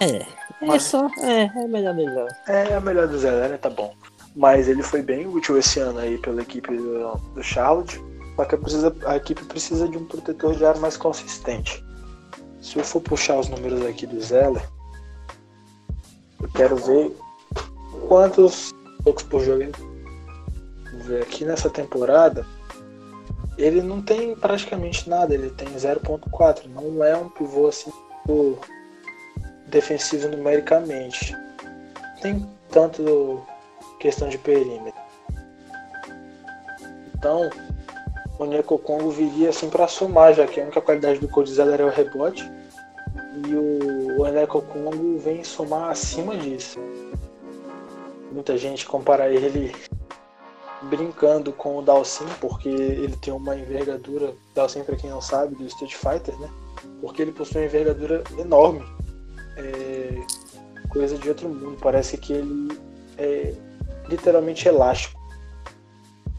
É, 0.00 0.26
é 0.62 0.78
só. 0.78 1.08
É, 1.20 1.44
é 1.44 1.68
melhor 1.68 1.94
do 1.94 2.04
Zé. 2.04 2.28
É, 2.48 2.72
é 2.72 2.80
melhor 2.80 3.08
do 3.08 3.18
Zé, 3.18 3.48
né? 3.48 3.56
Tá 3.56 3.70
bom. 3.70 3.94
Mas 4.34 4.68
ele 4.68 4.82
foi 4.82 5.02
bem 5.02 5.26
útil 5.26 5.58
esse 5.58 5.78
ano 5.78 5.98
aí 5.98 6.18
pela 6.18 6.42
equipe 6.42 6.76
do, 6.76 7.16
do 7.34 7.42
Charlotte. 7.42 8.02
Só 8.34 8.44
que 8.44 8.56
precisa, 8.56 8.96
a 9.06 9.16
equipe 9.16 9.44
precisa 9.44 9.88
de 9.88 9.98
um 9.98 10.04
protetor 10.04 10.56
de 10.56 10.64
ar 10.64 10.76
mais 10.78 10.96
consistente. 10.96 11.84
Se 12.60 12.78
eu 12.78 12.84
for 12.84 13.00
puxar 13.00 13.38
os 13.38 13.48
números 13.48 13.84
aqui 13.84 14.06
do 14.06 14.20
Zeller, 14.20 14.66
eu 16.42 16.48
quero 16.54 16.76
ver 16.76 17.16
quantos 18.08 18.72
poucos 19.02 19.22
por 19.22 19.40
jogo 19.40 19.62
ele. 19.62 19.72
Ver 21.04 21.22
aqui 21.22 21.44
nessa 21.44 21.70
temporada. 21.70 22.44
Ele 23.56 23.82
não 23.82 24.02
tem 24.02 24.34
praticamente 24.34 25.08
nada, 25.08 25.34
ele 25.34 25.50
tem 25.50 25.68
0.4. 25.68 26.66
Não 26.66 27.04
é 27.04 27.16
um 27.16 27.28
pivô 27.28 27.68
assim 27.68 27.92
defensivo 29.68 30.28
numericamente. 30.28 31.36
Tem 32.20 32.46
tanto 32.70 33.42
questão 33.98 34.28
de 34.28 34.38
perímetro. 34.38 35.00
Então, 37.14 37.50
o 38.38 38.44
Neko 38.44 38.78
Congo 38.78 39.10
viria 39.10 39.50
assim 39.50 39.70
para 39.70 39.86
somar, 39.86 40.34
já 40.34 40.46
que 40.46 40.60
a 40.60 40.64
única 40.64 40.80
qualidade 40.80 41.20
do 41.20 41.28
Codizela 41.28 41.74
era 41.74 41.86
o 41.86 41.90
rebote. 41.90 42.50
E 43.46 43.54
o 43.54 44.01
Neko 44.30 44.62
Congo 44.62 45.18
vem 45.18 45.42
somar 45.42 45.90
acima 45.90 46.36
disso. 46.36 46.78
Muita 48.30 48.56
gente 48.56 48.86
compara 48.86 49.28
ele 49.28 49.74
brincando 50.82 51.52
com 51.52 51.78
o 51.78 51.82
Dalsin, 51.82 52.26
porque 52.40 52.68
ele 52.68 53.16
tem 53.16 53.32
uma 53.32 53.54
envergadura, 53.56 54.34
Dalsin 54.54 54.82
para 54.82 54.96
quem 54.96 55.10
não 55.10 55.20
sabe, 55.20 55.54
do 55.54 55.66
Street 55.66 55.94
Fighter, 55.94 56.36
né? 56.38 56.50
Porque 57.00 57.22
ele 57.22 57.32
possui 57.32 57.60
uma 57.60 57.66
envergadura 57.66 58.24
enorme 58.38 58.82
é 59.56 60.22
coisa 60.88 61.16
de 61.16 61.28
outro 61.28 61.48
mundo. 61.48 61.78
Parece 61.80 62.16
que 62.16 62.32
ele 62.32 62.78
é 63.18 63.54
literalmente 64.08 64.68
elástico. 64.68 65.20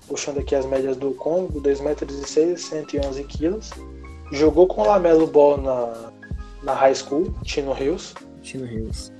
Puxando 0.07 0.39
aqui 0.39 0.53
as 0.53 0.65
médias 0.65 0.97
do 0.97 1.11
Congo, 1.13 1.59
2 1.59 1.81
metros 1.81 2.19
e 2.19 2.27
6, 2.27 2.61
111 2.61 3.23
quilos. 3.23 3.71
Jogou 4.31 4.67
com 4.67 4.81
o 4.81 4.87
Lamelo 4.87 5.25
Ball 5.27 5.57
na, 5.57 6.12
na 6.63 6.73
high 6.73 6.95
school, 6.95 7.33
Tino 7.43 7.75
Hills. 7.77 8.13
Tino 8.41 8.65
Hills. 8.65 9.11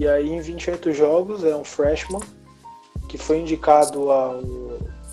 E 0.00 0.08
aí 0.08 0.28
em 0.28 0.40
28 0.40 0.92
jogos 0.92 1.44
é 1.44 1.54
um 1.54 1.64
freshman 1.64 2.20
que 3.08 3.16
foi 3.16 3.38
indicado 3.38 4.10
ao, 4.10 4.40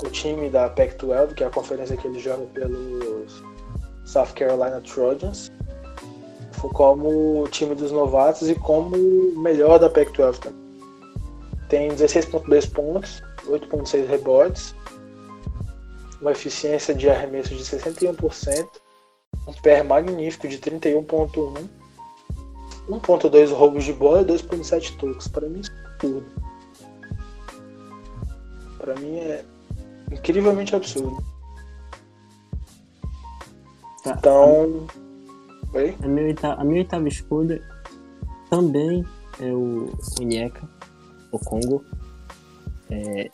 ao 0.04 0.10
time 0.12 0.50
da 0.50 0.70
Pac-12, 0.70 1.36
que 1.36 1.44
é 1.44 1.48
a 1.48 1.52
conferência 1.52 1.96
que 1.96 2.08
ele 2.08 2.20
joga 2.20 2.46
pelos 2.48 3.44
South 4.06 4.34
Carolina 4.36 4.82
Trojans 4.82 5.52
como 6.70 7.48
time 7.50 7.76
dos 7.76 7.92
novatos 7.92 8.50
e 8.50 8.56
como 8.56 8.96
melhor 9.42 9.80
da 9.80 9.90
Pac-12. 9.90 10.54
Tem 11.68 11.90
16.2 11.90 12.72
pontos, 12.72 13.24
8.6 13.48 14.08
rebotes, 14.08 14.76
uma 16.20 16.32
eficiência 16.32 16.94
de 16.94 17.10
arremesso 17.10 17.56
de 17.56 17.64
61%, 17.64 18.68
um 19.48 19.54
PR 19.54 19.84
magnífico 19.86 20.48
de 20.48 20.58
31.1, 20.60 21.68
1.2 22.90 23.54
roubos 23.54 23.84
de 23.84 23.94
bola 23.94 24.22
e 24.22 24.26
2.7 24.26 24.98
toques. 24.98 25.28
Para 25.28 25.48
mim 25.48 25.60
isso 25.60 25.72
é 25.72 25.98
tudo. 25.98 26.26
Para 28.78 28.96
mim 28.96 29.18
é 29.18 29.46
incrivelmente 30.12 30.76
absurdo. 30.76 31.24
Tá. 34.04 34.16
Então, 34.18 34.88
Oi? 35.74 35.96
A 36.04 36.08
minha, 36.08 36.28
oitava, 36.28 36.62
a 36.62 36.64
minha 36.66 36.82
oitava 36.82 37.08
escolha 37.08 37.64
também 38.50 39.06
é 39.40 39.54
o 39.54 39.90
Onyeka, 40.20 40.68
o 41.32 41.40
Congo. 41.40 41.86
É, 42.90 43.32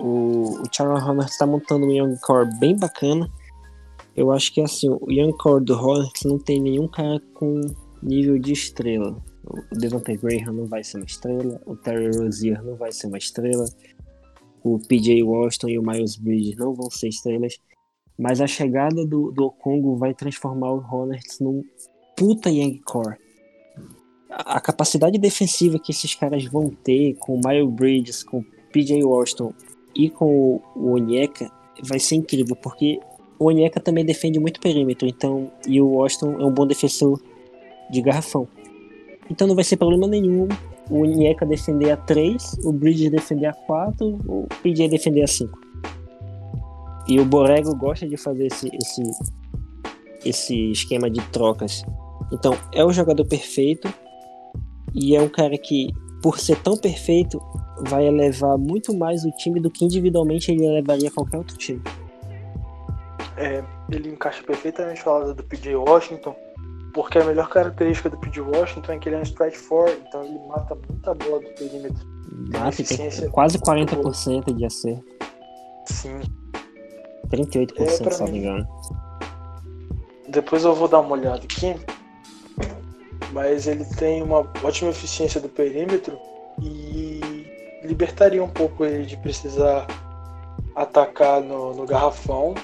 o, 0.00 0.62
o 0.62 0.64
Charles 0.72 1.04
Hornets 1.04 1.32
está 1.32 1.46
montando 1.46 1.84
um 1.84 1.90
Young 1.90 2.16
Core 2.22 2.48
bem 2.58 2.74
bacana. 2.74 3.30
Eu 4.18 4.32
acho 4.32 4.52
que 4.52 4.60
assim, 4.60 4.88
o 4.90 5.60
do 5.60 5.74
Hornets 5.74 6.24
não 6.24 6.40
tem 6.40 6.60
nenhum 6.60 6.88
cara 6.88 7.20
com 7.34 7.60
nível 8.02 8.36
de 8.36 8.52
estrela. 8.52 9.16
O 9.44 9.78
Devontae 9.78 10.16
Graham 10.16 10.54
não 10.54 10.66
vai 10.66 10.82
ser 10.82 10.96
uma 10.96 11.06
estrela, 11.06 11.62
o 11.64 11.76
Terry 11.76 12.10
Rozier 12.18 12.60
não 12.64 12.74
vai 12.74 12.90
ser 12.90 13.06
uma 13.06 13.16
estrela, 13.16 13.64
o 14.64 14.76
PJ 14.76 15.22
Washington 15.22 15.68
e 15.68 15.78
o 15.78 15.82
Miles 15.82 16.16
Bridges 16.16 16.56
não 16.56 16.74
vão 16.74 16.90
ser 16.90 17.10
estrelas. 17.10 17.60
Mas 18.18 18.40
a 18.40 18.48
chegada 18.48 19.06
do, 19.06 19.30
do 19.30 19.52
Congo 19.52 19.94
vai 19.94 20.12
transformar 20.12 20.72
o 20.72 20.84
Hornets 20.84 21.38
num 21.38 21.62
puta 22.16 22.50
Young 22.50 22.80
Core. 22.84 23.18
A, 24.28 24.60
capacidade 24.60 25.16
defensiva 25.16 25.78
que 25.78 25.92
esses 25.92 26.16
caras 26.16 26.44
vão 26.46 26.70
ter 26.70 27.14
com 27.20 27.36
o 27.36 27.40
Miles 27.48 27.72
Bridges, 27.72 28.24
com 28.24 28.40
o 28.40 28.44
PJ 28.72 29.00
Washington 29.04 29.54
e 29.94 30.10
com 30.10 30.60
o 30.74 30.90
Onyeka 30.94 31.48
vai 31.84 32.00
ser 32.00 32.16
incrível, 32.16 32.56
porque 32.56 32.98
o 33.38 33.46
Onyeka 33.46 33.80
também 33.80 34.04
defende 34.04 34.38
muito 34.38 34.60
perímetro, 34.60 35.06
então 35.06 35.50
e 35.66 35.80
o 35.80 35.88
Washington 35.88 36.40
é 36.40 36.44
um 36.44 36.52
bom 36.52 36.66
defensor 36.66 37.20
de 37.90 38.00
garrafão. 38.02 38.48
Então 39.30 39.46
não 39.46 39.54
vai 39.54 39.64
ser 39.64 39.76
problema 39.76 40.06
nenhum 40.06 40.48
o 40.90 41.02
Onyeka 41.02 41.44
defender 41.44 41.90
a 41.90 41.96
3, 41.96 42.60
o 42.64 42.72
Bridges 42.72 43.10
defender 43.10 43.46
a 43.46 43.52
4, 43.52 44.06
o 44.26 44.46
PJ 44.62 44.88
defender 44.88 45.22
a 45.22 45.26
5. 45.26 45.58
E 47.08 47.20
o 47.20 47.24
Borrego 47.24 47.74
gosta 47.76 48.06
de 48.06 48.16
fazer 48.16 48.46
esse, 48.46 48.68
esse, 48.74 49.02
esse 50.24 50.70
esquema 50.70 51.10
de 51.10 51.20
trocas. 51.28 51.82
Então, 52.32 52.54
é 52.72 52.84
o 52.84 52.92
jogador 52.92 53.24
perfeito 53.26 53.92
e 54.94 55.14
é 55.16 55.22
um 55.22 55.28
cara 55.28 55.56
que, 55.56 55.88
por 56.22 56.38
ser 56.38 56.56
tão 56.62 56.76
perfeito, 56.76 57.40
vai 57.86 58.06
elevar 58.06 58.58
muito 58.58 58.94
mais 58.94 59.24
o 59.24 59.30
time 59.32 59.60
do 59.60 59.70
que 59.70 59.84
individualmente 59.84 60.50
ele 60.50 60.66
elevaria 60.66 61.10
qualquer 61.10 61.38
outro 61.38 61.56
time. 61.56 61.80
É, 63.38 63.62
ele 63.90 64.10
encaixa 64.10 64.42
perfeitamente 64.42 65.06
ao 65.06 65.20
lado 65.20 65.34
do 65.34 65.44
PJ 65.44 65.76
Washington, 65.76 66.34
porque 66.92 67.18
a 67.18 67.24
melhor 67.24 67.48
característica 67.48 68.10
do 68.10 68.18
PJ 68.18 68.40
Washington 68.40 68.92
é 68.92 68.98
que 68.98 69.08
ele 69.08 69.16
é 69.16 69.18
um 69.20 69.22
stretch 69.22 69.56
four, 69.56 69.88
então 69.90 70.24
ele 70.24 70.38
mata 70.48 70.76
muita 70.88 71.14
bola 71.14 71.40
do 71.40 71.48
perímetro. 71.50 72.06
Mata, 72.52 72.82
tem, 72.82 73.08
tem 73.08 73.30
quase 73.30 73.58
40% 73.58 74.54
de 74.54 74.64
acerto. 74.64 75.04
Sim, 75.86 76.20
38%, 77.28 77.80
é, 77.80 78.10
se 78.10 78.20
não 78.20 78.28
me 78.28 78.38
engano. 78.38 78.68
Depois 80.28 80.64
eu 80.64 80.74
vou 80.74 80.88
dar 80.88 81.00
uma 81.00 81.12
olhada 81.12 81.42
aqui. 81.44 81.74
Mas 83.32 83.66
ele 83.66 83.84
tem 83.84 84.22
uma 84.22 84.38
ótima 84.62 84.90
eficiência 84.90 85.40
do 85.40 85.48
perímetro 85.48 86.18
e 86.60 87.46
libertaria 87.84 88.42
um 88.42 88.48
pouco 88.48 88.84
ele 88.84 89.04
de 89.04 89.16
precisar 89.18 89.86
atacar 90.74 91.42
no, 91.42 91.74
no 91.74 91.84
garrafão, 91.86 92.54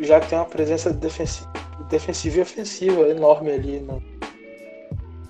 já 0.00 0.20
que 0.20 0.28
tem 0.28 0.38
uma 0.38 0.44
presença 0.44 0.92
defensiva, 0.92 1.50
defensiva 1.88 2.38
e 2.38 2.42
ofensiva 2.42 3.08
enorme 3.08 3.50
ali 3.50 3.80
no, 3.80 4.02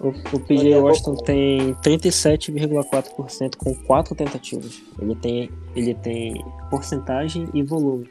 o, 0.00 0.08
o 0.08 0.40
PJ 0.40 0.76
Washington 0.76 1.16
tem 1.16 1.74
37,4% 1.74 3.56
com 3.56 3.74
4 3.74 4.14
tentativas. 4.14 4.80
Ele 4.98 5.14
tem, 5.14 5.50
ele 5.76 5.94
tem 5.94 6.42
porcentagem 6.70 7.46
e 7.52 7.62
volume. 7.62 8.08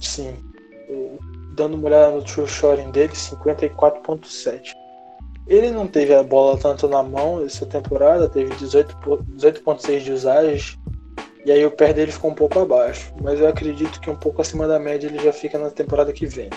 Sim. 0.00 0.34
Dando 1.54 1.76
uma 1.76 1.86
olhada 1.86 2.16
no 2.16 2.24
true 2.24 2.48
shooting 2.48 2.90
dele, 2.90 3.12
54.7. 3.12 4.72
Ele 5.46 5.70
não 5.70 5.86
teve 5.86 6.12
a 6.12 6.24
bola 6.24 6.58
tanto 6.58 6.88
na 6.88 7.02
mão 7.02 7.44
essa 7.44 7.64
temporada, 7.66 8.28
teve 8.28 8.52
18.6 8.54 9.24
18 9.34 10.04
de 10.04 10.12
usagem, 10.12 10.79
e 11.44 11.50
aí 11.50 11.64
o 11.64 11.70
pé 11.70 11.92
dele 11.92 12.12
ficou 12.12 12.30
um 12.30 12.34
pouco 12.34 12.58
abaixo. 12.58 13.12
Mas 13.22 13.40
eu 13.40 13.48
acredito 13.48 14.00
que 14.00 14.10
um 14.10 14.16
pouco 14.16 14.42
acima 14.42 14.66
da 14.66 14.78
média 14.78 15.06
ele 15.06 15.18
já 15.18 15.32
fica 15.32 15.58
na 15.58 15.70
temporada 15.70 16.12
que 16.12 16.26
vem. 16.26 16.50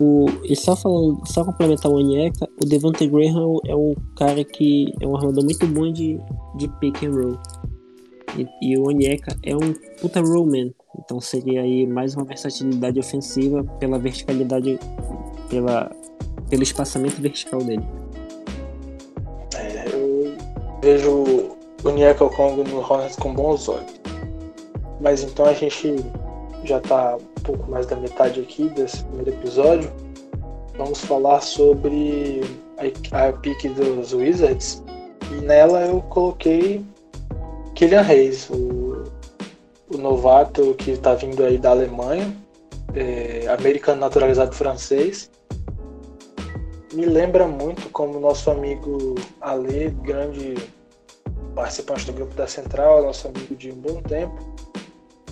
O, 0.00 0.26
e 0.44 0.56
só 0.56 0.74
falando, 0.74 1.20
só 1.26 1.44
complementar 1.44 1.90
o 1.90 1.96
Onyeka, 1.96 2.48
o 2.60 2.64
Devante 2.64 3.06
Graham 3.06 3.58
é 3.66 3.76
um 3.76 3.94
cara 4.16 4.42
que 4.44 4.92
é 5.00 5.06
um 5.06 5.16
armador 5.16 5.44
muito 5.44 5.66
bom 5.66 5.92
de, 5.92 6.18
de 6.56 6.68
pick 6.80 7.02
and 7.04 7.10
roll. 7.10 7.38
E, 8.36 8.46
e 8.62 8.78
o 8.78 8.88
Onyeka 8.88 9.36
é 9.42 9.54
um 9.54 9.72
puta 10.00 10.20
rollman. 10.20 10.72
Então 10.98 11.20
seria 11.20 11.62
aí 11.62 11.86
mais 11.86 12.14
uma 12.14 12.24
versatilidade 12.24 12.98
ofensiva 12.98 13.64
pela 13.78 13.98
verticalidade, 13.98 14.78
pela, 15.48 15.90
pelo 16.48 16.62
espaçamento 16.62 17.20
vertical 17.20 17.62
dele. 17.62 17.86
É, 19.54 19.88
eu 19.94 20.34
vejo 20.82 21.51
o 21.84 22.30
Congo 22.30 22.64
no 22.64 22.78
Hornets 22.78 23.16
com 23.16 23.34
bons 23.34 23.68
olhos. 23.68 24.00
Mas 25.00 25.22
então 25.22 25.46
a 25.46 25.52
gente 25.52 25.96
já 26.64 26.78
está 26.78 27.16
um 27.16 27.42
pouco 27.42 27.70
mais 27.70 27.86
da 27.86 27.96
metade 27.96 28.40
aqui 28.40 28.68
desse 28.68 29.02
primeiro 29.04 29.30
episódio. 29.32 29.92
Vamos 30.76 31.00
falar 31.00 31.40
sobre 31.40 32.40
a, 32.78 33.28
a 33.28 33.32
pick 33.32 33.68
dos 33.74 34.12
Wizards. 34.12 34.82
E 35.30 35.34
nela 35.40 35.82
eu 35.86 36.00
coloquei 36.02 36.84
Kylian 37.74 38.02
Reis, 38.02 38.48
o, 38.50 39.04
o 39.92 39.98
novato 39.98 40.74
que 40.74 40.92
está 40.92 41.14
vindo 41.14 41.44
aí 41.44 41.58
da 41.58 41.70
Alemanha, 41.70 42.32
é, 42.94 43.46
americano 43.48 44.00
naturalizado 44.00 44.54
francês. 44.54 45.30
Me 46.92 47.06
lembra 47.06 47.48
muito 47.48 47.88
como 47.90 48.20
nosso 48.20 48.50
amigo 48.50 49.14
Ale, 49.40 49.90
grande 50.02 50.54
participante 51.54 52.06
do 52.06 52.12
grupo 52.12 52.34
da 52.34 52.46
Central, 52.46 53.02
nosso 53.02 53.28
amigo 53.28 53.54
de 53.54 53.70
um 53.70 53.76
bom 53.76 54.00
tempo, 54.02 54.34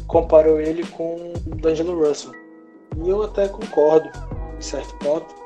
comparou 0.07 0.61
ele 0.61 0.87
com 0.87 1.33
o 1.47 1.55
D'Angelo 1.57 1.99
Russell. 2.07 2.33
E 2.97 3.09
eu 3.09 3.23
até 3.23 3.49
concordo, 3.49 4.11
em 4.57 4.61
certo 4.61 4.95
ponto. 4.97 5.41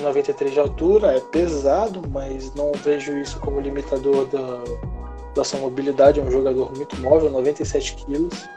93 0.00 0.52
de 0.52 0.60
altura 0.60 1.16
é 1.16 1.20
pesado, 1.20 2.02
mas 2.08 2.54
não 2.54 2.72
vejo 2.72 3.16
isso 3.18 3.38
como 3.40 3.60
limitador 3.60 4.26
da, 4.26 4.62
da 5.34 5.44
sua 5.44 5.60
mobilidade. 5.60 6.20
É 6.20 6.22
um 6.22 6.30
jogador 6.30 6.74
muito 6.74 6.96
móvel, 7.00 7.30
97 7.30 7.94
quilos. 7.96 8.48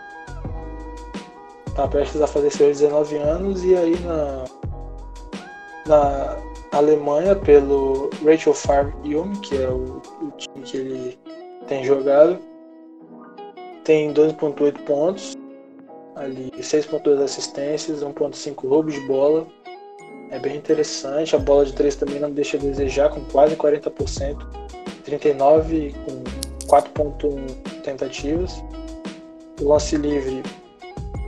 Está 1.67 1.87
prestes 1.87 2.21
a 2.21 2.27
fazer 2.27 2.49
seus 2.49 2.79
19 2.79 3.17
anos 3.17 3.63
e 3.63 3.75
aí 3.75 3.99
na, 3.99 4.45
na 5.85 6.37
Alemanha 6.71 7.35
pelo 7.35 8.09
Rachel 8.23 8.53
Farm 8.53 8.91
Yumi, 9.05 9.39
que 9.39 9.55
é 9.55 9.69
o, 9.69 10.01
o 10.21 10.31
time 10.37 10.65
que 10.65 10.77
ele 10.77 11.19
tem 11.67 11.83
jogado, 11.83 12.39
tem 13.83 14.13
2.8 14.13 14.83
pontos, 14.83 15.35
ali 16.15 16.51
6.2 16.57 17.21
assistências, 17.21 18.03
1.5 18.03 18.67
roubos 18.67 18.93
de 18.93 19.01
bola. 19.01 19.47
É 20.29 20.39
bem 20.39 20.57
interessante. 20.57 21.35
A 21.35 21.39
bola 21.39 21.65
de 21.65 21.73
3 21.73 21.95
também 21.95 22.19
não 22.19 22.31
deixa 22.31 22.57
a 22.57 22.59
desejar, 22.59 23.09
com 23.09 23.23
quase 23.25 23.55
40%. 23.55 24.37
39 25.05 25.95
com 26.05 26.67
4.1 26.67 27.81
tentativas. 27.81 28.61
O 29.61 29.69
lance 29.69 29.95
livre 29.95 30.43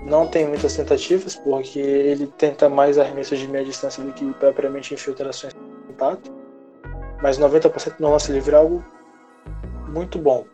não 0.09 0.27
tem 0.27 0.47
muitas 0.47 0.75
tentativas, 0.75 1.35
porque 1.35 1.79
ele 1.79 2.27
tenta 2.37 2.67
mais 2.67 2.97
arremessos 2.97 3.39
de 3.39 3.47
meia 3.47 3.63
distância 3.63 4.03
do 4.03 4.11
que 4.11 4.33
propriamente 4.33 4.93
infiltrações 4.93 5.53
de 5.53 5.59
contato. 5.87 6.31
Mas 7.21 7.37
90% 7.37 7.99
no 7.99 8.11
lance 8.11 8.31
livre 8.31 8.55
é 8.55 8.57
algo 8.57 8.83
muito 9.87 10.17
bom 10.17 10.45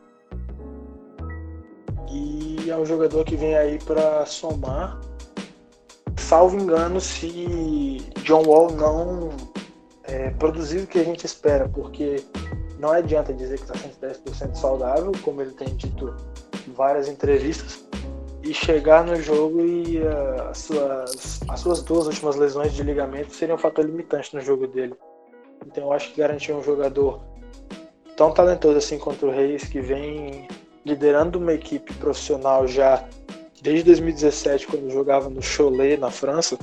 é 2.69 2.77
um 2.77 2.85
jogador 2.85 3.23
que 3.23 3.35
vem 3.35 3.55
aí 3.55 3.79
para 3.79 4.25
somar. 4.25 4.99
Salvo 6.17 6.57
engano, 6.57 6.99
se 6.99 7.97
John 8.23 8.43
Wall 8.45 8.71
não 8.71 9.29
é, 10.03 10.29
produzir 10.31 10.79
o 10.79 10.87
que 10.87 10.99
a 10.99 11.03
gente 11.03 11.25
espera, 11.25 11.69
porque 11.69 12.23
não 12.79 12.91
adianta 12.91 13.33
dizer 13.33 13.57
que 13.57 13.63
está 13.63 13.75
110% 13.75 14.55
saudável, 14.55 15.11
como 15.23 15.41
ele 15.41 15.51
tem 15.51 15.75
dito 15.75 16.15
em 16.67 16.71
várias 16.71 17.07
entrevistas, 17.07 17.85
e 18.45 18.53
chegar 18.53 19.03
no 19.03 19.15
jogo 19.19 19.61
e 19.61 19.97
uh, 19.97 20.49
as, 20.51 20.59
suas, 20.59 21.39
as 21.49 21.59
suas 21.59 21.81
duas 21.81 22.05
últimas 22.05 22.35
lesões 22.35 22.73
de 22.73 22.83
ligamento 22.83 23.33
seriam 23.33 23.55
um 23.55 23.59
fator 23.59 23.83
limitante 23.83 24.35
no 24.35 24.41
jogo 24.41 24.67
dele. 24.67 24.93
Então 25.65 25.85
eu 25.85 25.91
acho 25.91 26.11
que 26.11 26.19
garantir 26.19 26.53
um 26.53 26.61
jogador 26.61 27.21
tão 28.15 28.31
talentoso 28.31 28.77
assim 28.77 28.99
contra 28.99 29.27
o 29.27 29.31
Reis, 29.31 29.63
que 29.63 29.81
vem 29.81 30.47
liderando 30.85 31.39
uma 31.39 31.53
equipe 31.53 31.91
profissional 31.95 32.67
já 32.67 33.03
desde 33.63 33.85
2017, 33.85 34.67
quando 34.67 34.91
jogava 34.91 35.27
no 35.27 35.41
Cholet, 35.41 35.97
na 35.97 36.11
França, 36.11 36.55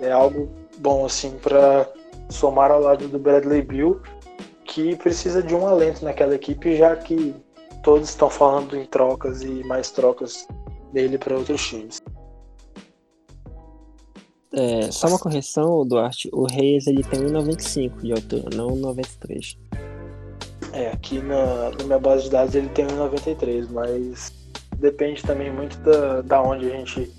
é 0.00 0.12
algo 0.12 0.48
bom 0.78 1.04
assim 1.04 1.32
para 1.42 1.90
somar 2.30 2.70
ao 2.70 2.80
lado 2.80 3.08
do 3.08 3.18
Bradley 3.18 3.62
Bill, 3.62 4.00
que 4.64 4.94
precisa 4.94 5.42
de 5.42 5.52
um 5.52 5.66
alento 5.66 6.04
naquela 6.04 6.36
equipe, 6.36 6.76
já 6.76 6.94
que 6.94 7.34
todos 7.82 8.08
estão 8.08 8.30
falando 8.30 8.76
em 8.76 8.84
trocas 8.84 9.42
e 9.42 9.64
mais 9.64 9.90
trocas 9.90 10.46
dele 10.92 11.18
para 11.18 11.36
outros 11.36 11.66
times. 11.66 12.00
É, 14.52 14.90
só 14.90 15.08
uma 15.08 15.18
correção, 15.18 15.86
Duarte. 15.86 16.30
O 16.32 16.46
Reis 16.46 16.86
ele 16.86 17.02
tem 17.04 17.20
1,95 17.20 18.02
de 18.02 18.12
altura, 18.12 18.56
não 18.56 18.68
1,93. 18.68 19.58
É, 20.72 20.90
aqui 20.90 21.20
na, 21.20 21.70
na 21.70 21.84
minha 21.84 21.98
base 21.98 22.24
de 22.24 22.30
dados 22.30 22.54
ele 22.54 22.68
tem 22.70 22.86
1,93, 22.86 23.68
mas 23.70 24.32
depende 24.78 25.22
também 25.22 25.52
muito 25.52 25.78
da, 25.80 26.22
da 26.22 26.42
onde 26.42 26.66
a 26.66 26.76
gente 26.76 27.10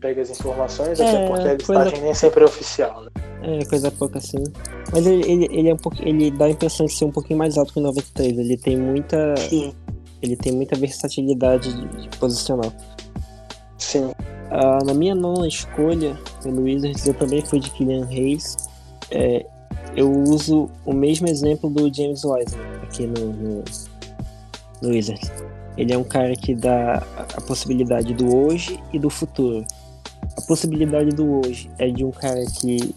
pega 0.00 0.22
as 0.22 0.30
informações, 0.30 1.00
é, 1.00 1.08
até 1.08 1.26
porque 1.26 1.48
a 1.48 1.54
listagem 1.54 1.90
coisa... 1.90 2.04
nem 2.04 2.14
sempre 2.14 2.42
é 2.42 2.44
oficial, 2.46 3.02
né? 3.02 3.10
É, 3.42 3.64
coisa 3.64 3.90
pouca 3.90 4.18
assim. 4.18 4.42
Mas 4.92 5.06
ele, 5.06 5.30
ele, 5.30 5.48
ele, 5.50 5.68
é 5.68 5.74
um 5.74 5.76
pouco, 5.76 5.96
ele 6.02 6.30
dá 6.30 6.46
a 6.46 6.50
impressão 6.50 6.86
de 6.86 6.94
ser 6.94 7.04
um 7.04 7.10
pouquinho 7.10 7.38
mais 7.38 7.56
alto 7.56 7.72
que 7.72 7.78
o 7.78 7.82
93. 7.82 8.38
Ele 8.38 8.56
tem 8.56 8.76
muita. 8.76 9.36
Sim. 9.36 9.72
Ele 10.20 10.36
tem 10.36 10.52
muita 10.52 10.74
versatilidade 10.76 11.72
de, 11.72 12.02
de 12.02 12.18
posicional. 12.18 12.72
Sim. 13.78 14.12
Ah, 14.50 14.78
na 14.84 14.94
minha 14.94 15.14
nona 15.14 15.46
escolha 15.46 16.18
pelo 16.42 16.62
Wizards, 16.62 17.06
eu 17.06 17.14
também 17.14 17.44
fui 17.44 17.60
de 17.60 17.70
Kylian 17.70 18.04
Reis. 18.06 18.56
É, 19.10 19.46
eu 19.96 20.10
uso 20.10 20.70
o 20.84 20.92
mesmo 20.92 21.28
exemplo 21.28 21.70
do 21.70 21.92
James 21.92 22.24
Wiseman 22.24 22.66
aqui 22.82 23.06
no, 23.06 23.32
no, 23.32 23.64
no 24.82 24.88
Wizards. 24.88 25.30
Ele 25.76 25.92
é 25.92 25.98
um 25.98 26.04
cara 26.04 26.34
que 26.34 26.54
dá 26.54 27.02
a 27.16 27.40
possibilidade 27.40 28.12
do 28.12 28.36
hoje 28.36 28.82
e 28.92 28.98
do 28.98 29.08
futuro. 29.08 29.64
A 30.36 30.42
possibilidade 30.42 31.10
do 31.10 31.40
hoje 31.40 31.70
é 31.78 31.88
de 31.88 32.04
um 32.04 32.10
cara 32.10 32.44
que 32.46 32.94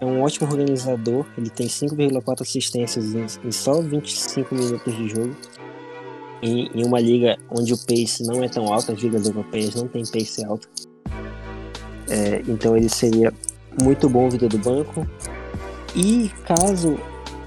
é 0.00 0.06
um 0.06 0.22
ótimo 0.22 0.48
organizador, 0.48 1.26
ele 1.36 1.50
tem 1.50 1.66
5,4 1.66 2.40
assistências 2.40 3.14
em, 3.14 3.26
em, 3.46 3.52
só 3.52 3.82
25 3.82 4.54
minutos 4.54 4.96
de 4.96 5.08
jogo. 5.08 5.36
Em, 6.42 6.70
em, 6.74 6.84
uma 6.84 7.00
liga 7.00 7.38
onde 7.50 7.72
o 7.74 7.78
pace 7.78 8.22
não 8.22 8.42
é 8.42 8.48
tão 8.48 8.72
alto, 8.72 8.92
as 8.92 8.98
ligas 8.98 9.26
europeias 9.26 9.74
não 9.74 9.86
tem 9.86 10.02
pace 10.04 10.44
alto. 10.44 10.68
É, 12.08 12.42
então 12.48 12.76
ele 12.76 12.88
seria 12.88 13.32
muito 13.82 14.08
bom 14.08 14.28
vida 14.28 14.48
do 14.48 14.58
banco. 14.58 15.06
E 15.94 16.30
caso 16.44 16.98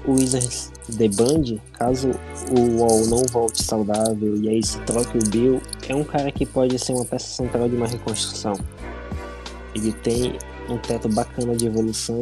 o 0.06 0.12
Wizards 0.12 0.70
debande, 0.88 1.60
caso 1.72 2.10
o 2.50 2.78
Wall 2.78 3.06
não 3.06 3.22
volte 3.30 3.62
saudável 3.62 4.36
e 4.36 4.48
aí 4.48 4.62
se 4.62 4.78
troque 4.80 5.16
o 5.16 5.30
Bill, 5.30 5.62
é 5.88 5.94
um 5.94 6.04
cara 6.04 6.30
que 6.30 6.44
pode 6.44 6.78
ser 6.78 6.92
uma 6.92 7.04
peça 7.04 7.26
central 7.26 7.68
de 7.68 7.76
uma 7.76 7.86
reconstrução. 7.86 8.54
Ele 9.74 9.92
tem 9.92 10.38
um 10.68 10.78
teto 10.78 11.08
bacana 11.08 11.56
de 11.56 11.66
evolução. 11.66 12.20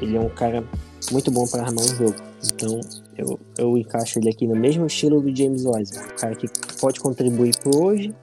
Ele 0.00 0.16
é 0.16 0.20
um 0.20 0.28
cara 0.28 0.64
muito 1.10 1.30
bom 1.30 1.46
para 1.46 1.62
armar 1.62 1.84
um 1.84 1.94
jogo. 1.96 2.16
Então 2.52 2.80
eu, 3.16 3.38
eu 3.58 3.76
encaixo 3.78 4.18
ele 4.18 4.30
aqui 4.30 4.46
no 4.46 4.56
mesmo 4.56 4.86
estilo 4.86 5.20
do 5.20 5.34
James 5.34 5.64
Wiseman. 5.64 6.04
Um 6.04 6.16
cara 6.16 6.34
que 6.34 6.48
pode 6.80 7.00
contribuir 7.00 7.56
para 7.58 7.76
hoje 7.76 8.14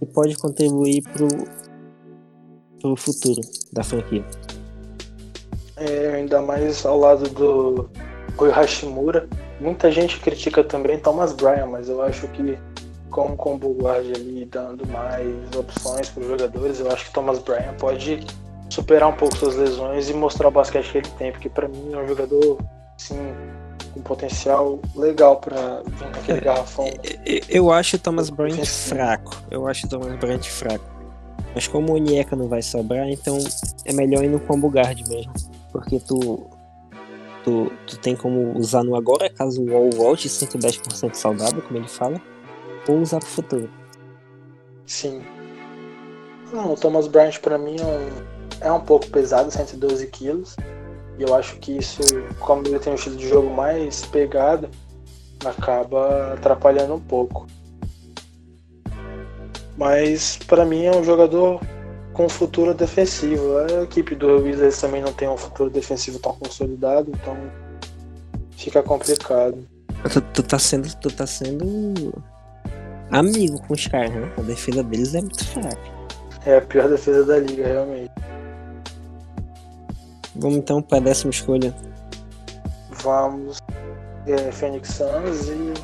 e 0.00 0.06
pode 0.06 0.36
contribuir 0.36 1.02
para 1.02 2.88
o 2.90 2.96
futuro 2.96 3.40
da 3.72 3.82
franquia 3.82 4.24
é, 5.76 6.14
ainda 6.14 6.40
mais 6.40 6.84
ao 6.84 6.98
lado 6.98 7.28
do 7.30 7.88
Rui 8.36 8.50
Hashimura. 8.50 9.28
Muita 9.60 9.90
gente 9.90 10.20
critica 10.20 10.62
também 10.62 10.98
Thomas 10.98 11.32
Bryan, 11.32 11.66
mas 11.66 11.88
eu 11.88 12.02
acho 12.02 12.26
que 12.28 12.58
com 13.10 13.28
o 13.28 13.36
combo 13.36 13.72
guard 13.74 14.06
ali 14.14 14.44
dando 14.44 14.86
mais 14.88 15.26
opções 15.56 16.08
para 16.10 16.22
os 16.22 16.28
jogadores, 16.28 16.80
eu 16.80 16.90
acho 16.90 17.06
que 17.06 17.12
Thomas 17.12 17.38
Bryan 17.38 17.74
pode 17.78 18.26
superar 18.68 19.08
um 19.08 19.12
pouco 19.12 19.36
suas 19.36 19.54
lesões 19.54 20.10
e 20.10 20.14
mostrar 20.14 20.48
o 20.48 20.50
basquete 20.50 20.90
que 20.90 20.98
ele 20.98 21.08
tem, 21.16 21.30
porque 21.30 21.48
para 21.48 21.68
mim 21.68 21.92
é 21.92 21.98
um 21.98 22.08
jogador 22.08 22.58
sim 22.98 23.18
com 23.94 24.02
potencial 24.02 24.80
legal 24.96 25.36
para 25.36 25.82
vir 25.86 26.10
naquele 26.10 26.38
é, 26.38 26.40
garrafão. 26.40 26.86
Eu 27.48 27.70
acho 27.70 27.96
o 27.96 27.98
Thomas 27.98 28.28
Bryan 28.28 28.64
fraco. 28.64 29.40
Eu 29.50 29.66
acho 29.68 29.86
o 29.86 29.88
Thomas 29.88 30.18
Bryan 30.18 30.42
fraco. 30.42 30.84
Mas 31.54 31.68
como 31.68 31.92
o 31.92 31.94
Onyeka 31.94 32.34
não 32.34 32.48
vai 32.48 32.60
sobrar, 32.60 33.08
então 33.08 33.38
é 33.84 33.92
melhor 33.92 34.24
ir 34.24 34.28
no 34.28 34.40
combo 34.40 34.68
guard 34.68 35.00
mesmo. 35.08 35.32
Porque 35.70 36.00
tu, 36.00 36.50
tu, 37.44 37.72
tu 37.86 37.98
tem 37.98 38.16
como 38.16 38.58
usar 38.58 38.82
no 38.82 38.96
agora, 38.96 39.30
caso 39.30 39.62
o 39.62 39.70
wall 39.70 39.90
volte 39.90 40.28
110% 40.28 41.14
saudável, 41.14 41.62
como 41.62 41.78
ele 41.78 41.88
fala, 41.88 42.20
ou 42.88 42.98
usar 42.98 43.20
pro 43.20 43.28
futuro. 43.28 43.70
Sim. 44.84 45.22
Não, 46.52 46.72
o 46.72 46.76
Thomas 46.76 47.06
Bryant 47.06 47.38
pra 47.38 47.56
mim 47.56 47.76
é 47.80 47.84
um, 47.84 48.68
é 48.68 48.72
um 48.72 48.80
pouco 48.80 49.08
pesado, 49.08 49.50
112 49.50 50.08
quilos. 50.08 50.56
E 51.18 51.22
eu 51.22 51.34
acho 51.34 51.56
que 51.56 51.76
isso, 51.76 52.02
como 52.40 52.66
ele 52.66 52.78
tem 52.78 52.92
um 52.92 52.96
estilo 52.96 53.16
de 53.16 53.28
jogo 53.28 53.48
mais 53.50 54.04
pegado, 54.06 54.68
acaba 55.44 56.34
atrapalhando 56.34 56.94
um 56.94 57.00
pouco. 57.00 57.46
Mas 59.76 60.38
para 60.46 60.64
mim 60.64 60.84
é 60.84 60.96
um 60.96 61.04
jogador 61.04 61.60
com 62.12 62.28
futuro 62.28 62.72
defensivo. 62.72 63.58
A 63.58 63.82
equipe 63.82 64.14
do 64.14 64.42
Wizards 64.42 64.80
também 64.80 65.02
não 65.02 65.12
tem 65.12 65.28
um 65.28 65.36
futuro 65.36 65.68
defensivo 65.68 66.18
tão 66.18 66.34
consolidado, 66.34 67.10
então 67.10 67.36
fica 68.56 68.82
complicado. 68.82 69.66
Tu, 70.10 70.20
tu 70.20 70.42
tá 70.42 70.58
sendo, 70.58 70.94
tu 70.96 71.10
tá 71.10 71.26
sendo 71.26 72.12
amigo 73.10 73.60
com 73.66 73.74
os 73.74 73.86
caras, 73.86 74.12
né? 74.12 74.32
A 74.38 74.42
defesa 74.42 74.82
deles 74.82 75.14
é 75.14 75.20
muito 75.20 75.44
fraca. 75.44 75.94
É 76.46 76.58
a 76.58 76.60
pior 76.60 76.88
defesa 76.88 77.24
da 77.24 77.38
liga, 77.38 77.66
realmente. 77.66 78.10
Vamos 80.36 80.56
então 80.56 80.82
para 80.82 80.98
a 80.98 81.00
décima 81.00 81.30
escolha. 81.30 81.74
Vamos. 83.02 83.58
É, 84.26 84.50
Phoenix 84.52 84.88
Suns 84.88 85.48
e 85.48 85.74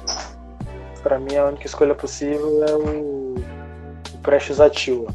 para 1.02 1.18
mim 1.18 1.36
a 1.36 1.46
única 1.46 1.66
escolha 1.66 1.94
possível 1.94 2.64
é 2.64 2.74
o, 2.74 3.34
o 4.14 4.18
Prestes 4.22 4.60
Atila. 4.60 5.12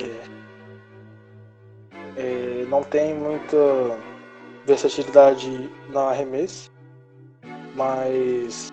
É, 0.00 0.20
é, 2.20 2.66
não 2.68 2.82
tem 2.84 3.14
muita 3.14 3.56
versatilidade 4.66 5.70
na 5.90 6.02
arremesso, 6.02 6.70
mas 7.74 8.70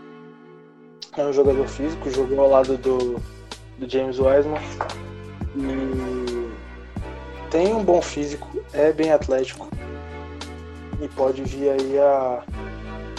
é 1.17 1.25
um 1.25 1.33
jogador 1.33 1.67
físico, 1.67 2.09
jogou 2.09 2.41
ao 2.41 2.49
lado 2.49 2.77
do, 2.77 3.19
do 3.79 3.89
James 3.89 4.19
Wiseman 4.19 4.61
e 5.55 6.18
tem 7.49 7.73
um 7.73 7.83
bom 7.83 8.01
físico, 8.01 8.47
é 8.73 8.91
bem 8.91 9.11
atlético 9.11 9.67
e 11.01 11.07
pode 11.09 11.43
vir 11.43 11.69
aí 11.69 11.97
a 11.97 12.43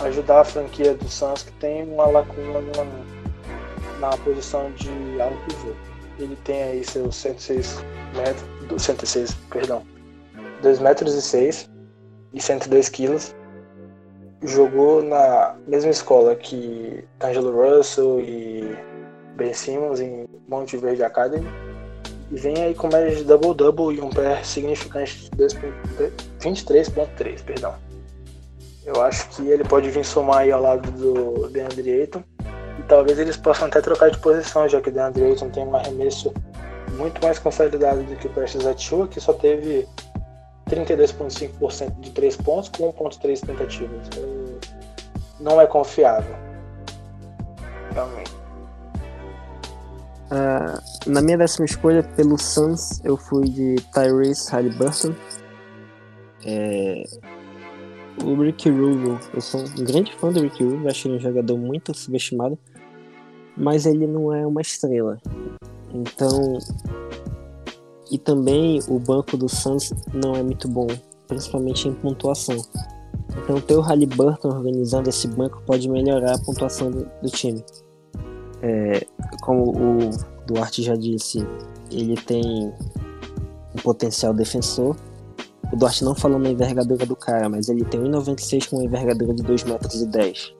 ajudar 0.04 0.40
a 0.40 0.44
franquia 0.44 0.94
do 0.94 1.08
Suns 1.08 1.42
que 1.42 1.52
tem 1.52 1.82
uma 1.82 2.06
lacuna 2.06 2.60
na, 2.60 4.08
na 4.08 4.16
posição 4.18 4.70
de 4.72 4.88
alto 5.20 5.36
pivô. 5.46 5.72
Ele 6.18 6.36
tem 6.44 6.62
aí 6.62 6.84
seus 6.84 7.16
106 7.16 7.82
metros, 8.14 8.82
106, 8.82 9.34
perdão, 9.50 9.82
2 10.62 10.78
metros 10.78 11.14
e 11.14 11.22
6 11.22 11.70
e 12.32 12.40
102 12.40 12.88
quilos. 12.88 13.34
Jogou 14.42 15.02
na 15.02 15.56
mesma 15.66 15.90
escola 15.90 16.34
que 16.34 17.04
Angelo 17.22 17.52
Russell 17.52 18.20
e 18.20 18.76
Ben 19.36 19.52
Simmons 19.52 20.00
em 20.00 20.26
Monte 20.48 20.76
Verde 20.76 21.02
Academy 21.02 21.46
vem 22.36 22.62
aí 22.62 22.74
com 22.74 22.88
média 22.88 23.14
de 23.16 23.24
double-double 23.24 23.96
e 23.96 24.00
um 24.00 24.10
pé 24.10 24.42
significante 24.42 25.28
de 25.30 25.46
23.3, 26.40 27.42
perdão. 27.42 27.74
Eu 28.84 29.02
acho 29.02 29.28
que 29.30 29.48
ele 29.48 29.64
pode 29.64 29.90
vir 29.90 30.04
somar 30.04 30.38
aí 30.38 30.52
ao 30.52 30.62
lado 30.62 30.90
do 30.92 31.48
DeAndre 31.48 32.00
Ayton. 32.00 32.22
E 32.78 32.82
talvez 32.84 33.18
eles 33.18 33.36
possam 33.36 33.68
até 33.68 33.80
trocar 33.80 34.10
de 34.10 34.18
posição, 34.18 34.68
já 34.68 34.80
que 34.80 34.88
o 34.88 34.92
DeAndre 34.92 35.24
Ayton 35.24 35.50
tem 35.50 35.66
um 35.66 35.76
arremesso 35.76 36.32
muito 36.96 37.22
mais 37.22 37.38
consolidado 37.38 38.02
do 38.02 38.16
que 38.16 38.26
o 38.26 38.30
Prestes 38.30 38.66
Atua, 38.66 39.06
que 39.06 39.20
só 39.20 39.32
teve 39.32 39.86
32,5% 40.68 42.00
de 42.00 42.10
3 42.10 42.36
pontos 42.38 42.68
com 42.70 42.92
1,3 42.92 43.46
tentativas. 43.46 44.08
Não 45.38 45.60
é 45.60 45.66
confiável. 45.66 46.34
Realmente. 47.92 48.39
Uh, 50.30 51.10
na 51.10 51.20
minha 51.20 51.36
décima 51.36 51.64
escolha, 51.64 52.02
pelo 52.02 52.38
Suns, 52.38 53.00
eu 53.04 53.16
fui 53.16 53.48
de 53.48 53.76
Tyrese 53.92 54.50
Halliburton. 54.50 55.12
É... 56.46 57.02
O 58.24 58.34
Ricky 58.40 58.70
Rubio, 58.70 59.18
eu 59.34 59.40
sou 59.40 59.60
um 59.60 59.84
grande 59.84 60.14
fã 60.16 60.30
do 60.30 60.40
Ricky 60.40 60.62
Rubio, 60.62 60.88
acho 60.88 61.08
ele 61.08 61.16
um 61.16 61.20
jogador 61.20 61.56
muito 61.56 61.96
subestimado, 61.96 62.58
mas 63.56 63.86
ele 63.86 64.06
não 64.06 64.32
é 64.32 64.46
uma 64.46 64.60
estrela. 64.60 65.18
Então, 65.92 66.58
e 68.10 68.18
também 68.18 68.80
o 68.88 68.98
banco 68.98 69.36
do 69.36 69.48
Suns 69.48 69.92
não 70.12 70.34
é 70.34 70.42
muito 70.42 70.68
bom, 70.68 70.86
principalmente 71.26 71.88
em 71.88 71.94
pontuação. 71.94 72.56
Então, 73.42 73.60
ter 73.60 73.74
o 73.74 73.80
Halliburton 73.80 74.48
organizando 74.48 75.08
esse 75.08 75.26
banco 75.28 75.62
pode 75.64 75.88
melhorar 75.88 76.34
a 76.34 76.38
pontuação 76.38 76.90
do, 76.90 77.08
do 77.22 77.30
time. 77.30 77.64
É, 78.62 79.06
como 79.42 79.70
o 79.70 80.10
Duarte 80.46 80.82
já 80.82 80.94
disse, 80.94 81.46
ele 81.90 82.16
tem 82.16 82.72
um 83.74 83.82
potencial 83.82 84.34
defensor. 84.34 84.96
O 85.72 85.76
Duarte 85.76 86.04
não 86.04 86.14
falou 86.14 86.38
na 86.38 86.50
envergadura 86.50 87.06
do 87.06 87.16
cara, 87.16 87.48
mas 87.48 87.68
ele 87.68 87.84
tem 87.84 88.00
1,96 88.00 88.68
com 88.68 88.76
uma 88.76 88.84
envergadura 88.84 89.32
de 89.34 89.42
2,10 89.42 89.66
metros. 89.66 90.54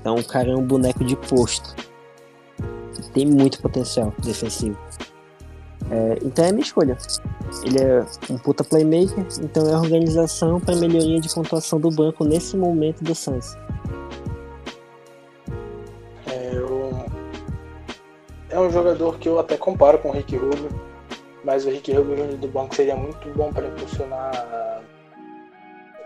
Então 0.00 0.16
o 0.16 0.24
cara 0.24 0.50
é 0.50 0.54
um 0.54 0.66
boneco 0.66 1.02
de 1.04 1.16
posto. 1.16 1.74
Tem 3.14 3.26
muito 3.26 3.60
potencial 3.60 4.12
defensivo. 4.22 4.78
É, 5.90 6.18
então 6.22 6.44
é 6.44 6.48
a 6.48 6.52
minha 6.52 6.62
escolha. 6.62 6.96
Ele 7.64 7.78
é 7.80 8.04
um 8.30 8.38
puta 8.38 8.64
playmaker, 8.64 9.24
então 9.42 9.66
é 9.66 9.72
a 9.72 9.80
organização 9.80 10.60
para 10.60 10.76
melhoria 10.76 11.20
de 11.20 11.32
pontuação 11.32 11.80
do 11.80 11.90
banco 11.90 12.24
nesse 12.24 12.56
momento 12.56 13.02
do 13.02 13.14
Suns. 13.14 13.56
Um 18.64 18.70
jogador 18.70 19.18
que 19.18 19.28
eu 19.28 19.38
até 19.38 19.56
comparo 19.56 19.98
com 19.98 20.08
o 20.08 20.12
Rick 20.12 20.36
Rubio, 20.36 20.68
mas 21.44 21.64
o 21.66 21.70
Rick 21.70 21.92
Rubio 21.92 22.16
vindo 22.16 22.36
do 22.38 22.48
banco 22.48 22.74
seria 22.74 22.96
muito 22.96 23.28
bom 23.30 23.52
para 23.52 23.66
impulsionar 23.66 24.82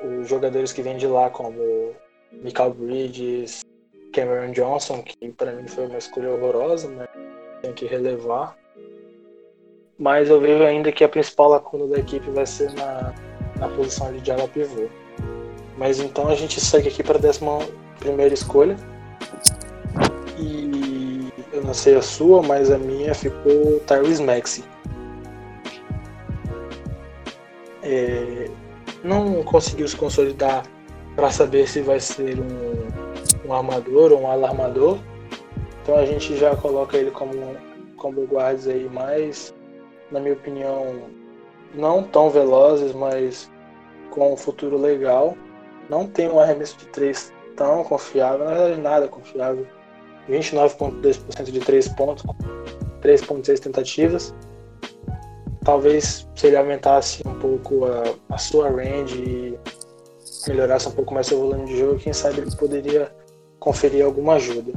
os 0.03 0.29
jogadores 0.29 0.73
que 0.73 0.83
vêm 0.83 0.97
de 0.97 1.07
lá, 1.07 1.31
como 1.31 1.93
Michael 2.33 2.75
Bridges, 2.75 3.61
Cameron 4.13 4.53
Johnson, 4.53 5.03
que 5.03 5.31
para 5.33 5.53
mim 5.53 5.67
foi 5.67 5.87
uma 5.87 5.99
escolha 5.99 6.31
horrorosa, 6.31 6.89
mas 6.89 7.09
tem 7.63 7.73
que 7.73 7.87
relevar. 7.87 8.57
Mas 9.99 10.29
eu 10.29 10.41
vejo 10.41 10.63
ainda 10.63 10.93
que 10.93 11.03
a 11.03 11.09
principal 11.09 11.49
lacuna 11.49 11.87
da 11.89 11.99
equipe 11.99 12.31
vai 12.31 12.47
ser 12.47 12.73
na, 12.75 13.13
na 13.59 13.69
posição 13.69 14.13
de 14.13 14.31
ala 14.31 14.47
pivô. 14.47 14.87
Mas 15.77 15.99
então 15.99 16.29
a 16.29 16.35
gente 16.35 16.61
segue 16.61 16.89
aqui 16.89 17.03
para 17.03 17.19
a 17.19 17.21
décima 17.21 17.59
primeira 17.99 18.33
escolha. 18.33 18.77
E 20.39 20.68
não 21.69 21.75
sei 21.75 21.97
a 21.97 22.03
sua, 22.03 22.43
mas 22.43 22.71
a 22.71 22.79
minha 22.79 23.14
ficou 23.14 23.79
Tyrese 23.81 24.23
Maxey. 24.23 24.64
É, 27.83 28.49
não 29.05 29.43
conseguiu 29.43 29.87
se 29.87 29.95
consolidar 29.95 30.64
para 31.14 31.31
saber 31.31 31.69
se 31.69 31.83
vai 31.83 32.01
ser 32.01 32.39
um, 32.41 33.47
um 33.47 33.53
armador 33.53 34.12
ou 34.12 34.23
um 34.23 34.31
alarmador. 34.31 34.99
Então 35.83 35.97
a 35.97 36.07
gente 36.07 36.39
já 36.39 36.57
coloca 36.57 36.97
ele 36.97 37.11
como, 37.11 37.35
como 37.99 38.27
guardas 38.27 38.66
aí 38.66 38.89
mais, 38.89 39.55
na 40.11 40.21
minha 40.21 40.33
opinião, 40.33 41.03
não 41.75 42.03
tão 42.03 42.31
velozes, 42.31 42.95
mas 42.95 43.51
com 44.09 44.33
um 44.33 44.37
futuro 44.39 44.79
legal. 44.79 45.37
Não 45.91 46.07
tem 46.07 46.31
um 46.31 46.41
arremesso 46.41 46.79
de 46.79 46.87
três 46.87 47.31
tão 47.55 47.85
confiável, 47.85 48.47
na 48.47 48.55
verdade 48.55 48.81
nada 48.81 49.09
confiável 49.09 49.66
29,2% 50.29 51.51
de 51.51 51.61
3 51.61 51.89
pontos, 51.89 52.24
3,6 53.03 53.59
tentativas. 53.59 54.35
Talvez 55.64 56.29
se 56.35 56.47
ele 56.47 56.57
aumentasse 56.57 57.26
um 57.26 57.35
pouco 57.35 57.85
a, 57.85 58.03
a 58.35 58.39
sua 58.39 58.70
range 58.70 59.18
e 59.18 59.59
melhorasse 60.49 60.89
um 60.89 60.93
pouco 60.93 61.12
mais 61.12 61.26
seu 61.26 61.39
volume 61.39 61.66
de 61.66 61.79
jogo, 61.79 61.99
quem 61.99 62.12
sabe 62.12 62.41
ele 62.41 62.57
poderia 62.57 63.12
conferir 63.59 64.05
alguma 64.05 64.35
ajuda. 64.35 64.72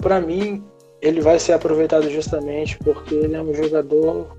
Para 0.00 0.20
mim, 0.20 0.64
ele 1.00 1.20
vai 1.20 1.38
ser 1.38 1.52
aproveitado 1.52 2.08
justamente 2.10 2.78
porque 2.78 3.14
ele 3.14 3.34
é 3.34 3.40
um 3.40 3.54
jogador 3.54 4.36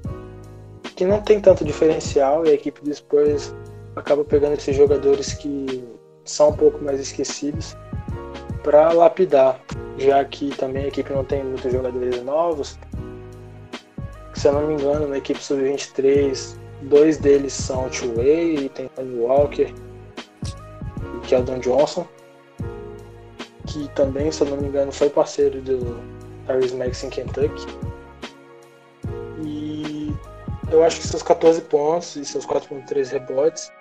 que 0.96 1.06
não 1.06 1.22
tem 1.22 1.40
tanto 1.40 1.64
diferencial 1.64 2.46
e 2.46 2.50
a 2.50 2.54
equipe 2.54 2.82
Spurs 2.94 3.54
acaba 3.96 4.24
pegando 4.24 4.54
esses 4.54 4.76
jogadores 4.76 5.34
que 5.34 5.84
são 6.24 6.50
um 6.50 6.56
pouco 6.56 6.84
mais 6.84 7.00
esquecidos 7.00 7.76
para 8.64 8.92
lapidar 8.92 9.62
já 10.00 10.24
que 10.24 10.50
também 10.56 10.86
a 10.86 10.88
equipe 10.88 11.12
não 11.14 11.24
tem 11.24 11.44
muitos 11.44 11.72
jogadores 11.72 12.24
novos. 12.24 12.80
Se 14.34 14.48
eu 14.48 14.54
não 14.54 14.68
me 14.68 14.74
engano, 14.74 15.08
na 15.08 15.18
equipe 15.18 15.44
sub-23, 15.44 16.58
dois 16.84 17.18
deles 17.18 17.54
são 17.54 17.90
two-way 17.90 18.66
e 18.66 18.70
tem 18.70 18.88
Tony 18.90 19.20
Walker 19.20 19.74
e 19.74 21.28
Keldon 21.28 21.60
Johnson, 21.60 22.08
que 23.68 23.90
também, 23.90 24.32
se 24.32 24.42
eu 24.42 24.48
não 24.48 24.58
me 24.58 24.68
engano, 24.68 24.92
foi 24.92 25.10
parceiro 25.10 25.62
do 25.62 26.00
Tyrese 26.48 26.76
Max 26.76 27.04
em 27.04 27.10
Kentucky. 27.10 27.68
eu 30.72 30.84
acho 30.84 31.02
que 31.02 31.08
seus 31.08 31.24
14 31.24 31.62
pontos 31.62 32.16
e 32.16 32.24
seus 32.24 32.46
4.3 32.46 33.12
rebotes 33.12 33.72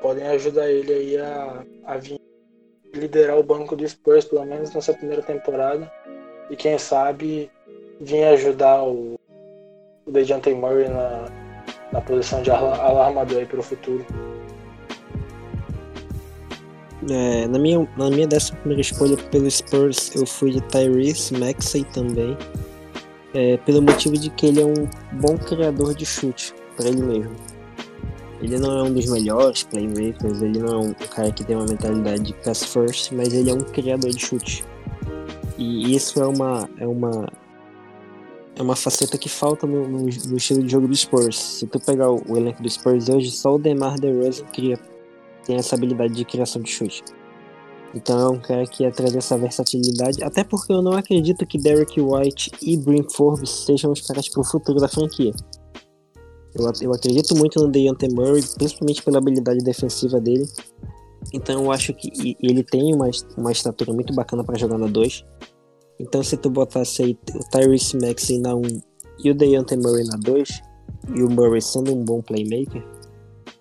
podem 0.00 0.26
ajudar 0.28 0.68
ele 0.68 0.92
aí 0.92 1.16
a, 1.16 1.64
a 1.86 1.96
vir 1.96 2.21
liderar 2.92 3.38
o 3.38 3.42
banco 3.42 3.74
do 3.74 3.88
Spurs, 3.88 4.24
pelo 4.24 4.44
menos 4.44 4.72
nessa 4.72 4.92
primeira 4.92 5.22
temporada. 5.22 5.90
E 6.50 6.56
quem 6.56 6.78
sabe 6.78 7.50
vir 8.00 8.24
ajudar 8.24 8.82
o, 8.82 9.18
o 10.06 10.10
DeJounte 10.10 10.52
Murray 10.52 10.88
na, 10.88 11.26
na 11.92 12.00
posição 12.00 12.42
de 12.42 12.50
alarmador 12.50 13.46
para 13.46 13.60
o 13.60 13.62
futuro. 13.62 14.04
É, 17.10 17.46
na, 17.48 17.58
minha, 17.58 17.88
na 17.96 18.10
minha 18.10 18.26
décima 18.26 18.58
primeira 18.58 18.80
escolha 18.80 19.16
pelo 19.30 19.50
Spurs, 19.50 20.14
eu 20.14 20.24
fui 20.26 20.52
de 20.52 20.60
Tyrese 20.62 21.36
Maxey 21.36 21.84
também. 21.84 22.36
É, 23.34 23.56
pelo 23.58 23.80
motivo 23.80 24.16
de 24.16 24.30
que 24.30 24.46
ele 24.46 24.60
é 24.60 24.64
um 24.64 24.88
bom 25.12 25.38
criador 25.38 25.94
de 25.94 26.04
chute 26.04 26.54
para 26.76 26.88
ele 26.88 27.02
mesmo. 27.02 27.51
Ele 28.42 28.58
não 28.58 28.78
é 28.78 28.82
um 28.82 28.92
dos 28.92 29.06
melhores 29.06 29.62
playmakers, 29.62 30.42
ele 30.42 30.58
não 30.58 30.68
é 30.68 30.78
um 30.78 30.92
cara 30.92 31.30
que 31.30 31.44
tem 31.44 31.54
uma 31.54 31.64
mentalidade 31.64 32.22
de 32.24 32.34
pass 32.34 32.64
first, 32.64 33.12
mas 33.12 33.32
ele 33.32 33.50
é 33.50 33.54
um 33.54 33.62
criador 33.62 34.10
de 34.10 34.20
chute. 34.20 34.64
E 35.56 35.94
isso 35.94 36.20
é 36.20 36.26
uma 36.26 36.68
é 36.76 36.86
uma 36.86 37.28
é 38.56 38.62
uma 38.62 38.74
faceta 38.74 39.16
que 39.16 39.28
falta 39.28 39.64
no, 39.64 39.88
no, 39.88 39.98
no 40.00 40.36
estilo 40.36 40.62
de 40.62 40.72
jogo 40.72 40.88
do 40.88 40.94
Spurs. 40.94 41.38
Se 41.38 41.66
tu 41.68 41.78
pegar 41.78 42.10
o, 42.10 42.20
o, 42.28 42.36
elenco 42.36 42.62
do 42.62 42.68
Spurs 42.68 43.08
hoje, 43.08 43.30
só 43.30 43.54
o 43.54 43.58
DeMar 43.58 43.98
DeRozan 43.98 44.44
cria 44.46 44.78
tem 45.44 45.56
essa 45.56 45.76
habilidade 45.76 46.12
de 46.12 46.24
criação 46.24 46.62
de 46.62 46.70
chute. 46.70 47.02
Então 47.94 48.18
é 48.18 48.28
um 48.28 48.40
cara 48.40 48.66
que 48.66 48.82
ia 48.82 48.90
trazer 48.90 49.18
essa 49.18 49.36
versatilidade, 49.38 50.22
até 50.24 50.42
porque 50.42 50.72
eu 50.72 50.82
não 50.82 50.92
acredito 50.92 51.46
que 51.46 51.58
Derek 51.58 52.00
White 52.00 52.50
e 52.62 52.76
Brim 52.76 53.04
Forbes 53.08 53.50
sejam 53.50 53.92
os 53.92 54.00
caras 54.00 54.28
para 54.28 54.40
o 54.40 54.44
futuro 54.44 54.80
da 54.80 54.88
franquia. 54.88 55.32
Eu, 56.54 56.70
eu 56.82 56.92
acredito 56.92 57.36
muito 57.36 57.60
no 57.60 57.68
Deontay 57.68 58.10
Murray, 58.10 58.42
principalmente 58.56 59.02
pela 59.02 59.18
habilidade 59.18 59.60
defensiva 59.60 60.20
dele. 60.20 60.46
Então 61.32 61.64
eu 61.64 61.72
acho 61.72 61.94
que 61.94 62.36
ele 62.42 62.62
tem 62.62 62.94
uma, 62.94 63.08
uma 63.36 63.52
estatura 63.52 63.92
muito 63.92 64.14
bacana 64.14 64.44
para 64.44 64.58
jogar 64.58 64.78
na 64.78 64.86
2. 64.86 65.24
Então 65.98 66.22
se 66.22 66.36
tu 66.36 66.50
botasse 66.50 67.02
aí 67.02 67.18
o 67.34 67.50
Tyrese 67.50 67.96
Maxey 67.96 68.38
na 68.38 68.54
1 68.54 68.58
um, 68.58 68.82
e 69.24 69.30
o 69.30 69.34
Deontay 69.34 69.78
Murray 69.78 70.04
na 70.04 70.16
2, 70.16 70.62
e 71.14 71.22
o 71.22 71.30
Murray 71.30 71.62
sendo 71.62 71.94
um 71.94 72.04
bom 72.04 72.20
playmaker, 72.20 72.84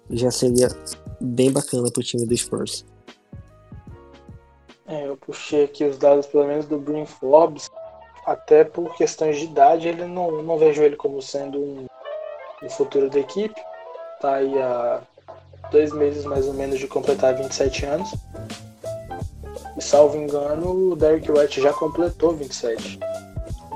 já 0.10 0.32
seria 0.32 0.68
bem 1.20 1.52
bacana 1.52 1.90
pro 1.92 2.04
time 2.04 2.26
do 2.26 2.36
Spurs. 2.36 2.86
É, 4.88 5.08
eu 5.08 5.16
puxei 5.16 5.64
aqui 5.64 5.86
os 5.86 5.98
dados 5.98 6.26
pelo 6.26 6.48
menos 6.48 6.66
do 6.66 6.78
Brim 6.78 7.06
Forbes, 7.06 7.70
até 8.26 8.64
por 8.64 8.94
questões 8.96 9.38
de 9.38 9.46
idade, 9.46 9.88
ele 9.88 10.06
não, 10.06 10.44
não 10.44 10.58
vejo 10.58 10.82
ele 10.84 10.96
como 10.96 11.22
sendo 11.22 11.60
um 11.60 11.86
no 12.62 12.70
futuro 12.70 13.10
da 13.10 13.20
equipe. 13.20 13.60
Tá 14.20 14.36
aí 14.36 14.58
há 14.62 15.02
dois 15.72 15.92
meses 15.94 16.26
mais 16.26 16.48
ou 16.48 16.54
menos 16.54 16.80
de 16.80 16.88
completar 16.88 17.36
27 17.36 17.86
anos. 17.86 18.14
E 19.78 19.82
salvo 19.82 20.18
engano, 20.18 20.92
o 20.92 20.96
Derek 20.96 21.32
White 21.32 21.62
já 21.62 21.74
completou 21.74 22.34
27. 22.34 23.00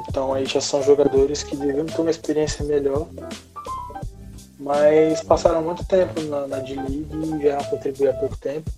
Então 0.08 0.34
aí 0.34 0.46
já 0.46 0.62
são 0.62 0.84
jogadores 0.84 1.44
que 1.44 1.56
deviam 1.56 1.86
ter 1.86 2.02
uma 2.02 2.12
experiência 2.12 2.64
melhor. 2.66 3.08
Mas 4.60 5.22
passaram 5.22 5.62
muito 5.62 5.84
tempo 5.86 6.22
na, 6.22 6.48
na 6.48 6.60
D-League 6.60 7.08
e 7.12 7.38
vieram 7.38 7.64
contribuir 7.66 8.10
há 8.10 8.14
pouco 8.14 8.38
tempo. 8.38 8.70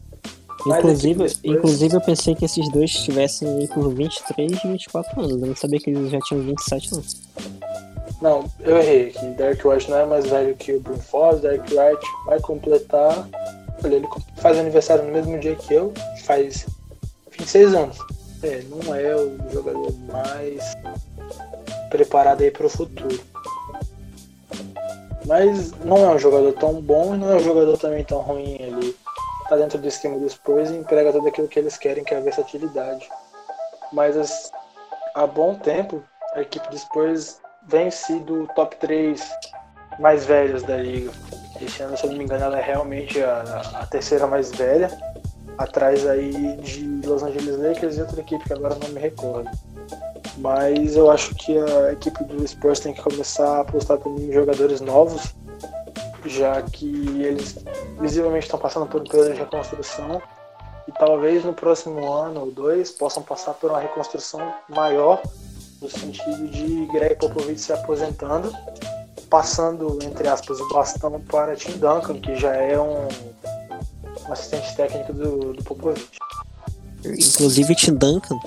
Inclusive, 0.66 1.14
depois... 1.14 1.40
inclusive 1.44 1.96
eu 1.96 2.02
pensei 2.02 2.36
que 2.36 2.46
esses 2.46 2.70
dois 2.72 2.90
estivessem 2.90 3.68
por 3.68 3.94
23 3.94 4.52
e 4.52 4.68
24 4.68 5.22
anos. 5.22 5.42
Eu 5.42 5.48
não 5.48 5.56
sabia 5.56 5.80
que 5.80 5.90
eles 5.90 6.12
já 6.12 6.20
tinham 6.20 6.44
27 6.44 6.94
anos. 6.94 7.16
Não, 8.22 8.46
eu 8.60 8.78
errei. 8.78 9.14
Derek 9.36 9.68
White 9.68 9.92
não 9.92 10.00
é 10.00 10.06
mais 10.06 10.28
velho 10.28 10.56
que 10.56 10.74
o 10.74 10.80
Bruno 10.80 11.02
Foz. 11.02 11.40
Derek 11.42 11.72
White 11.74 12.08
vai 12.26 12.40
completar. 12.40 13.28
Olha, 13.84 13.96
ele 13.96 14.08
faz 14.38 14.58
aniversário 14.58 15.04
no 15.04 15.12
mesmo 15.12 15.38
dia 15.40 15.56
que 15.56 15.74
eu, 15.74 15.94
faz 16.24 16.66
26 17.32 17.74
anos. 17.76 17.98
É, 18.42 18.64
não 18.64 18.96
é 18.96 19.16
o 19.16 19.38
jogador 19.52 19.94
mais 20.12 20.74
preparado 21.90 22.42
aí 22.42 22.50
para 22.50 22.66
o 22.66 22.70
futuro. 22.70 23.20
Mas 25.26 25.72
não 25.84 25.98
é 25.98 26.16
um 26.16 26.20
jogador 26.20 26.54
tão 26.54 26.82
bom 26.82 27.14
e 27.14 27.18
não 27.18 27.32
é 27.32 27.36
um 27.36 27.40
jogador 27.40 27.78
também 27.78 28.04
tão 28.04 28.20
ruim. 28.20 28.58
Ele 28.60 28.96
tá 29.48 29.56
dentro 29.58 29.78
do 29.78 29.88
esquema 29.88 30.18
dos 30.18 30.34
Spurs 30.34 30.72
e 30.72 30.76
emprega 30.76 31.12
tudo 31.12 31.28
aquilo 31.28 31.48
que 31.48 31.60
eles 31.60 31.78
querem, 31.78 32.04
que 32.04 32.14
é 32.14 32.18
a 32.18 32.22
versatilidade. 32.22 33.08
Mas 33.92 34.52
há 35.14 35.28
bom 35.28 35.56
tempo, 35.56 36.04
a 36.34 36.42
equipe 36.42 36.68
dos 36.70 36.82
Spurs 36.82 37.40
vem 37.68 37.92
sido 37.92 38.48
top 38.56 38.76
3 38.78 39.22
mais 40.00 40.26
velhos 40.26 40.64
da 40.64 40.78
liga. 40.78 41.12
Esse 41.62 41.82
ano, 41.84 41.98
se 41.98 42.04
eu 42.04 42.12
não 42.12 42.18
me 42.18 42.24
engano, 42.24 42.46
ela 42.46 42.60
é 42.60 42.64
realmente 42.64 43.22
a, 43.22 43.82
a 43.82 43.86
terceira 43.88 44.28
mais 44.28 44.52
velha, 44.52 44.90
atrás 45.58 46.06
aí 46.08 46.56
de 46.58 47.02
Los 47.06 47.24
Angeles 47.24 47.58
Lakers 47.58 47.98
e 47.98 48.02
outra 48.02 48.22
equipe 48.22 48.44
que 48.44 48.54
agora 48.54 48.76
não 48.76 48.90
me 48.90 49.00
recordo. 49.00 49.50
Mas 50.38 50.96
eu 50.96 51.10
acho 51.10 51.34
que 51.34 51.58
a 51.58 51.94
equipe 51.94 52.24
do 52.26 52.48
Spurs 52.48 52.80
tem 52.80 52.94
que 52.94 53.02
começar 53.02 53.58
a 53.58 53.62
apostar 53.62 53.98
também 53.98 54.30
em 54.30 54.34
jogadores 54.34 54.82
novos, 54.82 55.34
já 56.26 56.62
que 56.62 56.86
eles 57.24 57.56
visivelmente 58.00 58.46
estão 58.46 58.60
passando 58.60 58.86
por 58.86 59.02
um 59.02 59.04
período 59.04 59.34
de 59.34 59.40
reconstrução 59.40 60.22
e 60.88 60.92
talvez 60.92 61.44
no 61.44 61.54
próximo 61.54 62.12
ano 62.12 62.42
ou 62.42 62.52
dois 62.52 62.92
possam 62.92 63.24
passar 63.24 63.54
por 63.56 63.72
uma 63.72 63.80
reconstrução 63.80 64.54
maior 64.70 65.22
no 65.82 65.90
sentido 65.90 66.48
de 66.48 66.86
Greg 66.88 67.16
Popovich 67.16 67.60
se 67.60 67.74
aposentando, 67.74 68.54
passando, 69.30 70.00
entre 70.04 70.28
aspas, 70.28 70.60
o 70.60 70.70
bastão 70.70 71.20
para 71.22 71.56
Tim 71.56 71.74
Duncan, 71.74 72.20
que 72.20 72.36
já 72.36 72.56
é 72.56 72.80
um, 72.80 73.08
um 74.28 74.32
assistente 74.32 74.76
técnico 74.76 75.14
do, 75.14 75.54
do 75.54 75.64
Popovich. 75.64 76.18
Inclusive, 77.06 77.76
Tim 77.76 77.94
Duncan, 77.94 78.40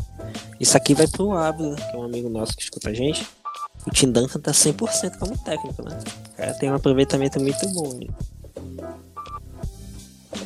isso 0.59 0.76
aqui 0.76 0.95
vai 0.95 1.07
pro 1.07 1.33
Ávila, 1.33 1.76
que 1.76 1.97
é 1.97 1.99
um 1.99 2.05
amigo 2.05 2.28
nosso 2.28 2.57
que 2.57 2.62
escuta 2.62 2.91
a 2.91 2.95
gente. 2.95 3.26
O 3.87 3.91
Tim 3.91 4.11
Duncan 4.11 4.41
tá 4.41 4.51
100% 4.51 5.18
como 5.18 5.39
técnico, 5.39 5.83
né? 5.83 5.99
O 6.33 6.37
cara 6.37 6.55
tem 6.55 6.70
um 6.70 6.74
aproveitamento 6.74 7.41
muito 7.41 7.66
bom. 7.68 7.95
Né? 7.95 8.09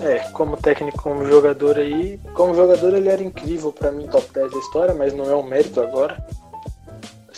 É, 0.01 0.18
como 0.30 0.57
técnico, 0.57 1.03
como 1.03 1.26
jogador 1.26 1.78
aí. 1.78 2.20
Como 2.35 2.55
jogador 2.55 2.95
ele 2.95 3.09
era 3.09 3.22
incrível 3.22 3.72
para 3.72 3.91
mim, 3.91 4.07
top 4.07 4.28
10 4.32 4.53
da 4.53 4.59
história, 4.59 4.95
mas 4.95 5.12
não 5.14 5.28
é 5.28 5.35
um 5.35 5.43
mérito 5.43 5.80
agora. 5.80 6.24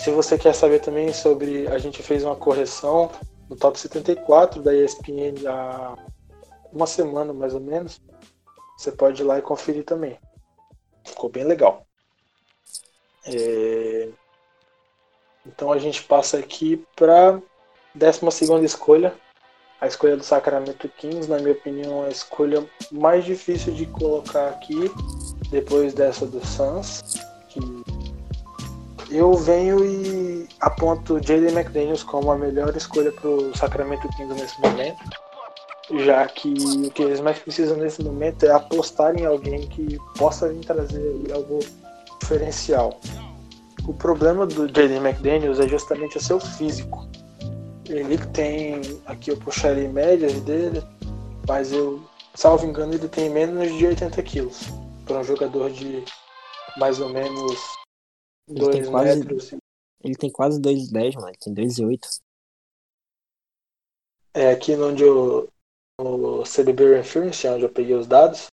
Se 0.06 0.12
você 0.12 0.38
quer 0.38 0.54
saber 0.54 0.78
também 0.78 1.12
sobre. 1.12 1.66
A 1.66 1.78
gente 1.78 2.00
fez 2.00 2.22
uma 2.22 2.36
correção 2.36 3.10
no 3.50 3.56
top 3.56 3.76
74 3.76 4.62
da 4.62 4.72
ESPN 4.72 5.34
há 5.48 5.96
uma 6.72 6.86
semana 6.86 7.32
mais 7.32 7.54
ou 7.54 7.60
menos. 7.60 8.00
Você 8.78 8.92
pode 8.92 9.20
ir 9.20 9.24
lá 9.24 9.36
e 9.36 9.42
conferir 9.42 9.84
também. 9.84 10.16
Ficou 11.04 11.28
bem 11.28 11.42
legal. 11.42 11.84
É... 13.24 14.08
Então 15.44 15.72
a 15.72 15.78
gente 15.80 16.04
passa 16.04 16.38
aqui 16.38 16.86
para 16.94 17.42
12 17.92 18.64
escolha. 18.64 19.12
A 19.80 19.88
escolha 19.88 20.16
do 20.16 20.22
Sacramento 20.22 20.88
Kings, 20.88 21.28
na 21.28 21.38
minha 21.38 21.50
opinião, 21.50 22.04
é 22.04 22.06
a 22.06 22.10
escolha 22.10 22.64
mais 22.92 23.24
difícil 23.24 23.74
de 23.74 23.86
colocar 23.86 24.50
aqui, 24.50 24.88
depois 25.50 25.94
dessa 25.94 26.24
do 26.24 26.46
Suns, 26.46 27.02
eu 29.16 29.34
venho 29.34 29.84
e 29.84 30.48
aponto 30.60 31.14
Jaden 31.22 31.52
McDaniels 31.52 32.02
como 32.02 32.30
a 32.30 32.36
melhor 32.36 32.76
escolha 32.76 33.10
para 33.12 33.28
o 33.28 33.56
Sacramento 33.56 34.08
Kings 34.16 34.34
nesse 34.34 34.60
momento, 34.60 34.98
já 36.04 36.26
que 36.26 36.52
o 36.86 36.90
que 36.90 37.02
eles 37.02 37.20
mais 37.20 37.38
precisam 37.38 37.76
nesse 37.76 38.02
momento 38.02 38.44
é 38.44 38.50
apostar 38.50 39.16
em 39.16 39.24
alguém 39.24 39.66
que 39.68 39.98
possa 40.18 40.48
vir 40.48 40.64
trazer 40.64 41.32
algo 41.32 41.60
diferencial. 42.20 43.00
O 43.86 43.94
problema 43.94 44.46
do 44.46 44.66
Jaden 44.66 44.98
McDaniels 44.98 45.60
é 45.60 45.68
justamente 45.68 46.18
o 46.18 46.20
seu 46.20 46.40
físico. 46.40 47.08
Ele 47.88 48.18
tem, 48.18 48.80
aqui 49.06 49.30
eu 49.30 49.36
puxarei 49.36 49.86
médias 49.86 50.34
dele, 50.40 50.82
mas 51.46 51.72
eu, 51.72 52.02
salvo 52.34 52.66
engano, 52.66 52.94
ele 52.94 53.08
tem 53.08 53.30
menos 53.30 53.72
de 53.78 53.86
80 53.86 54.22
quilos 54.24 54.62
para 55.04 55.20
um 55.20 55.24
jogador 55.24 55.70
de 55.70 56.04
mais 56.76 57.00
ou 57.00 57.08
menos 57.08 57.56
ele 58.48 58.60
dois 58.60 58.76
tem 58.76 58.90
quase, 58.90 59.18
metros. 59.18 59.54
Ele 60.02 60.14
tem 60.14 60.30
quase 60.30 60.60
2,10, 60.60 61.14
mano. 61.14 61.28
Ele 61.28 61.38
tem 61.38 61.54
2,8. 61.54 62.20
É, 64.34 64.50
aqui 64.50 64.74
onde 64.74 65.02
eu. 65.02 65.48
No 65.98 66.44
CDB 66.44 66.94
Reference, 66.94 67.48
onde 67.48 67.64
eu 67.64 67.70
peguei 67.70 67.94
os 67.94 68.06
dados, 68.06 68.48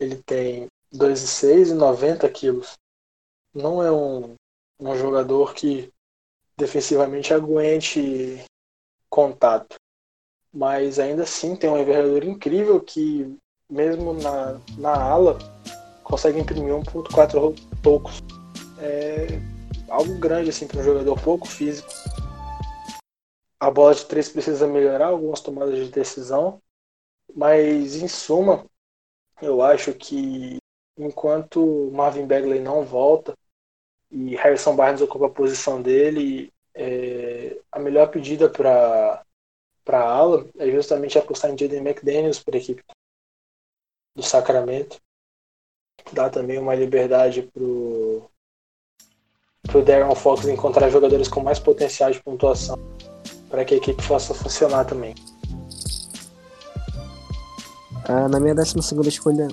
ele 0.00 0.16
tem 0.22 0.66
2,6 0.94 1.72
e 1.72 1.74
90 1.74 2.26
quilos. 2.30 2.72
Não 3.52 3.82
é 3.82 3.92
um, 3.92 4.34
um 4.80 4.96
jogador 4.96 5.52
que 5.52 5.92
defensivamente 6.56 7.34
aguente 7.34 8.42
contato. 9.10 9.76
Mas 10.50 10.98
ainda 10.98 11.24
assim 11.24 11.54
tem 11.54 11.68
uma 11.68 11.80
envergadura 11.80 12.24
incrível 12.24 12.80
que, 12.80 13.36
mesmo 13.68 14.14
na, 14.14 14.58
na 14.78 15.02
ala, 15.02 15.36
consegue 16.02 16.40
imprimir 16.40 16.72
1.4 16.72 17.54
poucos 17.82 18.22
é 18.84 19.26
algo 19.88 20.18
grande 20.18 20.50
assim 20.50 20.66
para 20.66 20.80
um 20.80 20.84
jogador 20.84 21.20
pouco 21.22 21.48
físico. 21.48 21.88
a 23.58 23.70
bola 23.70 23.94
de 23.94 24.04
três 24.06 24.28
precisa 24.28 24.66
melhorar, 24.66 25.06
algumas 25.08 25.40
tomadas 25.40 25.78
de 25.78 25.90
decisão, 25.90 26.60
mas 27.34 27.96
em 27.96 28.08
suma, 28.08 28.66
eu 29.40 29.62
acho 29.62 29.94
que 29.94 30.58
enquanto 30.98 31.90
Marvin 31.92 32.26
Bagley 32.26 32.60
não 32.60 32.84
volta 32.84 33.34
e 34.10 34.36
Harrison 34.36 34.76
Barnes 34.76 35.00
ocupa 35.00 35.26
a 35.26 35.30
posição 35.30 35.82
dele, 35.82 36.52
é, 36.74 37.60
a 37.72 37.78
melhor 37.78 38.10
pedida 38.10 38.48
para 38.50 39.24
para 39.84 40.00
ala 40.02 40.48
é 40.56 40.70
justamente 40.70 41.18
apostar 41.18 41.50
em 41.50 41.58
Jaden 41.58 41.80
McDaniels 41.80 42.42
para 42.42 42.56
a 42.56 42.60
equipe 42.60 42.82
do 44.16 44.22
Sacramento. 44.22 44.98
Dá 46.12 46.30
também 46.30 46.58
uma 46.58 46.74
liberdade 46.74 47.42
pro 49.64 49.72
pro 49.72 49.82
Darren 49.82 50.14
Fox 50.14 50.46
encontrar 50.46 50.90
jogadores 50.90 51.28
com 51.28 51.40
mais 51.40 51.58
potencial 51.58 52.10
de 52.10 52.22
pontuação 52.22 52.78
para 53.50 53.64
que 53.64 53.74
a 53.74 53.76
equipe 53.76 54.06
possa 54.06 54.34
funcionar 54.34 54.84
também. 54.84 55.14
Ah, 58.06 58.28
na 58.28 58.38
minha 58.38 58.54
12 58.54 58.76
escolha 59.06 59.48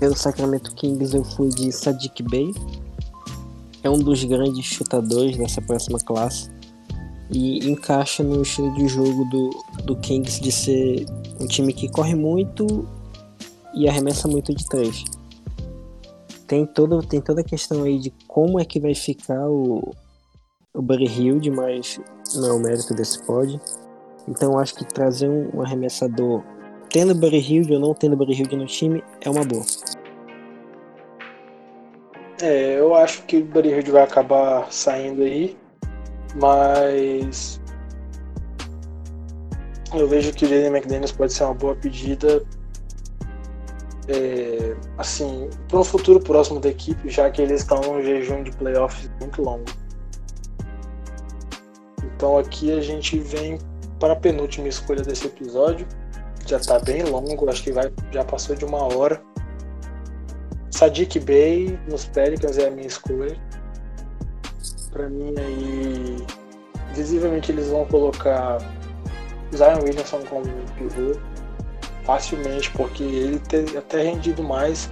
pelo 0.00 0.16
Sacramento 0.16 0.74
Kings 0.74 1.14
eu 1.14 1.24
fui 1.24 1.48
de 1.50 1.70
Sadiq 1.70 2.22
Bey. 2.22 2.54
É 3.82 3.90
um 3.90 3.98
dos 3.98 4.24
grandes 4.24 4.64
chutadores 4.64 5.36
dessa 5.36 5.60
próxima 5.60 5.98
classe 5.98 6.50
e 7.30 7.70
encaixa 7.70 8.22
no 8.22 8.42
estilo 8.42 8.72
de 8.74 8.88
jogo 8.88 9.24
do, 9.26 9.50
do 9.84 9.96
Kings 9.96 10.40
de 10.40 10.50
ser 10.50 11.06
um 11.40 11.46
time 11.46 11.72
que 11.72 11.88
corre 11.88 12.14
muito 12.14 12.88
e 13.74 13.88
arremessa 13.88 14.26
muito 14.26 14.54
de 14.54 14.66
três. 14.66 15.04
Tem, 16.46 16.66
todo, 16.66 17.00
tem 17.06 17.20
toda 17.20 17.40
a 17.40 17.44
questão 17.44 17.84
aí 17.84 17.98
de 17.98 18.12
como 18.28 18.60
é 18.60 18.64
que 18.64 18.78
vai 18.78 18.94
ficar 18.94 19.48
o, 19.48 19.94
o 20.74 20.82
Buddy 20.82 21.06
Hilde, 21.06 21.50
mas 21.50 22.00
não 22.34 22.48
é 22.48 22.52
o 22.52 22.58
mérito 22.58 22.94
desse 22.94 23.24
pod. 23.24 23.60
Então 24.28 24.58
acho 24.58 24.74
que 24.74 24.84
trazer 24.84 25.28
um, 25.28 25.50
um 25.54 25.62
arremessador 25.62 26.42
tendo 26.90 27.14
Buddy 27.14 27.38
Hilde 27.38 27.74
ou 27.74 27.80
não 27.80 27.94
tendo 27.94 28.16
Buddy 28.16 28.34
Hilde 28.34 28.56
no 28.56 28.66
time 28.66 29.02
é 29.20 29.30
uma 29.30 29.44
boa. 29.44 29.64
É, 32.40 32.78
eu 32.78 32.94
acho 32.94 33.22
que 33.22 33.38
o 33.38 33.44
Buddy 33.44 33.70
Hilde 33.70 33.90
vai 33.90 34.02
acabar 34.02 34.70
saindo 34.70 35.22
aí, 35.22 35.56
mas 36.36 37.60
eu 39.94 40.08
vejo 40.08 40.32
que 40.32 40.44
o 40.44 40.48
Jaden 40.48 40.68
McDaniels 40.68 41.12
pode 41.12 41.32
ser 41.32 41.44
uma 41.44 41.54
boa 41.54 41.74
pedida 41.76 42.44
é, 44.08 44.76
assim, 44.98 45.48
para 45.68 45.78
um 45.78 45.84
futuro 45.84 46.20
próximo 46.20 46.60
da 46.60 46.68
equipe, 46.68 47.08
já 47.08 47.30
que 47.30 47.40
eles 47.40 47.62
estão 47.62 47.80
num 47.80 48.02
jejum 48.02 48.42
de 48.42 48.50
playoffs 48.52 49.10
muito 49.20 49.42
longo. 49.42 49.64
Então 52.02 52.38
aqui 52.38 52.72
a 52.72 52.80
gente 52.80 53.18
vem 53.18 53.58
para 53.98 54.12
a 54.12 54.16
penúltima 54.16 54.68
escolha 54.68 55.02
desse 55.02 55.26
episódio. 55.26 55.86
Já 56.46 56.58
está 56.58 56.78
bem 56.78 57.02
longo, 57.02 57.48
acho 57.48 57.62
que 57.62 57.72
vai, 57.72 57.90
já 58.12 58.24
passou 58.24 58.54
de 58.54 58.64
uma 58.64 58.82
hora. 58.94 59.22
Sadiq 60.70 61.20
Bey 61.20 61.78
nos 61.88 62.04
Pelicans 62.04 62.58
é 62.58 62.68
a 62.68 62.70
minha 62.70 62.86
escolha. 62.86 63.36
Para 64.92 65.08
mim 65.08 65.34
aí, 65.38 66.16
visivelmente 66.94 67.50
eles 67.50 67.68
vão 67.68 67.84
colocar 67.86 68.58
Zion 69.54 69.82
Williamson 69.82 70.20
como 70.28 70.44
pivô 70.76 71.18
facilmente, 72.04 72.70
porque 72.70 73.02
ele 73.02 73.38
tem 73.38 73.64
até 73.76 74.02
rendido 74.02 74.42
mais 74.42 74.90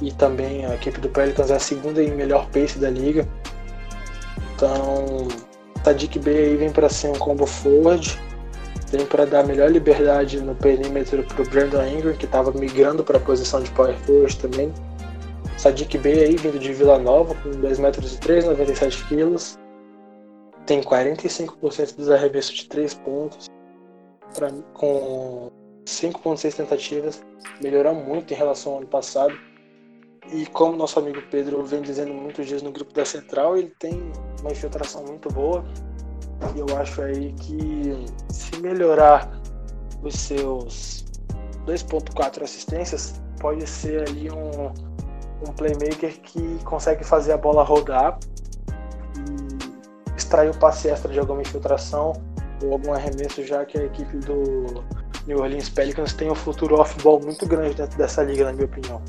e 0.00 0.12
também 0.12 0.64
a 0.64 0.74
equipe 0.74 1.00
do 1.00 1.08
Pelicans 1.08 1.50
é 1.50 1.56
a 1.56 1.58
segunda 1.58 2.02
em 2.02 2.14
melhor 2.14 2.46
pace 2.50 2.78
da 2.78 2.90
liga. 2.90 3.26
Então, 4.54 5.28
Tadiq 5.82 6.18
B 6.18 6.30
aí 6.30 6.56
vem 6.56 6.70
para 6.70 6.88
ser 6.88 7.08
um 7.08 7.18
combo 7.18 7.46
forward, 7.46 8.18
vem 8.90 9.06
para 9.06 9.24
dar 9.24 9.44
melhor 9.44 9.70
liberdade 9.70 10.40
no 10.40 10.54
perímetro 10.54 11.22
para 11.24 11.42
o 11.42 11.48
Brandon 11.48 11.84
Ingram, 11.84 12.14
que 12.14 12.24
estava 12.24 12.52
migrando 12.52 13.02
para 13.02 13.18
a 13.18 13.20
posição 13.20 13.62
de 13.62 13.70
power 13.70 13.96
forward 13.98 14.36
também. 14.38 14.72
Sadiq 15.56 15.98
B 15.98 16.12
aí 16.12 16.36
vindo 16.36 16.58
de 16.58 16.72
Vila 16.72 16.98
Nova 16.98 17.34
com 17.34 17.50
2 17.50 17.78
metros 17.80 18.14
e 18.14 18.18
3, 18.20 18.44
97 18.44 19.04
quilos. 19.06 19.58
Tem 20.66 20.80
45% 20.80 21.96
dos 21.96 22.10
arremessos 22.10 22.54
de 22.54 22.68
3 22.68 22.94
pontos, 22.94 23.46
pra, 24.34 24.50
com 24.74 25.50
5.6 25.88 26.54
tentativas, 26.54 27.24
melhorou 27.62 27.94
muito 27.94 28.32
em 28.32 28.36
relação 28.36 28.72
ao 28.72 28.78
ano 28.78 28.86
passado. 28.86 29.34
E 30.30 30.44
como 30.46 30.76
nosso 30.76 30.98
amigo 30.98 31.22
Pedro 31.30 31.64
vem 31.64 31.80
dizendo 31.80 32.12
muitos 32.12 32.46
dias 32.46 32.60
no 32.60 32.70
grupo 32.70 32.92
da 32.92 33.04
Central, 33.04 33.56
ele 33.56 33.72
tem 33.78 34.12
uma 34.40 34.52
infiltração 34.52 35.02
muito 35.04 35.30
boa. 35.30 35.64
E 36.54 36.58
eu 36.58 36.76
acho 36.76 37.00
aí 37.00 37.32
que 37.32 38.04
se 38.28 38.60
melhorar 38.60 39.30
os 40.02 40.14
seus 40.14 41.06
2.4 41.66 42.42
assistências, 42.42 43.20
pode 43.40 43.66
ser 43.66 44.06
ali 44.08 44.30
um, 44.30 44.66
um 45.48 45.52
playmaker 45.54 46.20
que 46.20 46.62
consegue 46.64 47.02
fazer 47.02 47.32
a 47.32 47.38
bola 47.38 47.62
rodar 47.62 48.18
e 49.16 50.16
extrair 50.16 50.50
o 50.50 50.58
passe 50.58 50.88
extra 50.88 51.10
de 51.10 51.18
alguma 51.18 51.40
infiltração 51.40 52.12
ou 52.62 52.72
algum 52.72 52.92
arremesso, 52.92 53.42
já 53.44 53.64
que 53.64 53.78
a 53.78 53.84
equipe 53.84 54.18
do 54.18 54.84
New 55.28 55.40
Orleans 55.40 55.68
Pelicans 55.68 56.14
tem 56.14 56.30
um 56.30 56.34
futuro 56.34 56.80
off-ball 56.80 57.20
muito 57.20 57.46
grande 57.46 57.74
dentro 57.74 57.98
dessa 57.98 58.22
liga, 58.22 58.46
na 58.46 58.52
minha 58.54 58.64
opinião. 58.64 59.02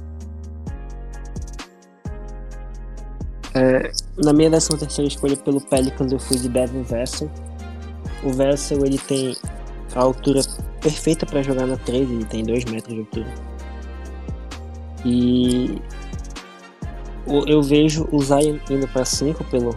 É, 3.56 3.90
na 4.22 4.34
minha 4.34 4.50
13 4.50 4.78
terceira 4.78 5.08
escolha 5.08 5.38
pelo 5.38 5.62
Pelicans 5.62 6.12
eu 6.12 6.20
fui 6.20 6.38
de 6.38 6.50
Devin 6.50 6.84
Vessel. 6.84 7.32
O 8.22 8.34
Vessel 8.34 8.86
ele 8.86 8.98
tem 8.98 9.34
a 9.96 10.02
altura 10.02 10.42
perfeita 10.82 11.26
para 11.26 11.42
jogar 11.42 11.66
na 11.66 11.78
3, 11.78 12.12
ele 12.12 12.26
tem 12.26 12.44
2 12.44 12.66
metros 12.66 12.94
de 12.94 13.00
altura. 13.00 13.34
E 15.06 15.82
eu 17.48 17.64
vejo 17.64 18.10
o 18.12 18.22
Zion 18.22 18.60
indo 18.70 18.88
para 18.90 19.06
5 19.06 19.42
pelo 19.46 19.74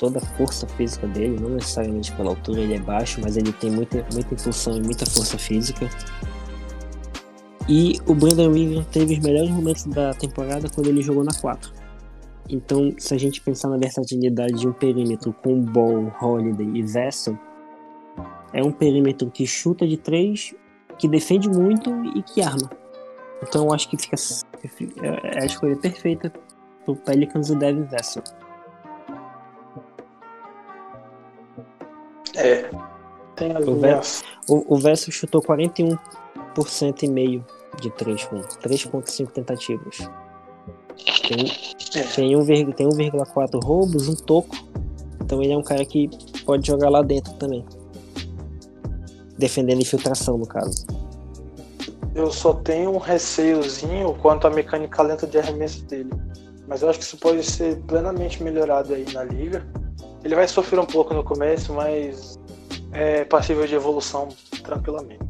toda 0.00 0.18
a 0.18 0.22
força 0.22 0.66
física 0.66 1.06
dele, 1.06 1.38
não 1.38 1.50
necessariamente 1.50 2.10
pela 2.12 2.30
altura, 2.30 2.62
ele 2.62 2.74
é 2.74 2.80
baixo, 2.80 3.20
mas 3.22 3.36
ele 3.36 3.52
tem 3.52 3.70
muita, 3.70 4.04
muita 4.12 4.34
impulsão 4.34 4.78
e 4.78 4.80
muita 4.80 5.04
força 5.04 5.36
física. 5.36 5.88
E 7.68 8.00
o 8.06 8.14
Brandon 8.14 8.56
Ingram 8.56 8.82
teve 8.90 9.12
os 9.12 9.18
melhores 9.20 9.50
momentos 9.50 9.84
da 9.84 10.14
temporada 10.14 10.68
quando 10.74 10.86
ele 10.86 11.02
jogou 11.02 11.22
na 11.22 11.34
4. 11.38 11.70
Então, 12.48 12.92
se 12.98 13.14
a 13.14 13.18
gente 13.18 13.42
pensar 13.42 13.68
na 13.68 13.76
versatilidade 13.76 14.54
de 14.54 14.66
um 14.66 14.72
perímetro 14.72 15.34
com 15.34 15.60
Ball, 15.60 16.10
Holiday 16.20 16.66
e 16.74 16.82
Vessel, 16.82 17.38
é 18.54 18.62
um 18.64 18.72
perímetro 18.72 19.30
que 19.30 19.46
chuta 19.46 19.86
de 19.86 19.98
3, 19.98 20.54
que 20.98 21.06
defende 21.06 21.48
muito 21.48 21.90
e 22.16 22.22
que 22.22 22.40
arma. 22.40 22.70
Então, 23.42 23.66
eu 23.66 23.72
acho 23.72 23.88
que 23.88 23.98
fica 23.98 24.16
é 25.02 25.42
a 25.42 25.44
escolha 25.44 25.76
perfeita 25.76 26.32
pro 26.84 26.96
Pelicans 26.96 27.50
e 27.50 27.54
Devin 27.54 27.84
Vessel. 27.84 28.22
É. 32.40 32.70
Tem 33.36 33.56
as 33.56 33.66
o, 33.66 33.72
minhas... 33.72 34.24
o, 34.48 34.74
o 34.74 34.78
Verso 34.78 35.10
chutou 35.10 35.42
41% 35.42 35.98
e 37.02 37.08
meio 37.08 37.44
de 37.80 37.90
3 37.90 38.24
com 38.24 38.40
3.5 38.40 39.30
tentativas. 39.30 39.98
Tem, 41.26 42.00
é. 42.00 42.02
tem 42.04 42.32
1,4 42.32 43.64
roubos, 43.64 44.08
um 44.08 44.14
toco. 44.14 44.56
Então 45.20 45.42
ele 45.42 45.52
é 45.52 45.56
um 45.56 45.62
cara 45.62 45.84
que 45.84 46.10
pode 46.44 46.66
jogar 46.66 46.90
lá 46.90 47.02
dentro 47.02 47.32
também. 47.34 47.64
Defendendo 49.38 49.80
infiltração, 49.80 50.36
no 50.36 50.46
caso. 50.46 50.86
Eu 52.14 52.30
só 52.30 52.52
tenho 52.52 52.90
um 52.90 52.98
receiozinho 52.98 54.14
quanto 54.20 54.46
à 54.46 54.50
mecânica 54.50 55.02
lenta 55.02 55.26
de 55.26 55.38
arremesso 55.38 55.84
dele. 55.84 56.10
Mas 56.66 56.82
eu 56.82 56.90
acho 56.90 56.98
que 56.98 57.04
isso 57.04 57.16
pode 57.16 57.42
ser 57.42 57.80
plenamente 57.82 58.42
melhorado 58.42 58.92
aí 58.92 59.06
na 59.12 59.24
liga. 59.24 59.64
Ele 60.24 60.34
vai 60.34 60.46
sofrer 60.46 60.78
um 60.78 60.86
pouco 60.86 61.14
no 61.14 61.24
começo, 61.24 61.72
mas 61.72 62.38
é 62.92 63.24
passível 63.24 63.66
de 63.66 63.74
evolução 63.74 64.28
tranquilamente. 64.62 65.24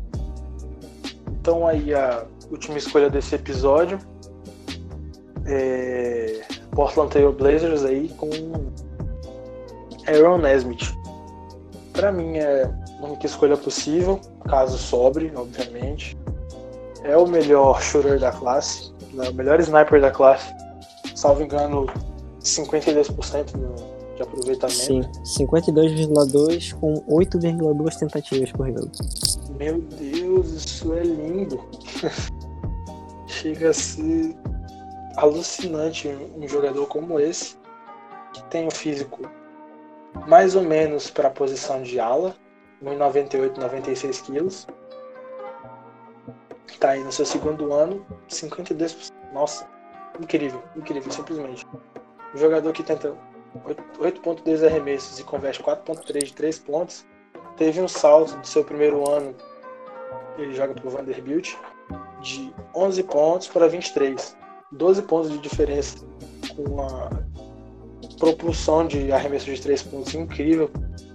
Então 1.41 1.67
aí 1.67 1.95
a 1.95 2.25
última 2.51 2.77
escolha 2.79 3.09
desse 3.09 3.35
episódio 3.35 3.99
é 5.47 6.43
Portland 6.73 7.11
Trail 7.11 7.33
Blazers 7.33 7.85
aí 7.85 8.09
com 8.11 8.31
Aaron 10.07 10.39
Nesmith. 10.39 10.93
Para 11.93 12.13
mim 12.13 12.39
é 12.39 12.65
a 12.65 13.05
única 13.05 13.27
escolha 13.27 13.57
possível, 13.57 14.21
caso 14.49 14.79
sobre, 14.79 15.33
obviamente. 15.35 16.17
É 17.03 17.17
o 17.17 17.27
melhor 17.27 17.81
shooter 17.81 18.19
da 18.19 18.31
classe, 18.31 18.93
né? 19.13 19.29
o 19.29 19.35
melhor 19.35 19.59
sniper 19.61 20.01
da 20.01 20.11
classe. 20.11 20.53
Salvo 21.15 21.43
engano, 21.43 21.87
52% 22.41 23.55
no, 23.55 23.75
de 24.21 24.23
aproveitamento. 24.23 25.25
Sim, 25.25 25.47
52,2 25.47 26.75
com 26.79 26.95
8,2 27.09 27.99
tentativas 27.99 28.53
por 28.53 28.67
jogo. 28.67 28.91
Meu 29.59 29.81
Deus, 29.81 30.49
isso 30.53 30.93
é 30.93 31.03
lindo. 31.03 31.61
Chega 33.27 33.71
a 33.71 33.75
ser 33.75 34.37
alucinante 35.17 36.09
um 36.37 36.47
jogador 36.47 36.87
como 36.87 37.19
esse, 37.19 37.57
que 38.35 38.43
tem 38.45 38.67
o 38.67 38.71
físico 38.71 39.21
mais 40.27 40.55
ou 40.57 40.63
menos 40.63 41.11
para 41.11 41.29
a 41.29 41.31
posição 41.31 41.83
de 41.83 41.99
ala, 41.99 42.35
1,98, 42.83 43.57
96 43.57 44.21
quilos. 44.23 44.67
Tá 46.79 46.91
aí 46.91 47.05
no 47.05 47.13
seu 47.13 47.27
segundo 47.27 47.73
ano, 47.73 48.05
52%. 48.29 49.13
Nossa, 49.33 49.69
incrível, 50.19 50.63
incrível, 50.77 51.11
simplesmente. 51.13 51.67
Um 52.35 52.39
jogador 52.39 52.73
que 52.73 52.83
tenta 52.83 53.15
8.2 53.99 54.65
arremessos 54.65 55.19
e 55.19 55.25
converte 55.25 55.63
4.3 55.63 56.25
de 56.25 56.33
3 56.33 56.59
pontos, 56.61 57.05
teve 57.57 57.81
um 57.81 57.89
salto 57.89 58.37
do 58.37 58.47
seu 58.47 58.65
primeiro 58.65 59.09
ano, 59.09 59.35
ele 60.39 60.55
joga 60.55 60.75
para 60.75 60.87
o 60.87 60.91
Vanderbilt, 60.91 61.55
de 62.23 62.53
11 62.75 63.03
pontos 63.05 63.49
para 63.49 63.67
23. 63.67 64.37
12 64.73 65.03
pontos 65.03 65.31
de 65.33 65.39
diferença 65.39 65.99
com 66.55 66.63
uma 66.63 67.11
propulsão 68.19 68.87
de 68.87 69.11
arremesso 69.11 69.47
de 69.47 69.61
3 69.61 69.83
pontos 69.85 70.15
incrível, 70.15 70.71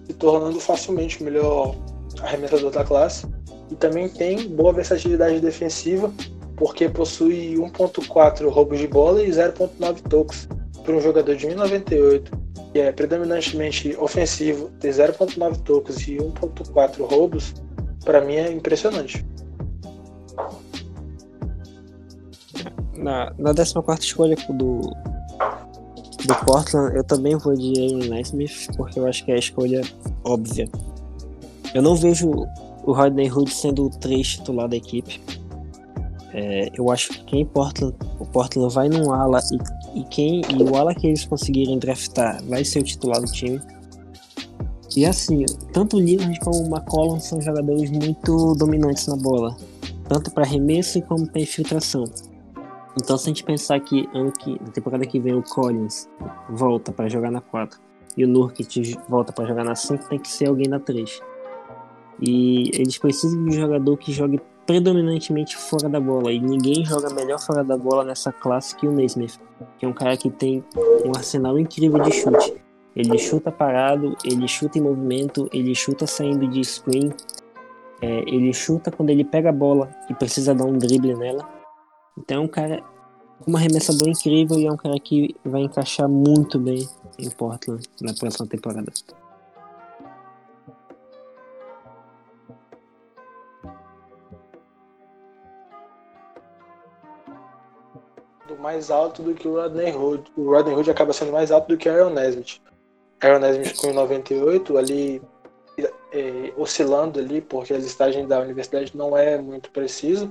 se 0.05 0.13
tornando 0.13 0.59
facilmente 0.59 1.21
o 1.21 1.25
melhor 1.25 1.75
arremessador 2.21 2.71
da 2.71 2.83
classe. 2.83 3.27
E 3.71 3.75
também 3.75 4.09
tem 4.09 4.47
boa 4.49 4.73
versatilidade 4.73 5.39
defensiva, 5.39 6.13
porque 6.57 6.89
possui 6.89 7.55
1.4 7.55 8.47
roubos 8.49 8.77
de 8.77 8.87
bola 8.87 9.23
e 9.23 9.29
0.9 9.29 10.01
tocos. 10.09 10.47
Para 10.85 10.95
um 10.95 11.01
jogador 11.01 11.35
de 11.35 11.47
1,98, 11.47 12.29
que 12.71 12.79
é 12.79 12.91
predominantemente 12.91 13.95
ofensivo, 13.97 14.69
ter 14.79 14.89
0.9 14.89 15.57
tocos 15.63 16.07
e 16.07 16.17
1.4 16.17 17.03
roubos, 17.03 17.55
para 18.03 18.21
mim 18.21 18.35
é 18.35 18.51
impressionante. 18.51 19.25
Na, 22.95 23.33
na 23.37 23.53
14 23.53 24.01
escolha 24.01 24.35
do, 24.49 24.79
do 26.25 26.35
Portland, 26.45 26.95
eu 26.95 27.03
também 27.03 27.35
vou 27.35 27.53
de 27.53 27.73
Aaron 27.79 28.09
Naismith, 28.09 28.67
porque 28.77 28.99
eu 28.99 29.07
acho 29.07 29.25
que 29.25 29.31
é 29.31 29.35
a 29.35 29.39
escolha 29.39 29.81
óbvia. 30.23 30.67
Eu 31.73 31.81
não 31.81 31.95
vejo 31.95 32.29
o 32.85 32.93
Rodney 32.93 33.29
Hood 33.29 33.51
sendo 33.53 33.85
o 33.85 33.89
3 33.89 34.27
titular 34.27 34.67
da 34.67 34.75
equipe. 34.75 35.21
É, 36.33 36.69
eu 36.73 36.91
acho 36.91 37.09
que 37.09 37.23
quem 37.25 37.45
Portland, 37.45 37.95
o 38.19 38.25
Portland 38.25 38.73
vai 38.73 38.89
num 38.89 39.11
ala 39.13 39.39
e, 39.51 39.57
e, 39.95 40.03
quem 40.03 40.41
e 40.41 40.61
o 40.61 40.75
ala 40.75 40.93
que 40.93 41.07
eles 41.07 41.25
conseguirem 41.25 41.79
draftar 41.79 42.43
vai 42.43 42.63
ser 42.65 42.79
o 42.79 42.83
titular 42.83 43.21
do 43.21 43.31
time. 43.31 43.61
E 44.95 45.05
assim, 45.05 45.45
tanto 45.73 45.97
o 45.97 45.99
Lillard 45.99 46.39
como 46.41 46.63
o 46.63 46.67
McCollum 46.67 47.19
são 47.19 47.41
jogadores 47.41 47.89
muito 47.89 48.53
dominantes 48.55 49.07
na 49.07 49.15
bola, 49.15 49.55
tanto 50.07 50.31
para 50.31 50.43
arremesso 50.43 51.01
como 51.03 51.27
para 51.27 51.41
infiltração. 51.41 52.05
Então, 53.01 53.17
se 53.17 53.25
a 53.25 53.27
gente 53.27 53.43
pensar 53.43 53.79
que 53.79 54.07
ano 54.13 54.31
que 54.31 54.51
na 54.51 54.71
temporada 54.71 55.05
que 55.05 55.19
vem 55.19 55.33
o 55.33 55.43
Collins 55.43 56.07
volta 56.49 56.93
para 56.93 57.09
jogar 57.09 57.31
na 57.31 57.41
4 57.41 57.79
e 58.15 58.23
o 58.23 58.27
Nurkic 58.27 58.97
volta 59.09 59.33
para 59.33 59.45
jogar 59.45 59.65
na 59.65 59.75
5, 59.75 60.07
tem 60.07 60.19
que 60.19 60.29
ser 60.29 60.47
alguém 60.47 60.67
na 60.67 60.79
3. 60.79 61.21
E 62.21 62.71
eles 62.73 62.97
precisam 62.97 63.43
de 63.43 63.49
um 63.49 63.51
jogador 63.51 63.97
que 63.97 64.13
jogue 64.13 64.39
predominantemente 64.65 65.55
fora 65.55 65.87
da 65.87 65.99
bola. 65.99 66.31
E 66.31 66.39
ninguém 66.39 66.83
joga 66.85 67.13
melhor 67.13 67.39
fora 67.39 67.63
da 67.63 67.77
bola 67.77 68.03
nessa 68.03 68.31
classe 68.31 68.75
que 68.75 68.87
o 68.87 68.91
Naismith, 68.91 69.39
que 69.77 69.85
é 69.85 69.87
um 69.87 69.93
cara 69.93 70.17
que 70.17 70.29
tem 70.29 70.63
um 71.05 71.11
arsenal 71.15 71.57
incrível 71.59 71.99
de 71.99 72.11
chute. 72.11 72.55
Ele 72.95 73.17
chuta 73.17 73.51
parado, 73.51 74.15
ele 74.23 74.47
chuta 74.47 74.79
em 74.79 74.81
movimento, 74.81 75.49
ele 75.51 75.75
chuta 75.75 76.07
saindo 76.07 76.47
de 76.47 76.63
screen, 76.63 77.11
é, 78.01 78.21
ele 78.21 78.53
chuta 78.53 78.89
quando 78.89 79.09
ele 79.09 79.23
pega 79.23 79.49
a 79.49 79.53
bola 79.53 79.89
e 80.09 80.13
precisa 80.13 80.55
dar 80.55 80.65
um 80.65 80.77
drible 80.77 81.13
nela. 81.13 81.47
Então 82.17 82.37
é 82.37 82.39
um 82.39 82.47
cara 82.47 82.81
com 83.43 83.51
uma 83.51 83.59
arremessador 83.59 84.07
incrível 84.07 84.57
e 84.57 84.65
é 84.65 84.71
um 84.71 84.77
cara 84.77 84.97
que 84.97 85.35
vai 85.43 85.61
encaixar 85.61 86.07
muito 86.07 86.57
bem 86.57 86.87
em 87.19 87.29
Portland 87.29 87.83
na 88.01 88.13
próxima 88.13 88.47
temporada. 88.47 88.91
Mais 98.53 98.91
alto 98.91 99.23
do 99.23 99.33
que 99.33 99.47
o 99.47 99.55
Rodney 99.55 99.95
Hood. 99.95 100.31
O 100.37 100.51
Rodney 100.51 100.75
Hood 100.75 100.91
acaba 100.91 101.11
sendo 101.11 101.31
mais 101.31 101.51
alto 101.51 101.69
do 101.69 101.77
que 101.77 101.89
o 101.89 101.91
Aaron 101.91 102.11
Nesmith. 102.11 102.61
Aaron 103.21 103.39
Nesmith 103.39 103.75
com 103.77 103.91
98, 103.91 104.77
ali 104.77 105.21
é, 106.13 106.53
oscilando 106.55 107.19
ali, 107.19 107.41
porque 107.41 107.73
a 107.73 107.77
listagem 107.77 108.27
da 108.27 108.39
universidade 108.39 108.95
não 108.95 109.17
é 109.17 109.37
muito 109.39 109.71
precisa. 109.71 110.29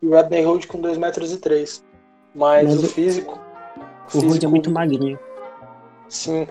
E 0.00 0.06
o 0.06 0.10
Rodney 0.10 0.46
Hood 0.46 0.68
com 0.68 0.80
2 0.80 0.96
metros 0.98 1.32
e 1.32 1.38
3. 1.38 1.84
Mas, 2.34 2.66
Mas 2.66 2.84
o, 2.84 2.86
físico... 2.88 3.40
O 4.14 4.18
Hood 4.18 4.44
é 4.44 4.48
muito 4.48 4.70
magrinho. 4.70 5.18
Sim. 6.08 6.46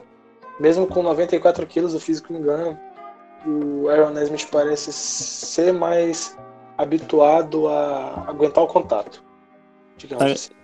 Mesmo 0.59 0.87
com 0.87 1.01
94 1.01 1.65
quilos, 1.65 1.93
o 1.93 1.99
físico 1.99 2.33
engana. 2.33 2.79
O 3.45 3.87
Aaron 3.89 4.09
Nesmith 4.09 4.47
parece 4.51 4.91
ser 4.91 5.71
mais 5.71 6.37
habituado 6.77 7.67
a 7.67 8.25
aguentar 8.27 8.63
o 8.63 8.67
contato. 8.67 9.23
Digamos 9.97 10.23
assim 10.23 10.62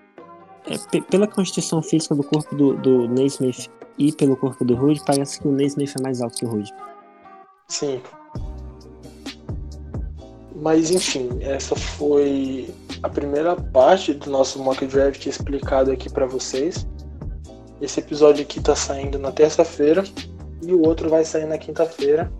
é, 0.65 1.01
pela 1.01 1.27
constituição 1.27 1.81
física 1.81 2.15
do 2.15 2.23
corpo 2.23 2.55
do, 2.55 2.75
do 2.77 3.07
Naismith 3.07 3.69
e 3.97 4.11
pelo 4.11 4.35
corpo 4.35 4.63
do 4.63 4.75
Rude, 4.75 5.01
parece 5.05 5.39
que 5.39 5.47
o 5.47 5.51
Naismith 5.51 5.93
é 5.97 6.01
mais 6.01 6.21
alto 6.21 6.37
que 6.37 6.45
o 6.45 6.49
Rude. 6.49 6.73
Sim. 7.67 8.01
Mas 10.55 10.91
enfim, 10.91 11.29
essa 11.41 11.75
foi 11.75 12.73
a 13.01 13.09
primeira 13.09 13.55
parte 13.55 14.13
do 14.13 14.29
nosso 14.29 14.61
mock 14.61 14.85
draft 14.85 15.25
explicado 15.25 15.91
aqui 15.91 16.09
para 16.09 16.25
vocês. 16.25 16.87
Esse 17.81 18.01
episódio 18.01 18.43
aqui 18.43 18.59
tá 18.59 18.75
saindo 18.75 19.17
na 19.17 19.31
terça-feira 19.31 20.03
e 20.61 20.73
o 20.73 20.85
outro 20.85 21.09
vai 21.09 21.23
sair 21.23 21.45
na 21.45 21.57
quinta-feira 21.57 22.31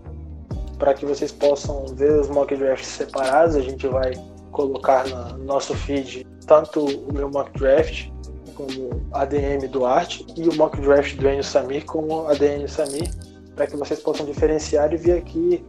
para 0.78 0.92
que 0.94 1.06
vocês 1.06 1.32
possam 1.32 1.86
ver 1.94 2.20
os 2.20 2.28
mock 2.28 2.54
drafts 2.54 2.88
separados. 2.88 3.56
A 3.56 3.60
gente 3.60 3.86
vai 3.86 4.12
colocar 4.52 5.06
no 5.06 5.44
nosso 5.44 5.74
feed 5.74 6.26
tanto 6.46 6.84
o 6.84 7.12
meu 7.12 7.30
mock 7.30 7.50
draft 7.58 8.08
como 8.54 9.00
ADM 9.12 9.68
Duarte 9.70 10.26
e 10.36 10.48
o 10.48 10.54
mock 10.56 10.80
draft 10.80 11.16
do 11.16 11.28
Enio 11.28 11.44
Samir 11.44 11.84
como 11.86 12.26
ADM 12.26 12.66
Samir, 12.68 13.08
para 13.54 13.66
que 13.66 13.76
vocês 13.76 14.00
possam 14.00 14.26
diferenciar 14.26 14.92
e 14.92 14.96
vir 14.96 15.16
aqui 15.16 15.64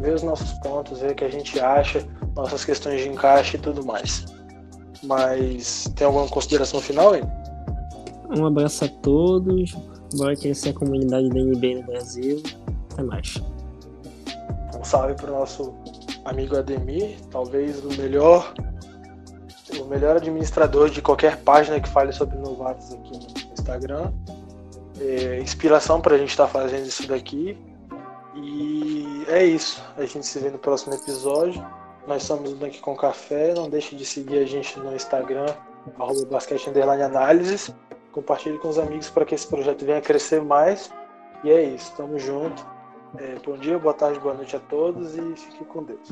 ver 0.00 0.14
os 0.14 0.22
nossos 0.22 0.52
pontos, 0.60 1.00
ver 1.00 1.12
o 1.12 1.14
que 1.14 1.24
a 1.24 1.30
gente 1.30 1.58
acha, 1.58 2.06
nossas 2.34 2.64
questões 2.64 3.00
de 3.00 3.08
encaixe 3.08 3.56
e 3.56 3.60
tudo 3.60 3.84
mais. 3.84 4.26
Mas 5.02 5.90
tem 5.94 6.06
alguma 6.06 6.28
consideração 6.28 6.80
final, 6.80 7.14
hein? 7.14 7.22
Um 8.36 8.46
abraço 8.46 8.84
a 8.84 8.88
todos. 8.88 9.74
Bora 10.14 10.36
crescer 10.36 10.70
a 10.70 10.74
comunidade 10.74 11.28
da 11.28 11.40
NBA 11.40 11.80
no 11.80 11.82
Brasil. 11.84 12.42
Até 12.92 13.02
mais. 13.02 13.40
Um 14.78 14.84
salve 14.84 15.14
para 15.14 15.30
o 15.30 15.38
nosso 15.38 15.74
amigo 16.26 16.56
Ademir, 16.56 17.16
talvez 17.30 17.84
o 17.84 17.88
melhor 17.96 18.52
o 19.80 19.84
melhor 19.86 20.16
administrador 20.16 20.88
de 20.90 21.02
qualquer 21.02 21.38
página 21.38 21.80
que 21.80 21.88
fale 21.88 22.12
sobre 22.12 22.36
novatos 22.36 22.92
aqui 22.92 23.12
no 23.12 23.52
Instagram. 23.52 24.12
É, 25.00 25.40
inspiração 25.40 26.00
para 26.00 26.14
a 26.14 26.18
gente 26.18 26.30
estar 26.30 26.46
tá 26.46 26.50
fazendo 26.50 26.86
isso 26.86 27.06
daqui. 27.08 27.58
E 28.34 29.24
é 29.28 29.44
isso. 29.44 29.82
A 29.96 30.04
gente 30.04 30.24
se 30.24 30.38
vê 30.38 30.50
no 30.50 30.58
próximo 30.58 30.94
episódio. 30.94 31.64
Nós 32.06 32.22
somos 32.22 32.52
o 32.52 32.54
Dunk 32.54 32.80
com 32.80 32.94
Café. 32.96 33.54
Não 33.54 33.68
deixe 33.68 33.96
de 33.96 34.04
seguir 34.04 34.38
a 34.38 34.46
gente 34.46 34.78
no 34.78 34.94
Instagram, 34.94 35.46
arroba 35.98 36.24
basquete 36.26 36.68
análises. 36.68 37.70
Compartilhe 38.12 38.58
com 38.58 38.68
os 38.68 38.78
amigos 38.78 39.10
para 39.10 39.24
que 39.24 39.34
esse 39.34 39.46
projeto 39.46 39.84
venha 39.84 40.00
crescer 40.00 40.40
mais. 40.40 40.90
E 41.42 41.50
é 41.50 41.62
isso. 41.62 41.92
Tamo 41.96 42.18
junto. 42.18 42.75
É, 43.14 43.36
bom 43.44 43.56
dia, 43.56 43.78
boa 43.78 43.94
tarde, 43.94 44.18
boa 44.18 44.34
noite 44.34 44.56
a 44.56 44.60
todos 44.60 45.16
e 45.16 45.36
fique 45.36 45.64
com 45.64 45.82
Deus. 45.82 46.08